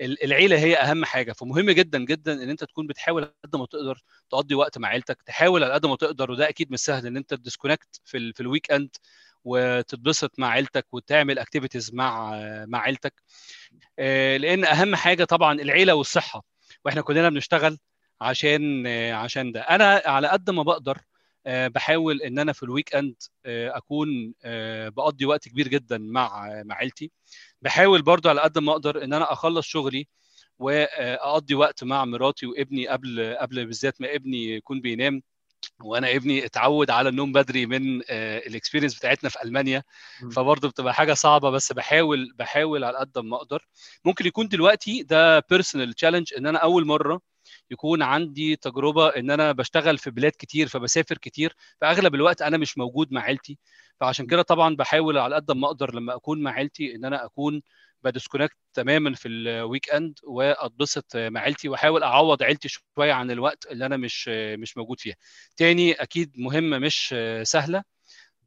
العيلة 0.00 0.58
هي 0.58 0.76
أهم 0.76 1.04
حاجة. 1.04 1.32
فمهم 1.32 1.70
جدا 1.70 1.98
جدا 2.04 2.32
إن 2.42 2.50
أنت 2.50 2.64
تكون 2.64 2.86
بتحاول 2.86 3.22
على 3.22 3.32
قد 3.44 3.56
ما 3.56 3.66
تقدر 3.66 4.02
تقضي 4.30 4.54
وقت 4.54 4.78
مع 4.78 4.88
عيلتك 4.88 5.22
تحاول 5.22 5.64
على 5.64 5.72
قد 5.74 5.86
ما 5.86 5.96
تقدر 5.96 6.30
وده 6.30 6.48
أكيد 6.48 6.72
مش 6.72 6.78
سهل 6.78 7.06
إن 7.06 7.16
أنت 7.16 7.34
ت 7.34 7.40
disconnect 7.40 8.00
في 8.04 8.32
في 8.32 8.40
ال 8.40 8.70
weekend 8.72 8.90
وتتبسط 9.44 10.38
مع 10.38 10.48
عيلتك 10.48 10.86
وتعمل 10.92 11.38
activities 11.38 11.94
مع 11.94 12.30
مع 12.66 12.78
عيلتك. 12.78 13.22
لأن 14.38 14.64
أهم 14.64 14.96
حاجة 14.96 15.24
طبعا 15.24 15.60
العيلة 15.60 15.94
والصحة 15.94 16.44
وإحنا 16.84 17.02
كلنا 17.02 17.28
بنشتغل 17.28 17.78
عشان 18.20 18.86
عشان 19.12 19.52
ده. 19.52 19.60
أنا 19.60 20.02
على 20.06 20.28
قد 20.28 20.50
ما 20.50 20.62
بقدر 20.62 20.98
بحاول 21.46 22.22
إن 22.22 22.38
أنا 22.38 22.52
في 22.52 22.62
ال 22.62 22.94
weekend 22.94 23.14
أكون 23.46 24.34
بقضي 24.88 25.24
وقت 25.26 25.48
كبير 25.48 25.68
جدا 25.68 25.98
مع 25.98 26.62
مع 26.64 26.74
عيلتي. 26.74 27.10
بحاول 27.62 28.02
برضو 28.02 28.28
على 28.28 28.40
قد 28.40 28.58
ما 28.58 28.72
أقدر 28.72 29.04
إن 29.04 29.12
أنا 29.12 29.32
أخلص 29.32 29.66
شغلي 29.66 30.08
واقضي 30.58 31.54
وقت 31.54 31.84
مع 31.84 32.04
مراتي 32.04 32.46
وابني 32.46 32.88
قبل 32.88 33.36
قبل 33.40 33.66
بالذات 33.66 34.00
ما 34.00 34.14
ابني 34.14 34.54
يكون 34.54 34.80
بينام. 34.80 35.22
وأنا 35.84 36.16
ابني 36.16 36.46
اتعود 36.46 36.90
على 36.90 37.08
النوم 37.08 37.32
بدري 37.32 37.66
من 37.66 38.00
ال 38.10 38.18
experience 38.18 38.98
بتاعتنا 38.98 39.30
في 39.30 39.42
ألمانيا. 39.44 39.82
فبرضه 40.32 40.68
بتبقى 40.68 40.94
حاجة 40.94 41.14
صعبة 41.14 41.50
بس 41.50 41.72
بحاول 41.72 42.32
بحاول 42.38 42.84
على 42.84 42.98
قد 42.98 43.18
ما 43.18 43.36
أقدر. 43.36 43.66
ممكن 44.04 44.26
يكون 44.26 44.48
دلوقتي 44.48 45.02
ده 45.02 45.38
personal 45.50 45.94
challenge 45.94 46.34
إن 46.38 46.46
أنا 46.46 46.58
أول 46.58 46.86
مرة 46.86 47.20
يكون 47.70 48.02
عندي 48.02 48.56
تجربة 48.56 49.08
إن 49.08 49.30
أنا 49.30 49.52
بشتغل 49.52 49.98
في 49.98 50.10
بلاد 50.10 50.32
كتير 50.38 50.68
فبسافر 50.68 51.18
كتير. 51.18 51.56
فاغلب 51.80 52.14
الوقت 52.14 52.42
أنا 52.42 52.56
مش 52.56 52.78
موجود 52.78 53.12
مع 53.12 53.20
عيلتي. 53.22 53.58
فعشان 54.00 54.26
كده 54.26 54.42
طبعا 54.42 54.76
بحاول 54.76 55.18
على 55.18 55.34
قد 55.34 55.50
ما 55.52 55.66
أقدر 55.66 55.94
لما 55.94 56.14
أكون 56.14 56.42
مع 56.42 56.50
عيلتي 56.52 56.94
إن 56.94 57.04
أنا 57.04 57.24
أكون 57.24 57.62
ب 58.04 58.09
disconnect 58.09 58.56
تماما 58.74 59.14
في 59.14 59.28
ال 59.28 59.90
weekend 59.90 60.18
وأتبسط 60.22 61.16
مع 61.16 61.40
عيلتي 61.40 61.68
وأحاول 61.68 62.02
أعوض 62.02 62.42
عيلتي 62.42 62.68
شوية 62.68 63.12
عن 63.12 63.30
الوقت 63.30 63.66
اللي 63.66 63.86
أنا 63.86 63.96
مش 63.96 64.28
مش 64.28 64.76
موجود 64.76 65.00
فيها. 65.00 65.14
تاني 65.56 65.92
أكيد 65.92 66.32
مهمة 66.36 66.78
مش 66.78 67.14
سهلة 67.42 67.82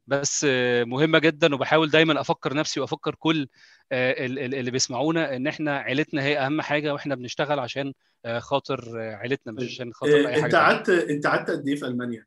بس 0.06 0.44
مهمة 0.84 1.18
جدا 1.18 1.54
وبحاول 1.54 1.90
دايما 1.90 2.20
أفكر 2.20 2.54
نفسي 2.54 2.80
وأفكر 2.80 3.14
كل 3.14 3.48
اللي 3.92 4.70
بيسمعونا 4.70 5.36
إن 5.36 5.46
إحنا 5.46 5.78
عيلتنا 5.78 6.22
هي 6.22 6.38
أهم 6.38 6.60
حاجة 6.62 6.92
وإحنا 6.92 7.14
بنشتغل 7.14 7.58
عشان 7.58 7.92
خاطر 8.38 8.98
عيلتنا 8.98 9.52
مش 9.52 9.64
عشان 9.72 9.92
خاطر 9.92 10.16
أي 10.28 10.32
حاجة 10.32 10.44
أنت 10.46 10.54
قعدت 10.54 10.88
أنت 10.88 11.26
قعدت 11.26 11.50
قد 11.50 11.68
إيه 11.68 11.76
في 11.76 11.86
ألمانيا؟ 11.86 12.26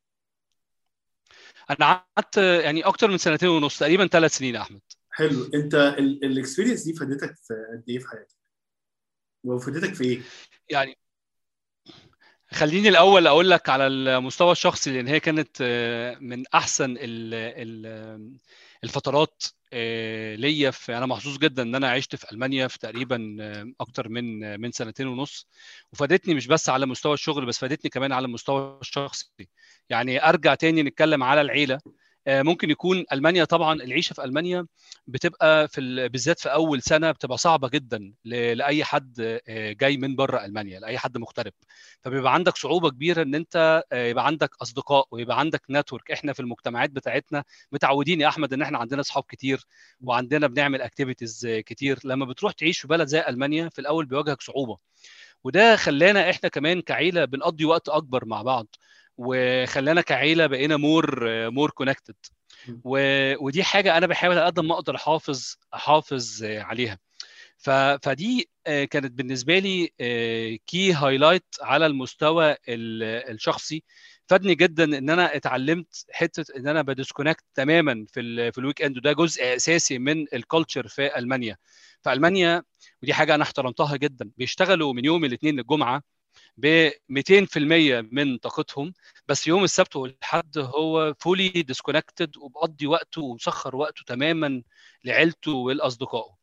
أنا 1.69 2.03
قعدت 2.17 2.37
يعني 2.37 2.81
أكتر 2.81 3.07
من 3.11 3.17
سنتين 3.17 3.49
ونص 3.49 3.79
تقريبا 3.79 4.07
ثلاث 4.07 4.31
سنين 4.37 4.55
يا 4.55 4.61
أحمد 4.61 4.81
حلو 5.19 5.49
انت 5.53 5.75
الاكسبيرينس 6.23 6.83
دي 6.83 6.93
فادتك 6.93 7.35
في 7.35 7.53
قد 7.53 7.83
إيه 7.89 7.99
في 7.99 8.07
حياتك؟ 8.07 8.35
وفادتك 9.43 9.93
في 9.93 10.03
إيه؟ 10.03 10.21
يعني 10.69 10.97
خليني 12.51 12.89
الأول 12.89 13.27
أقول 13.27 13.49
لك 13.49 13.69
على 13.69 13.87
المستوى 13.87 14.51
الشخصي 14.51 14.91
لأن 14.91 15.07
هي 15.07 15.19
كانت 15.19 15.61
من 16.21 16.43
أحسن 16.47 16.95
الفترات 18.83 19.43
ليا 20.35 20.71
في 20.71 20.97
أنا 20.97 21.05
محظوظ 21.05 21.37
جدا 21.37 21.63
إن 21.63 21.75
أنا 21.75 21.89
عشت 21.91 22.15
في 22.15 22.31
ألمانيا 22.31 22.67
في 22.67 22.79
تقريبا 22.79 23.37
أكتر 23.79 24.09
من 24.09 24.59
من 24.61 24.71
سنتين 24.71 25.07
ونص 25.07 25.47
وفادتني 25.93 26.33
مش 26.33 26.47
بس 26.47 26.69
على 26.69 26.85
مستوى 26.85 27.13
الشغل 27.13 27.45
بس 27.45 27.57
فادتني 27.59 27.89
كمان 27.89 28.11
على 28.11 28.25
المستوى 28.25 28.79
الشخصي 28.81 29.49
يعني 29.89 30.29
أرجع 30.29 30.55
تاني 30.55 30.83
نتكلم 30.83 31.23
على 31.23 31.41
العيلة 31.41 31.79
ممكن 32.29 32.69
يكون 32.69 33.05
ألمانيا 33.13 33.45
طبعا 33.45 33.73
العيشة 33.73 34.13
في 34.13 34.23
ألمانيا 34.23 34.65
بتبقى 35.07 35.67
في 35.67 36.09
بالذات 36.09 36.39
في 36.39 36.53
أول 36.53 36.81
سنة 36.81 37.11
بتبقى 37.11 37.37
صعبة 37.37 37.69
جدا 37.69 38.13
لأي 38.25 38.83
حد 38.83 39.39
جاي 39.49 39.97
من 39.97 40.15
بره 40.15 40.45
ألمانيا 40.45 40.79
لأي 40.79 40.97
حد 40.97 41.17
مغترب. 41.17 41.53
فبيبقى 42.03 42.33
عندك 42.33 42.57
صعوبة 42.57 42.89
كبيرة 42.89 43.21
إن 43.21 43.35
أنت 43.35 43.83
يبقى 43.93 44.25
عندك 44.27 44.49
أصدقاء 44.61 45.07
ويبقى 45.11 45.39
عندك 45.39 45.61
network 45.69 46.11
إحنا 46.11 46.33
في 46.33 46.39
المجتمعات 46.39 46.89
بتاعتنا 46.89 47.43
متعودين 47.71 48.21
يا 48.21 48.27
أحمد 48.27 48.53
إن 48.53 48.61
إحنا 48.61 48.77
عندنا 48.77 49.01
اصحاب 49.01 49.23
كتير 49.29 49.65
وعندنا 50.01 50.47
بنعمل 50.47 50.81
activities 50.81 51.47
كتير. 51.65 51.99
لما 52.03 52.25
بتروح 52.25 52.51
تعيش 52.53 52.79
في 52.79 52.87
بلد 52.87 53.07
زي 53.07 53.19
ألمانيا 53.27 53.69
في 53.69 53.79
الأول 53.79 54.05
بيواجهك 54.05 54.41
صعوبة. 54.41 54.77
وده 55.43 55.75
خلانا 55.75 56.29
إحنا 56.29 56.49
كمان 56.49 56.81
كعيلة 56.81 57.25
بنقضي 57.25 57.65
وقت 57.65 57.89
أكبر 57.89 58.25
مع 58.25 58.41
بعض. 58.41 58.67
وخلانا 59.21 60.01
كعيلة 60.01 60.47
بقينا 60.47 60.77
more 60.77 61.19
more 61.49 61.69
connected 61.69 62.15
ودي 62.83 63.63
حاجة 63.63 63.97
أنا 63.97 64.07
بحاول 64.07 64.37
على 64.37 64.45
قد 64.45 64.59
ما 64.59 64.73
أقدر 64.73 64.95
أحافظ 64.95 65.55
أحافظ 65.73 66.43
عليها. 66.43 66.99
فدي 68.01 68.49
كانت 68.65 69.11
بالنسبة 69.11 69.59
لي 69.59 69.87
key 70.67 70.93
highlight 70.93 71.45
على 71.61 71.85
المستوى 71.85 72.55
الشخصي. 72.67 73.83
فادني 74.27 74.55
جدا 74.55 74.83
إن 74.83 75.09
أنا 75.09 75.35
اتعلمت 75.35 76.05
حتة 76.11 76.57
إن 76.57 76.67
أنا 76.67 76.81
ب 76.81 76.87
disconnect 76.87 77.43
تماما 77.55 78.05
في 78.13 78.51
في 78.51 78.57
ال 78.57 78.81
weekend. 78.81 78.97
وده 78.97 79.13
جزء 79.13 79.55
أساسي 79.55 79.99
من 79.99 80.25
ال 80.33 80.40
culture 80.40 80.87
في 80.87 81.17
ألمانيا. 81.17 81.57
في 82.03 82.13
ألمانيا 82.13 82.63
ودي 83.03 83.13
حاجة 83.13 83.35
أنا 83.35 83.43
احترمتها 83.43 83.97
جدا. 83.97 84.31
بيشتغلوا 84.37 84.93
من 84.93 85.05
يوم 85.05 85.25
الاثنين 85.25 85.55
للجمعة. 85.55 86.01
ب 86.61 86.89
200% 86.89 87.57
من 88.11 88.37
طاقتهم 88.37 88.93
بس 89.27 89.47
يوم 89.47 89.63
السبت 89.63 89.95
والحد 89.95 90.57
هو 90.57 91.13
fully 91.19 91.49
disconnected 91.49 92.37
وبقضي 92.37 92.87
وقته 92.87 93.21
ومسخر 93.21 93.75
وقته 93.75 94.03
تماما 94.07 94.63
لعيلته 95.05 95.51
ولاصدقائه 95.51 96.39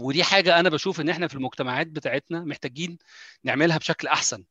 ودي 0.00 0.24
حاجة 0.24 0.60
أنا 0.60 0.68
بشوف 0.68 1.00
إن 1.00 1.08
إحنا 1.08 1.28
في 1.28 1.34
المجتمعات 1.34 1.86
بتاعتنا 1.86 2.44
محتاجين 2.44 2.98
نعملها 3.44 3.78
بشكل 3.78 4.08
أحسن 4.08 4.44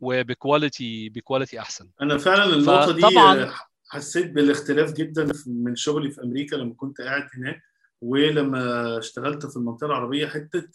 وبكواليتي 0.00 1.08
بكواليتي 1.08 1.60
أحسن. 1.60 1.88
أنا 2.02 2.18
فعلا 2.18 2.44
النقطة 2.54 2.92
دي 2.92 3.50
حسيت 3.88 4.30
بالاختلاف 4.30 4.92
جدا 4.92 5.32
من 5.46 5.76
شغلي 5.76 6.10
في 6.10 6.22
أمريكا 6.22 6.56
لما 6.56 6.74
كنت 6.74 7.00
قاعد 7.00 7.28
هناك 7.34 7.62
ولما 8.00 8.98
اشتغلت 8.98 9.46
في 9.46 9.56
المنطقة 9.56 9.86
العربية 9.86 10.26
حتة 10.26 10.68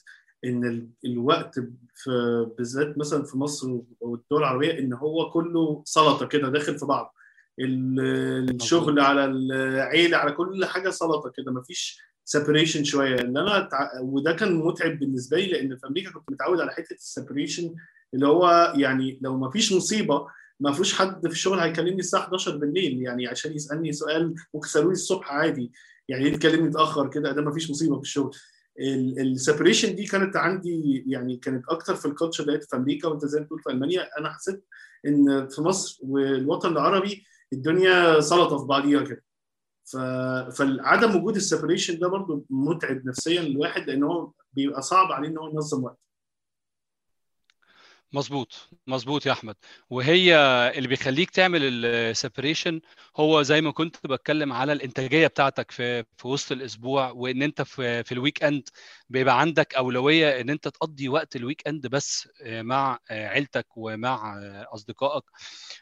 إن 0.45 0.89
الوقت 1.05 1.59
في 1.95 2.45
بالذات 2.57 2.97
مثلا 2.97 3.23
في 3.23 3.37
مصر 3.37 3.79
والدول 3.99 4.39
العربية 4.39 4.79
إن 4.79 4.93
هو 4.93 5.31
كله 5.31 5.81
سلطة 5.85 6.25
كده 6.25 6.49
داخل 6.49 6.79
في 6.79 6.85
بعض. 6.85 7.13
الشغل 7.59 8.99
على 8.99 9.25
العيلة 9.25 10.17
على 10.17 10.31
كل 10.31 10.65
حاجة 10.65 10.89
سلطة 10.89 11.31
كده 11.37 11.51
مفيش 11.51 11.99
separation 12.25 12.83
شوية. 12.83 13.21
إن 13.21 13.37
أنا 13.37 13.59
تع... 13.71 13.99
وده 14.01 14.33
كان 14.33 14.55
متعب 14.55 14.99
بالنسبة 14.99 15.37
لي 15.37 15.45
لأن 15.51 15.77
في 15.77 15.87
أمريكا 15.87 16.11
كنت 16.11 16.31
متعود 16.31 16.59
على 16.61 16.71
حتة 16.71 16.93
ال 16.93 17.01
separation 17.01 17.75
اللي 18.13 18.27
هو 18.27 18.73
يعني 18.77 19.19
لو 19.21 19.37
ما 19.37 19.49
فيش 19.49 19.73
مصيبة 19.73 20.27
ما 20.59 20.71
فيش 20.71 20.93
حد 20.93 21.27
في 21.27 21.33
الشغل 21.33 21.59
هيكلمني 21.59 21.99
الساعة 21.99 22.21
11 22.21 22.57
بالليل 22.57 23.01
يعني 23.01 23.27
عشان 23.27 23.51
يسألني 23.53 23.91
سؤال 23.91 24.35
ممكن 24.53 24.67
يسألوني 24.67 24.91
الصبح 24.93 25.31
عادي. 25.31 25.71
يعني 26.07 26.23
ليه 26.23 26.37
تكلمني 26.37 26.69
متأخر 26.69 27.09
كده 27.09 27.31
ده 27.31 27.41
ما 27.41 27.51
فيش 27.51 27.69
مصيبة 27.71 27.95
في 27.95 28.01
الشغل. 28.01 28.31
ال 28.79 28.90
separation 28.90 29.95
دي 29.95 30.05
كانت 30.05 30.35
عندي 30.35 31.03
يعني 31.07 31.37
كانت 31.37 31.63
أكتر 31.69 31.95
في 31.95 32.05
ال 32.05 32.10
culture 32.10 32.43
اللي 32.43 32.61
في 32.61 32.75
أمريكا 32.75 33.07
وأنت 33.07 33.25
زي 33.25 33.39
ما 33.39 33.45
بتقول 33.45 33.59
في 33.61 33.69
ألمانيا 33.69 34.09
أنا 34.19 34.33
حسيت 34.33 34.65
إن 35.07 35.47
في 35.47 35.61
مصر 35.61 35.99
والوطن 36.03 36.71
العربي 36.71 37.23
الدنيا 37.53 38.19
سلطة 38.19 38.57
في 38.57 38.65
بعضيها 38.65 39.03
كده. 39.03 39.23
ف... 39.85 39.97
فعدم 40.57 41.15
وجود 41.15 41.35
ال 41.35 41.41
separation 41.41 41.99
ده 41.99 42.07
برضه 42.07 42.45
متعب 42.49 43.05
نفسيا 43.05 43.41
للواحد 43.41 43.87
لأن 43.89 44.03
هو 44.03 44.31
بيبقى 44.53 44.81
صعب 44.81 45.11
عليه 45.11 45.27
إن 45.29 45.37
هو 45.37 45.49
ينظم 45.49 45.83
وقته. 45.83 46.06
مظبوط 48.13 48.69
مظبوط 48.87 49.25
يا 49.25 49.31
أحمد. 49.31 49.55
وهي 49.89 50.35
اللي 50.77 50.87
بيخليك 50.87 51.29
تعمل 51.29 51.85
ال 51.85 51.94
separation 51.94 52.81
هو 53.17 53.41
زي 53.41 53.61
ما 53.61 53.71
كنت 53.71 54.07
بتكلم 54.07 54.53
على 54.53 54.73
الإنتاجية 54.73 55.27
بتاعتك 55.27 55.71
في 55.71 56.03
في 56.17 56.27
وسط 56.27 56.51
الأسبوع 56.51 57.09
وإن 57.11 57.41
أنت 57.43 57.61
في 57.61 58.03
في 58.03 58.11
ال 58.11 58.43
weekend 58.43 58.69
بيبقى 59.09 59.39
عندك 59.41 59.75
أولوية 59.75 60.41
إن 60.41 60.49
أنت 60.49 60.67
تقضي 60.67 61.09
وقت 61.09 61.35
ال 61.35 61.67
weekend 61.67 61.87
بس 61.87 62.29
مع 62.45 62.99
عيلتك 63.09 63.67
ومع 63.77 64.39
أصدقائك. 64.73 65.23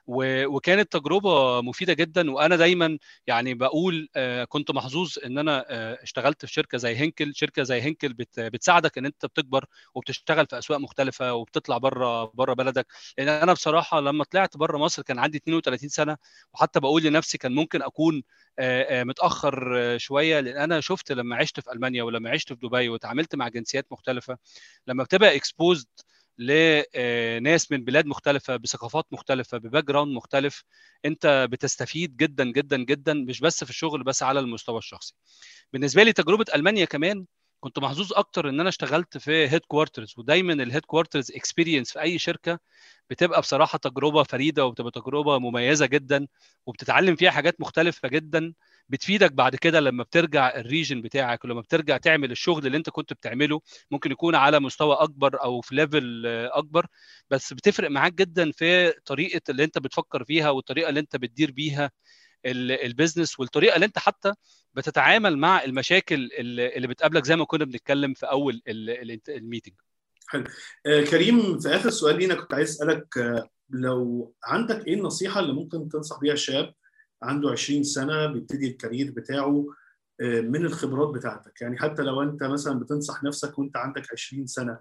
وكانت 0.07 0.91
تجربة 0.93 1.61
مفيدة 1.61 1.93
جدا. 1.93 2.31
وأنا 2.31 2.55
دايما 2.55 2.97
يعني 3.27 3.53
بقول 3.53 4.09
كنت 4.49 4.71
محظوظ 4.71 5.15
إن 5.25 5.37
أنا 5.37 5.65
اشتغلت 6.03 6.45
في 6.45 6.53
شركة 6.53 6.77
زي 6.77 6.95
هنكل 6.95 7.35
شركة 7.35 7.63
زي 7.63 7.81
هنكل 7.81 8.13
بتساعدك 8.37 8.97
إن 8.97 9.05
أنت 9.05 9.25
بتكبر 9.25 9.65
وبتشتغل 9.95 10.45
في 10.47 10.57
أسواق 10.57 10.79
مختلفة 10.79 11.33
وبتطلع 11.33 11.77
بره 11.77 12.14
بره 12.23 12.53
بلدك؟ 12.53 12.87
لأن 13.17 13.27
أنا 13.27 13.53
بصراحة 13.53 13.99
لما 13.99 14.23
طلعت 14.23 14.57
بره 14.57 14.77
مصر 14.77 15.01
كان 15.01 15.19
عندي 15.19 15.37
32 15.37 15.89
سنة 15.89 16.17
وحتى 16.53 16.79
بقول 16.79 17.03
لنفسي 17.03 17.37
كان 17.37 17.55
ممكن 17.55 17.81
أكون 17.81 18.23
متأخر 18.91 19.73
شوية 19.97 20.39
لأن 20.39 20.57
أنا 20.57 20.81
شفت 20.81 21.11
لما 21.11 21.35
عشت 21.35 21.59
في 21.59 21.71
ألمانيا 21.71 22.03
ولما 22.03 22.29
عشت 22.29 22.53
في 22.53 22.59
دبي 22.67 22.89
وتعاملت 22.89 23.35
مع 23.35 23.47
جنسيات 23.47 23.87
مختلفة 23.91 24.37
لما 24.87 25.03
بتبقى 25.03 25.35
exposed 25.35 25.87
لناس 26.37 27.71
من 27.71 27.83
بلاد 27.83 28.05
مختلفة 28.05 28.55
بثقافات 28.55 29.05
مختلفة 29.11 29.57
ب 29.57 29.83
background 29.83 30.15
مختلف 30.15 30.63
أنت 31.05 31.47
بتستفيد 31.51 32.17
جدا 32.17 32.43
جدا 32.51 32.77
جدا 32.77 33.13
مش 33.13 33.39
بس 33.39 33.63
في 33.63 33.69
الشغل 33.69 34.03
بس 34.03 34.23
على 34.23 34.39
المستوى 34.39 34.77
الشخصي. 34.77 35.13
بالنسبة 35.73 36.03
لي 36.03 36.13
تجربة 36.13 36.45
ألمانيا 36.55 36.85
كمان 36.85 37.25
كنت 37.65 37.79
محظوظ 37.79 38.13
أكتر 38.13 38.49
إن 38.49 38.59
أنا 38.59 38.69
اشتغلت 38.69 39.17
في 39.17 39.47
headquarters 39.49 40.13
ودايما 40.17 40.53
ال 40.53 40.85
headquarters 40.85 41.31
experience 41.31 41.91
في 41.93 42.01
أي 42.01 42.17
شركة 42.19 42.59
بتبقى 43.09 43.41
بصراحة 43.41 43.77
تجربة 43.77 44.23
فريدة 44.23 44.65
وبتبقى 44.65 44.91
تجربة 44.91 45.39
مميزة 45.39 45.85
جدا 45.85 46.27
وبتتعلم 46.65 47.15
فيها 47.15 47.31
حاجات 47.31 47.61
مختلفة 47.61 48.07
جدا 48.09 48.53
بتفيدك 48.89 49.31
بعد 49.31 49.55
كده 49.55 49.79
لما 49.79 50.03
بترجع 50.03 50.55
ال 50.55 50.62
region 50.62 51.01
بتاعك 51.01 51.45
ولما 51.45 51.61
بترجع 51.61 51.97
تعمل 51.97 52.31
الشغل 52.31 52.65
اللي 52.67 52.77
أنت 52.77 52.89
كنت 52.89 53.13
بتعمله. 53.13 53.61
ممكن 53.91 54.11
يكون 54.11 54.35
على 54.35 54.59
مستوى 54.59 54.95
أكبر 54.95 55.43
أو 55.43 55.61
في 55.61 55.75
level 55.75 56.25
أكبر 56.53 56.85
بس 57.29 57.53
بتفرق 57.53 57.89
معاك 57.91 58.13
جدا 58.13 58.51
في 58.51 58.91
طريقة 59.05 59.41
اللي 59.49 59.63
أنت 59.63 59.77
بتفكر 59.77 60.23
فيها 60.23 60.49
والطريقة 60.49 60.89
اللي 60.89 60.99
أنت 60.99 61.15
بتدير 61.15 61.51
بيها. 61.51 61.91
ال 62.45 62.56
business 62.56 63.39
والطريقة 63.39 63.75
اللي 63.75 63.85
انت 63.85 63.99
حتى 63.99 64.33
بتتعامل 64.73 65.37
مع 65.37 65.63
المشاكل 65.63 66.29
اللي 66.39 66.87
بتقابلك 66.87 67.25
زي 67.25 67.35
ما 67.35 67.45
كنا 67.45 67.65
بنتكلم 67.65 68.13
في 68.13 68.25
أول 68.25 68.61
ال 68.67 68.79
meeting. 68.79 69.73
حلو. 70.27 70.43
آه 70.85 71.01
كريم 71.01 71.59
في 71.59 71.69
آخر 71.69 71.89
سؤال 71.89 72.17
لينا 72.17 72.35
كنت 72.35 72.53
عايز 72.53 72.69
أسألك 72.69 73.17
آه 73.17 73.49
لو 73.69 74.33
عندك 74.43 74.87
إيه 74.87 74.93
النصيحة 74.93 75.39
اللي 75.39 75.53
ممكن 75.53 75.89
تنصح 75.89 76.19
بيها 76.19 76.35
شاب 76.35 76.73
عنده 77.23 77.51
20 77.51 77.83
سنة 77.83 78.25
بيبتدي 78.27 78.67
ال 78.67 78.74
career 78.74 79.11
بتاعه 79.11 79.65
من 80.21 80.65
الخبرات 80.65 81.09
بتاعتك؟ 81.15 81.61
يعني 81.61 81.77
حتى 81.77 82.01
لو 82.01 82.21
أنت 82.21 82.43
مثلا 82.43 82.79
بتنصح 82.79 83.23
نفسك 83.23 83.59
وأنت 83.59 83.77
عندك 83.77 84.11
20 84.11 84.47
سنة 84.47 84.79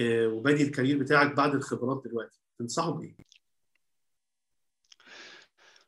وبادي 0.00 0.62
الكارير 0.62 0.98
بتاعك 0.98 1.36
بعد 1.36 1.54
الخبرات 1.54 2.02
دلوقتي 2.04 2.40
تنصحه 2.58 2.90
بإيه؟ 2.90 3.16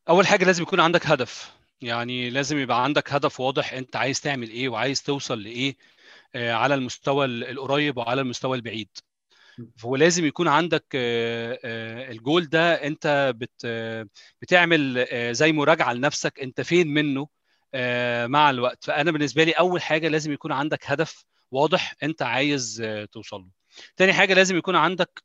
أول 0.08 0.26
حاجة 0.26 0.44
لازم 0.44 0.62
يكون 0.62 0.80
عندك 0.80 1.06
هدف. 1.06 1.52
يعني 1.80 2.30
لازم 2.30 2.58
يبقى 2.58 2.84
عندك 2.84 3.12
هدف 3.12 3.40
واضح 3.40 3.72
أنت 3.72 3.96
عايز 3.96 4.20
تعمل 4.20 4.50
إيه 4.50 4.68
وعايز 4.68 5.02
توصل 5.02 5.42
لإيه 5.42 5.76
على 6.34 6.74
المستوى 6.74 7.24
القريب 7.26 7.96
وعلى 7.96 8.20
المستوى 8.20 8.56
البعيد. 8.56 8.88
فهو 9.76 9.96
لازم 9.96 10.24
يكون 10.26 10.48
عندك 10.48 10.84
الجول 10.94 12.44
ده 12.48 12.74
أنت 12.74 13.32
بت 13.36 13.66
بتعمل 14.42 15.06
زي 15.34 15.52
مراجعة 15.52 15.92
لنفسك 15.92 16.40
أنت 16.40 16.60
فين 16.60 16.88
منه 16.88 17.28
مع 18.26 18.50
الوقت. 18.50 18.84
فأنا 18.84 19.10
بالنسبة 19.10 19.44
لي 19.44 19.52
أول 19.52 19.82
حاجة 19.82 20.08
لازم 20.08 20.32
يكون 20.32 20.52
عندك 20.52 20.90
هدف 20.90 21.24
واضح 21.50 21.94
أنت 22.02 22.22
عايز 22.22 22.84
توصل 23.12 23.36
له. 23.40 23.50
تاني 23.96 24.12
حاجة 24.12 24.34
لازم 24.34 24.56
يكون 24.56 24.76
عندك 24.76 25.22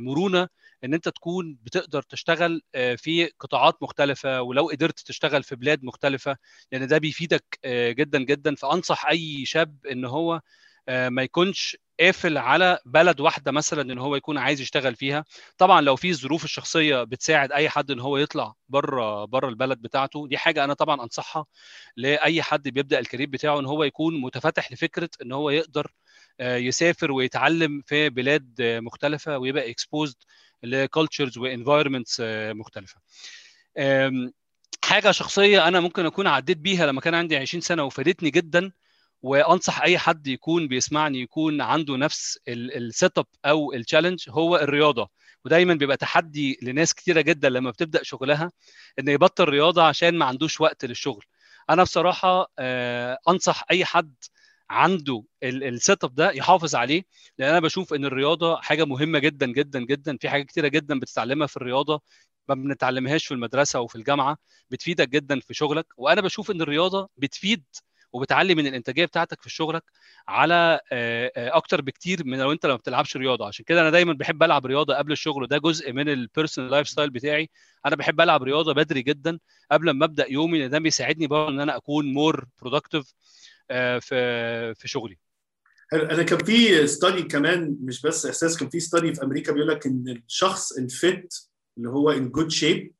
مرونة 0.00 0.48
إن 0.86 0.94
أنت 0.94 1.08
تكون 1.08 1.58
بتقدر 1.62 2.02
تشتغل 2.02 2.62
في 2.96 3.30
قطاعات 3.40 3.82
مختلفة 3.82 4.42
ولو 4.42 4.68
قدرت 4.68 5.00
تشتغل 5.00 5.42
في 5.42 5.56
بلاد 5.56 5.84
مختلفة 5.84 6.36
لأن 6.72 6.86
ده 6.86 6.98
بيفيدك 6.98 7.58
جدا 7.66 8.18
جدا. 8.18 8.54
فأنصح 8.54 9.06
أي 9.06 9.44
شاب 9.46 9.86
إن 9.92 10.04
هو 10.04 10.40
ما 10.88 11.22
يكونش 11.22 11.76
قافل 12.00 12.38
على 12.38 12.78
بلد 12.86 13.20
واحدة 13.20 13.52
مثلا 13.52 13.82
إن 13.92 13.98
هو 13.98 14.16
يكون 14.16 14.38
عايز 14.38 14.60
يشتغل 14.60 14.94
فيها. 14.96 15.24
طبعا 15.58 15.80
لو 15.80 15.96
في 15.96 16.10
الظروف 16.10 16.44
الشخصية 16.44 17.02
بتساعد 17.02 17.52
أي 17.52 17.68
حد 17.68 17.90
إن 17.90 18.00
هو 18.00 18.16
يطلع 18.18 18.54
بره 18.68 19.24
بره 19.24 19.48
البلد 19.48 19.78
بتاعته 19.82 20.28
دي 20.28 20.38
حاجة 20.38 20.64
أنا 20.64 20.74
طبعا 20.74 21.02
أنصحها 21.02 21.46
لأي 21.96 22.42
حد 22.42 22.68
بيبدأ 22.68 22.98
ال 22.98 23.02
career 23.02 23.28
بتاعه 23.28 23.60
إن 23.60 23.66
هو 23.66 23.84
يكون 23.84 24.20
متفتح 24.20 24.72
لفكرة 24.72 25.10
إن 25.22 25.32
هو 25.32 25.50
يقدر 25.50 25.92
يسافر 26.40 27.12
ويتعلم 27.12 27.82
في 27.86 28.08
بلاد 28.10 28.54
مختلفة 28.60 29.38
ويبقى 29.38 29.70
exposed 29.70 30.16
ل 30.62 30.70
cultures 30.70 31.38
و 31.38 31.44
environments 31.44 32.22
مختلفة. 32.50 33.00
حاجة 34.84 35.10
شخصية 35.10 35.68
أنا 35.68 35.80
ممكن 35.80 36.06
أكون 36.06 36.26
عديت 36.26 36.58
بيها 36.58 36.86
لما 36.86 37.00
كان 37.00 37.14
عندي 37.14 37.36
20 37.36 37.60
سنة 37.60 37.84
وفادتني 37.84 38.30
جدا 38.30 38.72
وأنصح 39.22 39.82
أي 39.82 39.98
حد 39.98 40.26
يكون 40.26 40.68
بيسمعني 40.68 41.20
يكون 41.20 41.60
عنده 41.60 41.96
نفس 41.96 42.38
ال 42.48 43.18
setup 43.18 43.26
أو 43.44 43.72
ال 43.72 43.77
challenge 43.77 44.24
هو 44.30 44.56
الرياضة. 44.56 45.10
ودايما 45.44 45.74
بيبقى 45.74 45.96
تحدي 45.96 46.58
لناس 46.62 46.94
كتيرة 46.94 47.20
جدا 47.20 47.48
لما 47.48 47.70
بتبدأ 47.70 48.02
شغلها 48.02 48.52
إن 48.98 49.08
يبطل 49.08 49.44
رياضة 49.44 49.82
عشان 49.82 50.18
ما 50.18 50.24
عندوش 50.24 50.60
وقت 50.60 50.84
للشغل. 50.84 51.24
أنا 51.70 51.82
بصراحة 51.82 52.52
أنصح 53.28 53.64
أي 53.70 53.84
حد 53.84 54.14
عنده 54.70 55.24
ال 55.42 56.04
setup 56.04 56.14
ده 56.14 56.30
يحافظ 56.30 56.74
عليه 56.74 57.02
لأن 57.38 57.50
أنا 57.50 57.60
بشوف 57.60 57.94
إن 57.94 58.04
الرياضة 58.04 58.56
حاجة 58.60 58.84
مهمة 58.84 59.18
جدا 59.18 59.46
جدا 59.46 59.80
جدا. 59.80 60.16
في 60.20 60.28
حاجات 60.28 60.46
كتيرة 60.46 60.68
جدا 60.68 60.98
بتتعلمها 61.00 61.46
في 61.46 61.56
الرياضة 61.56 62.02
ما 62.48 62.54
بنتعلمهاش 62.54 63.26
في 63.26 63.34
المدرسة 63.34 63.80
وفي 63.80 63.96
الجامعة 63.96 64.38
بتفيدك 64.70 65.08
جدا 65.08 65.40
في 65.40 65.54
شغلك. 65.54 65.86
وأنا 65.96 66.20
بشوف 66.20 66.50
إن 66.50 66.60
الرياضة 66.62 67.08
بتفيد 67.16 67.64
وبتعلي 68.12 68.54
من 68.54 68.66
الإنتاجية 68.66 69.04
بتاعتك 69.04 69.42
في 69.42 69.50
شغلك 69.50 69.82
على 70.28 70.80
أكتر 71.36 71.80
بكتير 71.82 72.24
من 72.24 72.38
لو 72.38 72.52
أنت 72.52 72.66
ما 72.66 72.76
بتلعبش 72.76 73.16
رياضة. 73.16 73.46
عشان 73.46 73.64
كده 73.64 73.80
أنا 73.80 73.90
دايما 73.90 74.12
بحب 74.12 74.42
ألعب 74.42 74.66
رياضة 74.66 74.94
قبل 74.94 75.12
الشغل 75.12 75.42
وده 75.42 75.58
جزء 75.58 75.92
من 75.92 76.08
ال 76.08 76.70
personal 76.70 76.88
lifestyle 76.88 77.10
بتاعي. 77.10 77.50
أنا 77.86 77.96
بحب 77.96 78.20
ألعب 78.20 78.42
رياضة 78.42 78.74
بدري 78.74 79.02
جدا 79.02 79.38
قبل 79.72 79.90
ما 79.90 80.04
أبدأ 80.04 80.26
يومي 80.32 80.58
لأن 80.58 80.70
ده 80.70 80.78
بيساعدني 80.78 81.26
برضه 81.26 81.48
إن 81.50 81.60
أنا 81.60 81.76
أكون 81.76 82.12
more 82.12 82.44
productive 82.62 83.12
في 84.00 84.74
في 84.74 84.88
شغلي. 84.88 85.18
أنا 85.92 86.22
كان 86.22 86.38
في 86.38 86.86
study 86.86 87.22
كمان 87.22 87.76
مش 87.80 88.02
بس 88.02 88.26
إحساس 88.26 88.56
كان 88.58 88.68
في 88.70 88.80
study 88.80 89.14
في 89.14 89.22
أمريكا 89.22 89.52
بيقول 89.52 89.68
لك 89.68 89.86
إن 89.86 90.22
الشخص 90.26 90.72
ال 90.72 90.87
fit 90.87 91.34
اللي 91.78 91.88
هو 91.88 92.10
in 92.10 92.30
good 92.30 92.50
shape 92.50 92.94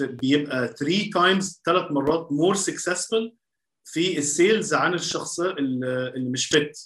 بيبقى 0.00 0.74
3 0.78 1.10
times 1.14 1.60
ثلاث 1.66 1.92
مرات 1.92 2.32
more 2.32 2.54
successful 2.54 3.32
في 3.84 4.18
ال 4.18 4.27
sales 4.27 4.74
عن 4.74 4.94
الشخص 4.94 5.40
اللي 5.40 6.30
مش 6.30 6.46
fit 6.46 6.78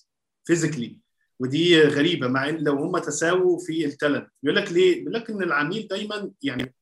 physically 0.44 0.98
ودي 1.40 1.80
غريبة 1.82 2.28
مع 2.28 2.48
إن 2.48 2.64
لو 2.64 2.74
هم 2.74 2.98
تساووا 2.98 3.58
في 3.66 3.84
ال 3.86 3.92
talent 3.92 4.28
بيقول 4.42 4.56
لك 4.56 4.72
ليه؟ 4.72 4.98
بيقول 4.98 5.14
لك 5.14 5.30
إن 5.30 5.42
العميل 5.42 5.88
دايما 5.88 6.30
يعني 6.42 6.74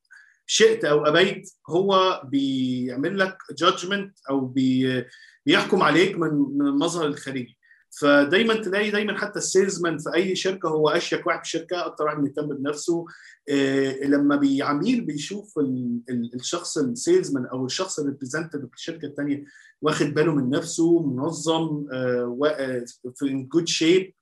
شئت 0.47 0.85
أو 0.85 1.07
أبيت 1.07 1.51
هو 1.68 2.22
بيعمل 2.25 3.18
لك 3.18 3.39
judgment 3.59 4.19
أو 4.31 4.41
بي 4.41 5.05
بيحكم 5.47 5.83
عليك 5.83 6.19
من 6.19 6.31
من 6.59 6.67
المظهر 6.67 7.07
الخارجي 7.07 7.59
فدايما 8.01 8.55
تلاقي 8.55 8.91
دايما 8.91 9.19
حتى 9.19 9.39
ال 9.39 9.45
salesman 9.45 9.99
في 9.99 10.15
أي 10.15 10.37
شركة 10.37 10.69
هو 10.69 10.89
أشيك 10.89 11.27
واحد 11.27 11.39
في 11.39 11.45
الشركة 11.45 11.87
أكتر 11.87 12.05
واحد 12.05 12.19
مهتم 12.19 12.47
بنفسه. 12.49 13.05
إيه 13.49 14.07
لما 14.07 14.37
العميل 14.37 15.01
بيشوف 15.05 15.59
ال 15.59 16.01
ال 16.11 16.35
الشخص 16.35 16.79
ال 16.79 16.86
salesman 16.86 17.47
أو 17.47 17.67
الشخص 17.67 17.99
ال 17.99 18.03
representative 18.03 18.61
في 18.61 18.75
الشركة 18.75 19.07
الثانية 19.07 19.45
واخد 19.83 20.07
باله 20.07 20.35
من 20.35 20.51
نفسه 20.51 21.03
منظم 21.03 21.85
آه 21.93 22.85
في 23.17 23.43
good 23.53 23.69
shape 23.69 24.15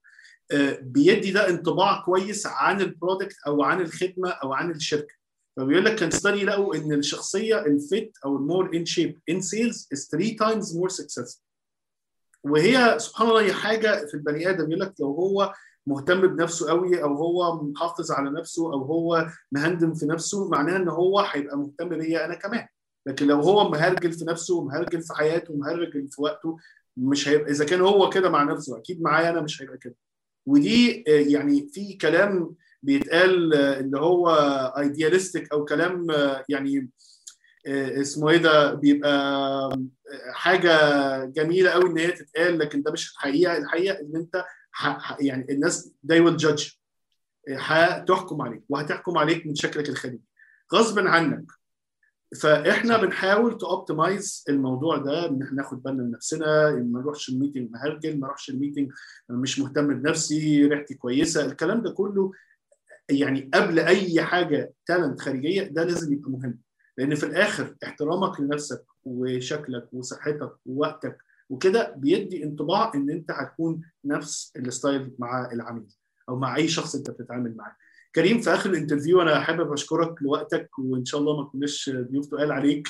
آه 0.52 0.78
بيدي 0.82 1.30
ده 1.30 1.48
انطباع 1.48 2.02
كويس 2.04 2.46
عن 2.46 2.80
ال 2.80 2.87
product 2.87 3.36
أو 3.46 3.62
عن 3.62 3.80
الخدمة 3.80 4.30
أو 4.30 4.52
عن 4.52 4.70
الشركة. 4.70 5.14
فبيقول 5.56 5.84
لك 5.84 5.94
كان 5.96 6.10
study 6.10 6.44
لقوا 6.44 6.74
إن 6.74 6.92
الشخصية 6.92 7.58
ال 7.66 7.79
fit 7.79 8.18
أو 8.24 8.36
ال 8.36 8.44
more 8.44 8.76
in 8.76 8.86
shape 8.86 9.20
in 9.30 9.40
sales 9.40 9.88
is 9.92 10.08
3 10.12 10.36
times 10.36 10.76
more 10.76 10.88
successful 10.88 11.40
وهي 12.44 12.98
سبحان 12.98 13.28
الله 13.28 13.40
هي 13.42 13.52
حاجة 13.52 14.06
في 14.06 14.14
البني 14.14 14.50
آدم 14.50 14.70
يقول 14.70 14.80
لك 14.80 14.94
لو 15.00 15.06
هو 15.14 15.54
مهتم 15.86 16.20
بنفسه 16.26 16.68
قوي 16.68 17.02
أو 17.02 17.14
هو 17.14 17.62
محافظ 17.62 18.10
على 18.12 18.30
نفسه 18.30 18.72
أو 18.72 18.82
هو 18.82 19.26
مهندم 19.52 19.94
في 19.94 20.06
نفسه 20.06 20.48
معناه 20.48 20.76
إن 20.76 20.88
هو 20.88 21.20
هيبقى 21.20 21.58
مهتم 21.58 21.88
بيا 21.88 22.24
أنا 22.24 22.34
كمان. 22.34 22.66
لكن 23.06 23.26
لو 23.26 23.40
هو 23.40 23.70
مهرجل 23.70 24.12
في 24.12 24.24
نفسه 24.24 24.56
ومهرجل 24.56 25.02
في 25.02 25.14
حياته 25.14 25.52
ومهرجل 25.54 26.08
في 26.08 26.22
وقته 26.22 26.56
مش 26.96 27.28
هيبقى 27.28 27.50
إذا 27.50 27.64
كان 27.64 27.80
هو 27.80 28.10
كده 28.10 28.30
مع 28.30 28.42
نفسه 28.42 28.78
أكيد 28.78 29.02
معايا 29.02 29.30
أنا 29.30 29.40
مش 29.40 29.62
هيبقى 29.62 29.78
كده. 29.78 29.94
ودي 30.46 31.04
يعني 31.06 31.68
في 31.72 31.94
كلام 31.94 32.54
بيتقال 32.82 33.54
اللي 33.54 33.98
هو 33.98 34.28
ايدياليستيك 34.78 35.52
أو 35.52 35.64
كلام 35.64 36.06
يعني 36.48 36.90
اسمه 37.66 38.30
إيه 38.30 38.36
ده 38.36 38.74
بيبقى 38.74 39.78
حاجة 40.32 40.70
جميلة 41.24 41.70
قوي 41.70 41.90
إن 41.90 41.98
هي 41.98 42.10
تتقال 42.12 42.58
لكن 42.58 42.82
ده 42.82 42.92
مش 42.92 43.12
الحقيقة. 43.12 43.56
الحقيقة 43.56 44.00
إن 44.00 44.16
أنت 44.16 44.44
يعني 45.20 45.46
الناس 45.52 45.92
they 46.12 46.16
will 46.16 46.36
judge. 46.46 46.76
هتحكم 47.58 48.42
عليك 48.42 48.62
وهتحكم 48.68 49.18
عليك 49.18 49.46
من 49.46 49.54
شكلك 49.54 49.88
الخارجي 49.88 50.22
غصب 50.74 50.98
عنك. 50.98 51.46
فإحنا 52.40 52.96
بنحاول 52.96 53.58
to 53.58 53.75
optimize 53.75 54.44
الموضوع 54.48 54.96
ده 54.96 55.28
إن 55.28 55.42
إحنا 55.42 55.56
ناخد 55.56 55.82
بالنا 55.82 56.02
من 56.02 56.10
نفسنا 56.10 56.70
ما 56.70 57.00
نروحش 57.00 57.28
ال 57.28 57.33
meeting 57.33 57.70
مهرجل 57.70 58.20
ما 58.20 58.26
اروحش 58.26 58.50
ال 58.50 58.55
meeting 58.55 58.92
مش 59.30 59.58
مهتم 59.58 59.94
بنفسي 60.02 60.66
ريحتي 60.66 60.94
كويسة 60.94 61.44
الكلام 61.46 61.82
ده 61.82 61.90
كله 61.90 62.32
يعني 63.20 63.50
قبل 63.54 63.78
أي 63.78 64.22
حاجة 64.22 64.72
talent 64.86 65.20
خارجية 65.20 65.62
ده 65.62 65.84
لازم 65.84 66.12
يبقى 66.12 66.30
مهم. 66.30 66.58
لأن 66.98 67.14
في 67.14 67.26
الآخر 67.26 67.74
احترامك 67.84 68.40
لنفسك 68.40 68.84
وشكلك 69.04 69.88
وصحتك 69.92 70.52
ووقتك 70.66 71.18
وكده 71.50 71.94
بيدي 71.96 72.44
انطباع 72.44 72.92
إن 72.94 73.10
أنت 73.10 73.30
هتكون 73.30 73.80
نفس 74.04 74.52
ال 74.56 74.66
style 74.66 75.14
مع 75.18 75.52
العميل 75.52 75.94
أو 76.28 76.36
مع 76.38 76.56
أي 76.56 76.68
شخص 76.68 76.94
أنت 76.94 77.10
بتتعامل 77.10 77.56
معاه. 77.56 77.76
كريم 78.14 78.40
في 78.40 78.50
آخر 78.50 78.70
ال 78.70 78.75
interview 78.75 79.22
أنا 79.22 79.40
حابب 79.40 79.72
أشكرك 79.72 80.22
لوقتك 80.22 80.78
وإن 80.78 81.04
شاء 81.04 81.20
الله 81.20 81.36
ما 81.42 81.48
كناش 81.48 81.90
ضيوف 81.94 82.26
تقال 82.26 82.52
عليك. 82.52 82.88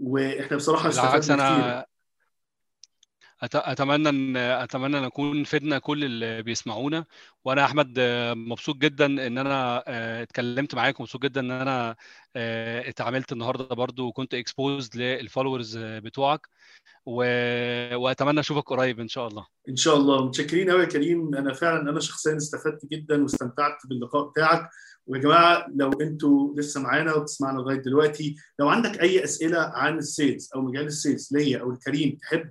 وإحنا 0.00 0.56
بصراحة 0.56 0.88
بالعكس 0.90 1.30
أنا 1.30 1.86
أتمنى 3.42 4.08
إن 4.08 4.36
أتمنى 4.36 4.98
إن 4.98 5.04
أكون 5.04 5.44
فدنا 5.44 5.78
كل 5.78 6.04
اللي 6.04 6.42
بيسمعونا 6.42 7.04
وأنا 7.44 7.59
يا 7.59 7.64
أحمد 7.64 8.00
مبسوط 8.36 8.76
جدا 8.76 9.06
إن 9.06 9.38
أنا 9.38 9.82
اتكلمت 10.22 10.74
معاك 10.74 11.00
ومبسوط 11.00 11.22
جدا 11.22 11.40
إن 11.40 11.50
أنا 11.50 11.96
اتعاملت 12.88 13.32
النهارده 13.32 13.74
برضو 13.74 14.06
وكنت 14.06 14.34
exposed 14.34 14.96
لل 14.96 15.11
followers 15.11 15.78
بتوعك 15.78 16.48
و... 17.06 17.14
وأتمنى 17.96 18.40
أشوفك 18.40 18.68
قريب 18.68 19.00
إن 19.00 19.08
شاء 19.08 19.28
الله. 19.28 19.46
إن 19.68 19.76
شاء 19.76 19.96
الله. 19.96 20.26
متشكرين 20.26 20.70
قوي 20.70 20.80
يا 20.80 20.86
كريم. 20.86 21.34
أنا 21.34 21.52
فعلا 21.54 21.90
أنا 21.90 22.00
شخصيا 22.00 22.36
استفدت 22.36 22.86
جدا 22.86 23.22
واستمتعت 23.22 23.86
باللقاء 23.88 24.28
بتاعك. 24.28 24.70
ويا 25.06 25.20
جماعة 25.20 25.66
لو 25.76 25.90
أنتوا 26.00 26.54
لسه 26.56 26.80
معانا 26.80 27.14
وبتسمعنا 27.14 27.58
لغاية 27.58 27.76
دلوقتي 27.76 28.36
لو 28.58 28.68
عندك 28.68 29.00
أي 29.00 29.24
أسئلة 29.24 29.58
عن 29.58 29.98
ال 29.98 30.07
sales 30.07 30.50
أو 30.54 30.62
مجال 30.62 30.86
ال 30.86 30.93
sales 30.93 31.28
ليا 31.32 31.60
أو 31.60 31.70
لكريم 31.70 32.18
تحب 32.22 32.50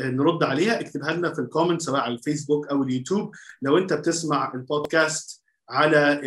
نرد 0.00 0.42
عليها 0.42 0.80
اكتبها 0.80 1.12
لنا 1.12 1.34
في 1.34 1.38
ال 1.38 1.43
comment 1.43 1.82
سواء 1.82 2.00
على 2.00 2.14
الفيسبوك 2.14 2.68
أو 2.68 2.82
اليوتيوب. 2.82 3.34
لو 3.62 3.78
أنت 3.78 3.92
بتسمع 3.92 4.54
البودكاست 4.54 5.42
على 5.70 6.20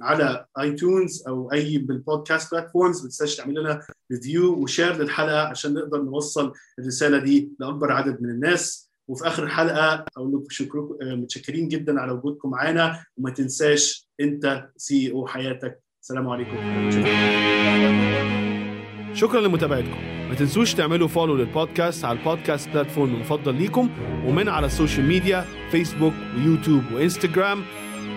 على 0.00 0.46
iTunes 0.60 1.24
أو 1.28 1.52
أي 1.52 1.78
بال 1.78 1.95
podcast 1.95 2.54
platforms 2.54 2.96
ما 2.96 3.02
تنساش 3.02 3.36
تعمل 3.36 3.60
لنا 3.60 3.80
review 4.12 4.54
و 4.54 4.61
share 4.61 4.96
للحلقة 4.96 5.42
عشان 5.48 5.74
نقدر 5.74 6.02
نوصل 6.02 6.52
الرسالة 6.78 7.18
دي 7.18 7.52
لأكبر 7.60 7.92
عدد 7.92 8.22
من 8.22 8.30
الناس. 8.30 8.90
وفي 9.08 9.26
آخر 9.26 9.44
الحلقة 9.44 10.04
أقول 10.16 10.32
لكم 10.34 10.46
شكركم 10.50 10.96
متشكرين 11.00 11.68
جدا 11.68 12.00
على 12.00 12.12
وجودكم 12.12 12.50
معانا. 12.50 13.04
وما 13.16 13.30
تنساش 13.30 14.08
أنت 14.20 14.68
CEO 14.76 15.26
حياتك. 15.26 15.82
السلام 16.02 16.28
عليكم. 16.28 16.56
شكرا 19.14 19.40
لمتابعتكم. 19.40 20.09
ما 20.30 20.36
تنسوش 20.36 20.74
تعملوا 20.74 21.08
follow 21.08 21.36
للبودكاست 21.36 22.04
على 22.04 22.18
ال 22.18 22.24
podcast 22.24 22.68
platform 22.68 23.14
المفضل 23.14 23.54
ليكم 23.54 23.90
ومن 24.26 24.48
على 24.48 24.66
ال 24.66 24.72
social 24.72 25.06
media 25.06 25.44
فيسبوك 25.70 26.14
ويوتيوب 26.36 26.82
وإنستجرام 26.94 27.62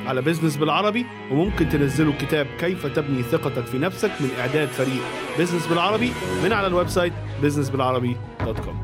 على 0.06 0.22
Business 0.22 0.58
بالعربي 0.58 1.06
وممكن 1.32 1.70
تنزلوا 1.70 2.14
كتاب 2.20 2.48
كيف 2.60 2.86
تبني 2.86 3.24
ثقتك 3.24 3.66
في 3.66 3.78
نفسك 3.80 4.12
من 4.20 4.30
إعداد 4.40 4.68
فريق 4.68 5.04
Business 5.40 5.68
بالعربي 5.68 6.12
من 6.44 6.54
على 6.54 6.68
ال 6.68 6.88
website 6.88 7.14
businessbilarabi.com 7.44 8.83